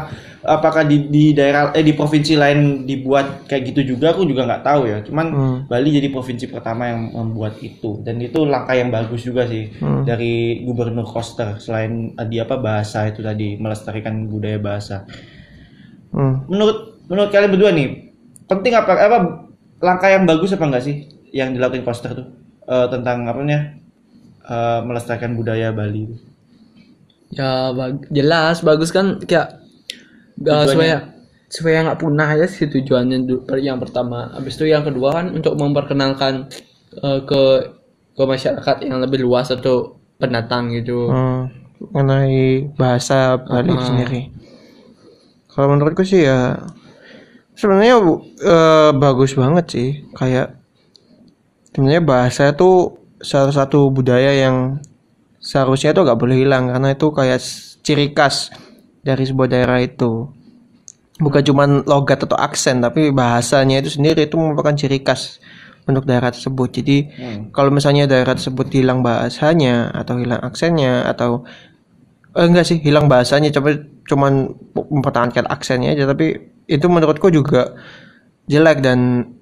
[0.49, 4.65] apakah di, di daerah eh di provinsi lain dibuat kayak gitu juga aku juga nggak
[4.65, 4.99] tahu ya.
[5.05, 5.59] Cuman Hmm.
[5.69, 10.03] Bali jadi provinsi pertama yang membuat itu dan itu langkah yang bagus juga sih Hmm.
[10.03, 15.05] dari Gubernur Koster selain eh, di apa bahasa itu tadi melestarikan budaya bahasa.
[16.09, 16.49] Hmm.
[16.49, 17.89] menurut menurut kalian berdua nih
[18.49, 19.19] penting apa apa
[19.79, 20.97] langkah yang bagus apa enggak sih
[21.31, 22.29] yang dilakukan Koster tuh
[22.65, 23.81] Eh, tentang apa namanya
[24.45, 26.05] eh, melestarikan budaya Bali
[27.29, 29.61] Ya bag- jelas bagus kan kayak
[30.47, 30.97] uh, supaya
[31.49, 33.25] supaya nggak punah aja sih tujuannya
[33.59, 34.31] yang pertama.
[34.37, 36.47] Habis itu yang kedua kan untuk memperkenalkan
[37.01, 37.43] uh, ke
[38.19, 41.09] ke masyarakat yang lebih luas atau pendatang gitu.
[41.09, 41.51] Hmm.
[41.79, 44.21] mengenai bahasa Bali itu sendiri
[45.59, 46.55] kalau menurutku sih ya
[47.59, 47.99] sebenarnya
[48.39, 50.55] eh, bagus banget sih kayak
[51.75, 54.79] sebenarnya bahasa itu salah satu budaya yang
[55.43, 57.43] seharusnya itu nggak boleh hilang karena itu kayak
[57.83, 58.55] ciri khas
[59.03, 60.31] dari sebuah daerah itu.
[61.19, 65.43] Bukan cuman logat atau aksen tapi bahasanya itu sendiri itu merupakan ciri khas
[65.89, 66.69] untuk daerah tersebut.
[66.71, 66.97] Jadi
[67.51, 71.43] kalau misalnya daerah tersebut hilang bahasanya atau hilang aksennya atau
[72.37, 77.77] eh, enggak sih hilang bahasanya coba cuman mempertahankan aksennya aja tapi itu menurutku juga
[78.49, 79.33] jelek dan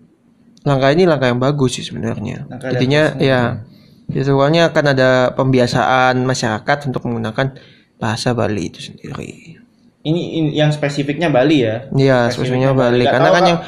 [0.66, 2.46] langkah ini langkah yang bagus sih sebenarnya.
[2.62, 3.62] Jadinya ya
[4.06, 7.58] ya soalnya akan ada pembiasaan masyarakat untuk menggunakan
[7.96, 9.56] bahasa Bali itu sendiri
[10.02, 13.02] ini, ini yang spesifiknya Bali ya Iya, spesifiknya Bali.
[13.02, 13.58] Nggak Karena kan yang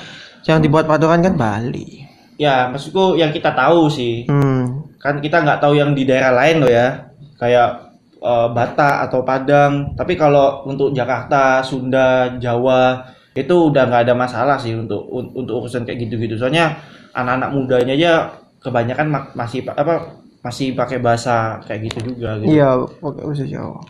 [0.46, 2.06] yang dibuat patokan kan Bali
[2.38, 4.22] Ya, maksudku yang kita tahu sih.
[4.30, 4.94] hmm.
[5.02, 7.10] Kan kita nggak tahu yang di daerah lain loh ya.
[7.34, 7.90] Kayak
[8.22, 9.98] eh, Batak atau Padang.
[9.98, 13.02] Tapi kalau untuk Jakarta, Sunda, Jawa
[13.34, 16.38] itu udah nggak ada masalah sih untuk un- untuk urusan kayak gitu-gitu.
[16.38, 16.78] Soalnya
[17.10, 18.12] anak-anak mudanya aja
[18.62, 19.94] kebanyakan ma- masih pa- apa
[20.38, 22.55] masih pakai bahasa kayak gitu juga gitu.
[22.55, 22.70] iya
[23.02, 23.82] pakai bahasa Jawa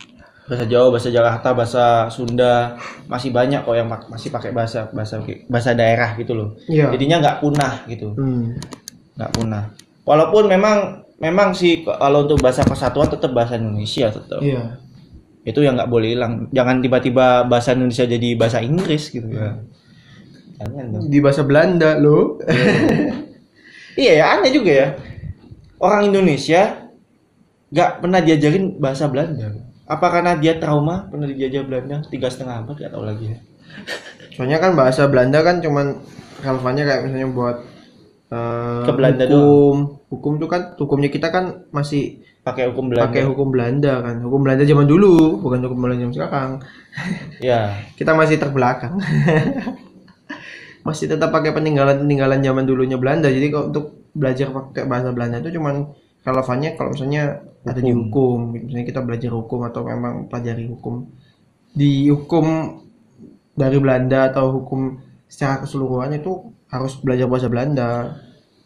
[0.49, 2.73] Bahasa Jawa, bahasa Jakarta, bahasa Sunda
[3.05, 6.57] masih banyak kok yang masih pakai bahasa bahasa bahasa daerah gitu loh.
[6.65, 8.17] iya Jadinya nggak punah gitu.
[8.17, 8.57] hmm.
[9.13, 9.69] nggak punah.
[10.09, 14.41] Walaupun memang memang sih kalau untuk bahasa persatuan tetap bahasa Indonesia tetap.
[14.41, 14.73] iya
[15.45, 16.49] Itu yang nggak boleh hilang.
[16.49, 19.53] Jangan tiba-tiba bahasa Indonesia jadi bahasa Inggris gitu ya.
[20.59, 21.03] Jangan dong.
[21.07, 22.41] di bahasa Belanda lo
[23.95, 24.87] Iya ya aneh juga ya.
[25.77, 26.89] Orang Indonesia
[27.69, 29.68] nggak pernah diajarin bahasa Belanda.
[29.89, 31.97] Apa karena dia trauma pernah dijajah Belanda?
[32.05, 33.25] Tiga setengah abad nggak tahu lagi.
[33.33, 33.39] Ya.
[34.33, 35.99] soalnya kan bahasa Belanda kan cuman
[36.39, 37.57] relevannya kayak misalnya buat
[38.31, 39.75] eh, Ke Belanda hukum.
[40.09, 43.05] hukum tuh kan hukumnya kita kan masih Pakai hukum Belanda.
[43.11, 44.15] pakai hukum Belanda kan.
[44.23, 46.51] Hukum Belanda zaman dulu bukan hukum Belanda zaman sekarang.
[47.43, 47.61] Ya.
[47.99, 48.95] kita masih terbelakang.
[50.79, 53.27] Masih tetap pakai peninggalan peninggalan zaman dulunya Belanda.
[53.27, 53.85] Jadi kalau untuk
[54.15, 55.91] belajar pakai bahasa Belanda itu cuman
[56.29, 61.09] relevannya kalau misalnya ada di hukum misalnya kita belajar hukum atau memang pelajari hukum
[61.75, 62.45] di hukum
[63.53, 64.97] dari Belanda atau hukum
[65.27, 68.15] secara keseluruhan itu harus belajar bahasa Belanda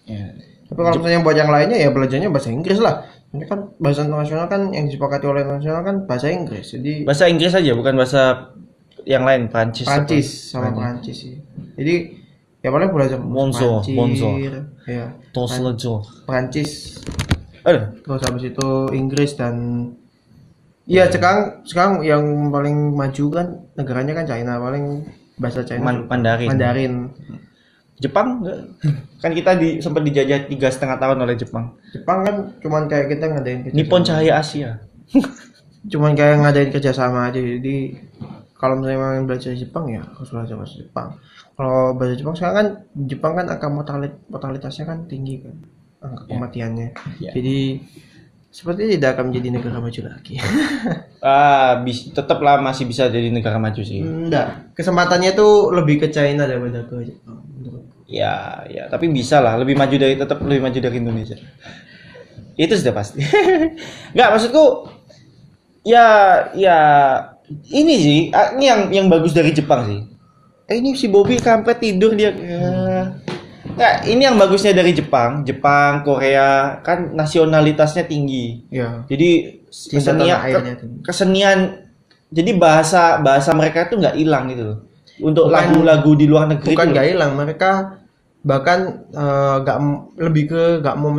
[0.06, 0.36] ya.
[0.70, 4.46] tapi kalau misalnya buat yang lainnya ya belajarnya bahasa Inggris lah ini kan bahasa internasional
[4.46, 8.54] kan yang disepakati oleh internasional kan bahasa Inggris jadi Bahasa Inggris aja bukan bahasa
[9.06, 9.88] yang lain Prancis.
[9.88, 10.04] apa?
[10.04, 11.36] Prancis sama Prancis sih.
[11.76, 11.96] Jadi
[12.64, 14.40] ya paling belajar Monzo, Monzo.
[14.88, 16.04] ya Toslejo.
[16.24, 17.04] Prancis,
[17.64, 17.84] Aduh.
[18.04, 19.56] terus habis itu Inggris dan
[20.84, 23.48] Iya sekarang sekarang yang paling maju kan
[23.80, 25.08] negaranya kan China paling
[25.40, 26.50] bahasa China Man- Mandarin.
[26.52, 26.94] Mandarin.
[28.04, 28.60] Jepang enggak?
[29.24, 31.80] kan kita di sempat dijajah tiga setengah tahun oleh Jepang.
[31.96, 33.80] Jepang kan cuman kayak kita ngadain kerjasama.
[33.80, 34.72] Nippon Cahaya Asia.
[35.92, 37.96] Cuman kayak ngadain kerjasama aja jadi
[38.56, 41.08] kalau misalnya mau belajar Jepang ya harus belajar bahasa Jepang.
[41.56, 42.68] Kalau bahasa Jepang sekarang kan
[43.08, 45.56] Jepang kan angka mortalit mortalitasnya kan tinggi kan
[46.04, 46.88] angka kematiannya.
[47.24, 47.32] Ya.
[47.32, 47.80] Jadi
[48.54, 50.36] sepertinya tidak akan menjadi negara maju lagi.
[51.24, 54.04] Ah, bis, tetaplah masih bisa jadi negara maju sih.
[54.04, 54.76] Enggak.
[54.76, 57.40] Kesempatannya tuh lebih ke China daripada ke Jepang.
[58.12, 61.40] Ya, ya, tapi bisa lah lebih maju dari tetap lebih maju dari Indonesia.
[62.60, 63.24] Itu sudah pasti.
[64.12, 64.92] Enggak, maksudku
[65.88, 66.08] ya
[66.52, 66.80] ya
[67.72, 70.04] ini sih, ah, ini yang yang bagus dari Jepang sih.
[70.68, 72.36] Eh, ini si Bobby kampret tidur dia.
[72.36, 72.83] Ya.
[73.74, 75.42] Nggak, ini yang bagusnya dari Jepang.
[75.42, 78.70] Jepang, Korea kan nasionalitasnya tinggi.
[78.70, 79.02] Ya.
[79.10, 80.38] Jadi kesenian
[81.02, 81.60] kesenian
[82.34, 84.80] jadi bahasa bahasa mereka tuh nggak hilang gitu loh.
[85.22, 87.72] Untuk lagu-lagu di luar negeri Bukan nggak hilang, mereka
[88.44, 91.10] bahkan eh, nggak m- lebih ke nggak mau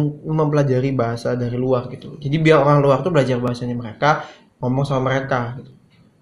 [0.45, 2.19] mempelajari bahasa dari luar gitu.
[2.19, 4.27] Jadi biar orang luar tuh belajar bahasanya mereka,
[4.59, 5.71] ngomong sama mereka gitu.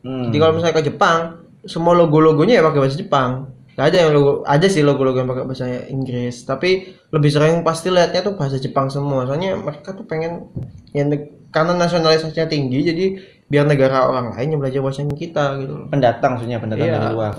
[0.04, 0.28] Hmm.
[0.28, 1.20] Jadi kalau misalnya ke Jepang,
[1.64, 3.30] semua logo-logonya ya pakai bahasa Jepang.
[3.72, 6.70] Gak ada yang logo, ada sih logo-logo yang pakai bahasa Inggris, tapi
[7.08, 9.24] lebih sering pasti lihatnya tuh bahasa Jepang semua.
[9.24, 10.52] Soalnya mereka tuh pengen
[10.90, 13.04] ya neg- karena nasionalisasinya tinggi, jadi
[13.46, 15.86] biar negara orang lain yang belajar bahasa kita gitu loh.
[15.88, 16.96] pendatang maksudnya pendatang Iya.
[16.96, 17.32] dari luar.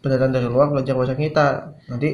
[0.00, 1.46] Pendatang dari luar belajar bahasa kita.
[1.88, 2.08] Nanti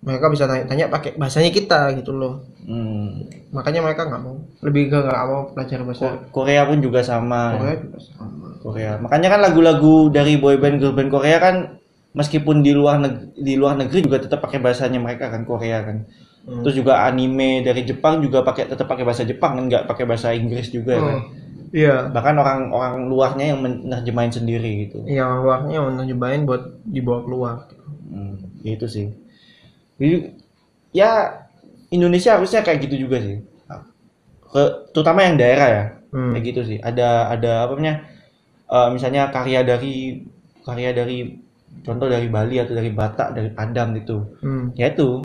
[0.00, 2.44] mereka bisa tanya, pakai bahasanya kita gitu loh.
[2.64, 3.24] Hmm.
[3.50, 7.56] Makanya mereka nggak mau, lebih ke nggak mau belajar bahasa Ko- Korea pun juga sama.
[7.56, 8.46] Korea juga sama.
[8.60, 8.92] Korea.
[8.96, 11.56] Makanya kan lagu-lagu dari boyband girlband Korea kan
[12.10, 16.06] meskipun di luar neg- di luar negeri juga tetap pakai bahasanya mereka kan Korea kan.
[16.40, 16.64] Hmm.
[16.64, 20.32] Terus juga anime dari Jepang juga pakai tetap pakai bahasa Jepang kan nggak pakai bahasa
[20.34, 21.18] Inggris juga kan.
[21.20, 21.22] Oh,
[21.70, 22.10] Iya.
[22.10, 25.06] Bahkan orang-orang luarnya yang menerjemahin sendiri gitu.
[25.06, 27.56] Iya, luarnya mau nyobain buat dibawa keluar.
[28.10, 29.06] Hmm, itu sih.
[30.02, 30.34] Jadi
[30.90, 31.30] ya
[31.94, 33.38] Indonesia harusnya kayak gitu juga sih.
[34.50, 35.84] Ke, terutama yang daerah ya.
[36.10, 36.34] Hmm.
[36.34, 36.78] Kayak gitu sih.
[36.82, 37.96] Ada ada apa namanya?
[38.70, 40.26] eh, misalnya karya dari
[40.66, 41.38] karya dari
[41.80, 44.36] contoh dari Bali atau dari Batak, dari Padang gitu.
[44.40, 44.70] Hmm.
[44.74, 45.22] Ya itu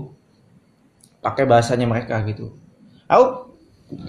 [1.19, 2.53] pakai bahasanya mereka gitu.
[3.05, 3.53] Aku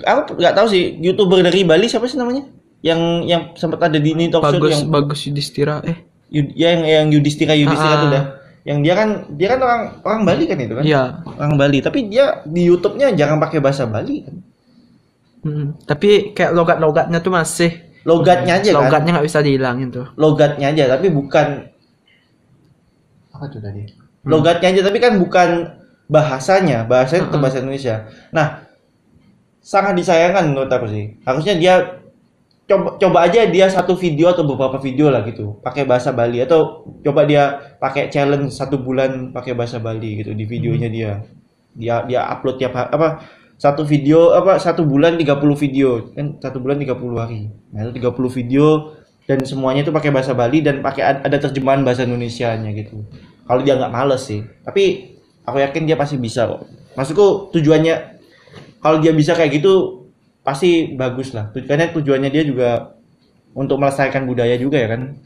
[0.03, 2.45] aku nggak tahu sih youtuber dari Bali siapa sih namanya?
[2.81, 5.97] Yang yang sempat ada di ini talk show tuh bagus yang bagus Yudhistira eh
[6.29, 8.01] Yud- yang yang Yudhistira Yudhistira Ah.
[8.01, 8.25] tuh dah.
[8.63, 10.83] Yang dia kan dia kan orang orang Bali kan itu kan?
[10.83, 14.37] iya Orang Bali, tapi dia di YouTube-nya jarang pakai bahasa Bali kan.
[15.41, 17.71] Mm, tapi kayak logat-logatnya tuh masih
[18.03, 18.83] Logatnya aja kan.
[18.83, 21.71] logatnya nggak bisa dihilangin tuh Logatnya aja tapi bukan
[23.37, 23.85] apa tuh tadi?
[24.25, 25.71] Logatnya aja tapi kan bukan
[26.09, 28.09] bahasanya, bahasanya tetap bahasa Indonesia.
[28.33, 28.67] Nah,
[29.63, 31.19] sangat disayangkan menurut aku sih.
[31.23, 31.75] Harusnya dia
[32.67, 35.59] coba coba aja dia satu video atau beberapa video lah gitu.
[35.63, 40.43] Pakai bahasa Bali atau coba dia pakai challenge satu bulan pakai bahasa Bali gitu di
[40.47, 41.13] videonya dia.
[41.75, 43.23] Dia dia upload tiap apa
[43.57, 46.11] satu video apa satu bulan 30 video.
[46.15, 47.51] Kan satu bulan 30 hari.
[47.71, 48.95] Nah itu 30 video
[49.27, 53.03] dan semuanya itu pakai bahasa Bali dan pakai ad- ada terjemahan bahasa Indonesianya gitu.
[53.47, 54.47] Kalau dia nggak males sih.
[54.63, 56.67] Tapi aku yakin dia pasti bisa kok.
[56.95, 57.95] Maksudku tujuannya
[58.79, 60.07] kalau dia bisa kayak gitu
[60.47, 61.51] pasti bagus lah.
[61.51, 62.95] Karena tujuannya dia juga
[63.51, 65.19] untuk melestarikan budaya juga ya kan?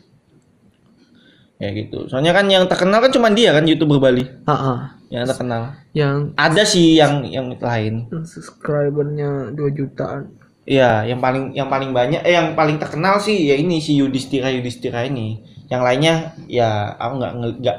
[1.61, 2.09] Ya gitu.
[2.09, 4.25] Soalnya kan yang terkenal kan cuma dia kan youtuber Bali.
[4.49, 4.97] Ah.
[5.13, 5.77] yang terkenal.
[5.93, 8.09] Yang ada sih yang yang lain.
[8.09, 10.40] Subscribernya 2 jutaan
[10.71, 14.55] Iya, yang paling yang paling banyak eh yang paling terkenal sih ya ini si Yudhistira
[14.55, 15.43] Yudhistira ini.
[15.67, 16.15] Yang lainnya
[16.47, 17.79] ya aku nggak nggak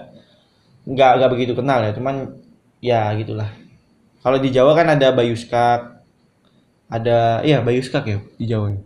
[0.92, 2.36] nggak nggak begitu kenal ya, cuman
[2.84, 3.48] ya gitulah.
[4.20, 6.04] Kalau di Jawa kan ada Bayuskak,
[6.92, 8.76] ada iya Bayuskak ya di Jawa.
[8.76, 8.80] ya?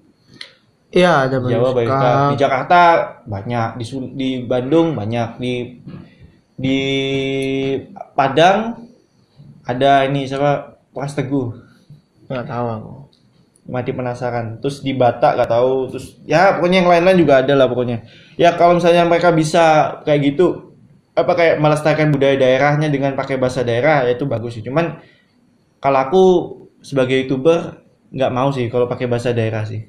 [0.93, 2.81] iya ada Di Jawa Bayuskak, di Jakarta
[3.25, 5.53] banyak, di di Bandung banyak, di
[6.55, 6.79] di
[8.13, 8.85] Padang
[9.65, 11.51] ada ini siapa Pras Teguh
[12.29, 12.93] nggak tahu aku
[13.65, 14.61] mati penasaran.
[14.61, 15.89] Terus di Batak gak tahu.
[15.93, 18.05] Terus ya pokoknya yang lain-lain juga ada lah pokoknya.
[18.37, 20.77] Ya kalau misalnya mereka bisa kayak gitu
[21.15, 24.63] apa kayak melestarikan budaya daerahnya dengan pakai bahasa daerah ya itu bagus sih.
[24.63, 24.99] Cuman
[25.79, 26.23] kalau aku
[26.83, 27.81] sebagai youtuber
[28.11, 29.81] nggak mau sih kalau pakai bahasa daerah sih.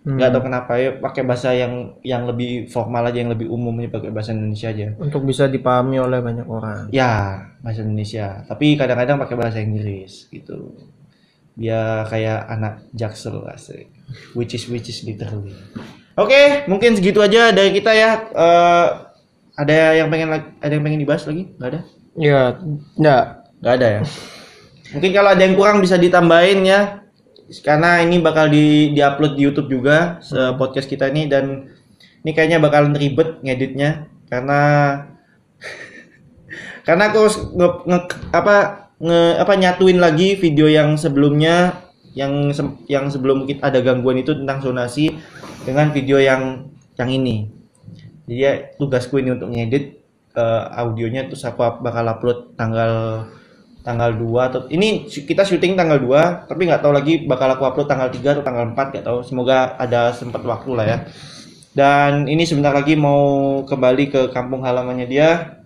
[0.00, 3.92] Nggak tahu kenapa ya pakai bahasa yang yang lebih formal aja yang lebih umum aja
[3.92, 4.96] pakai bahasa Indonesia aja.
[4.96, 6.88] Untuk bisa dipahami oleh banyak orang.
[6.88, 8.44] Ya bahasa Indonesia.
[8.48, 10.72] Tapi kadang-kadang pakai bahasa Inggris gitu
[11.60, 13.92] biar kayak anak jaksel asik.
[14.32, 15.52] Which is which is literally.
[16.16, 18.10] Oke mungkin segitu aja dari kita ya.
[18.32, 18.88] Eh,
[19.60, 21.52] ada yang pengen ada yang pengen dibahas lagi?
[21.60, 21.80] Nggak ada?
[22.16, 22.40] Ya
[22.96, 23.24] enggak
[23.60, 24.02] nggak ada ya?
[24.90, 26.80] Mungkin kalau ada yang kurang bisa ditambahin ya.
[27.62, 31.28] Karena ini bakal di diupload di YouTube juga se- podcast kita ini.
[31.28, 31.70] Dan
[32.24, 34.10] ini kayaknya bakalan ribet ngeditnya.
[34.26, 34.60] Karena
[36.86, 38.56] karena aku harus nge- nge- apa
[39.00, 44.36] nge apa nyatuin lagi video yang sebelumnya yang se- yang sebelum kita ada gangguan itu
[44.36, 45.16] tentang zonasi
[45.64, 46.68] dengan video yang
[47.00, 47.48] yang ini.
[48.28, 49.84] Jadi ya tugasku ini untuk ngedit
[50.36, 53.24] eh, audionya terus aku bakal upload tanggal
[53.80, 57.88] tanggal 2 atau ini kita syuting tanggal 2 tapi nggak tahu lagi bakal aku upload
[57.88, 59.18] tanggal 3 atau tanggal 4 nggak tahu.
[59.24, 60.98] Semoga ada sempat waktu lah ya.
[61.70, 65.62] Dan ini sebentar lagi mau kembali ke kampung halamannya dia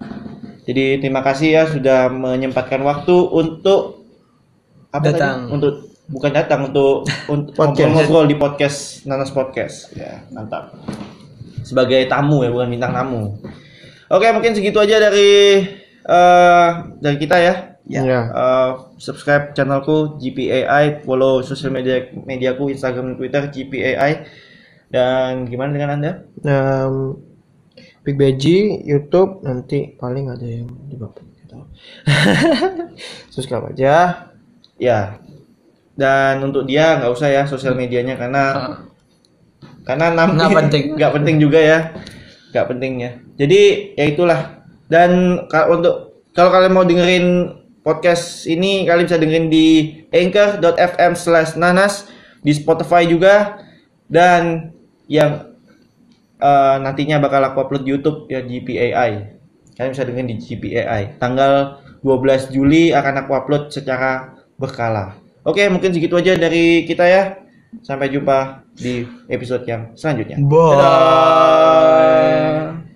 [0.64, 4.04] jadi terima kasih ya sudah menyempatkan waktu untuk
[4.88, 5.20] apa tadi?
[5.20, 5.38] Datang.
[5.52, 5.74] untuk
[6.08, 7.04] bukan datang untuk
[7.34, 7.90] untuk Podcast.
[7.92, 9.92] ngobrol di podcast Nanas Podcast.
[9.92, 10.72] Ya mantap.
[11.64, 13.36] Sebagai tamu ya bukan bintang tamu.
[14.08, 15.64] Oke mungkin segitu aja dari
[16.04, 16.68] eh
[17.00, 17.54] dari kita ya.
[17.84, 24.24] Ya, Eh, subscribe channelku GPAI follow sosial media mediaku Instagram dan Twitter GPAI
[24.88, 26.12] dan gimana dengan anda?
[26.40, 27.20] Um,
[28.04, 31.16] Big Beji YouTube nanti paling ada yang di bawah
[33.32, 34.26] subscribe aja
[34.74, 35.22] Ya.
[35.94, 38.74] Dan untuk dia nggak usah ya sosial medianya karena
[39.86, 40.84] karena nam Nggak penting.
[40.98, 41.78] nggak penting juga ya.
[42.50, 43.10] Nggak penting ya.
[43.38, 43.60] Jadi
[43.94, 44.66] ya itulah.
[44.90, 45.10] Dan
[45.46, 47.26] ka- untuk kalau kalian mau dengerin
[47.86, 49.66] podcast ini kalian bisa dengerin di
[50.10, 52.10] anchor.fm/nanas
[52.42, 53.62] di Spotify juga
[54.10, 54.74] dan
[55.06, 55.53] yang
[56.44, 59.32] eh, nantinya bakal aku upload di YouTube ya GPAI.
[59.74, 61.18] Kalian bisa dengerin di GPAI.
[61.18, 65.16] Tanggal 12 Juli akan aku upload secara berkala.
[65.42, 67.22] Oke, mungkin segitu aja dari kita ya.
[67.82, 70.38] Sampai jumpa di episode yang selanjutnya.
[70.38, 70.78] Bye.
[70.78, 72.93] Dadah.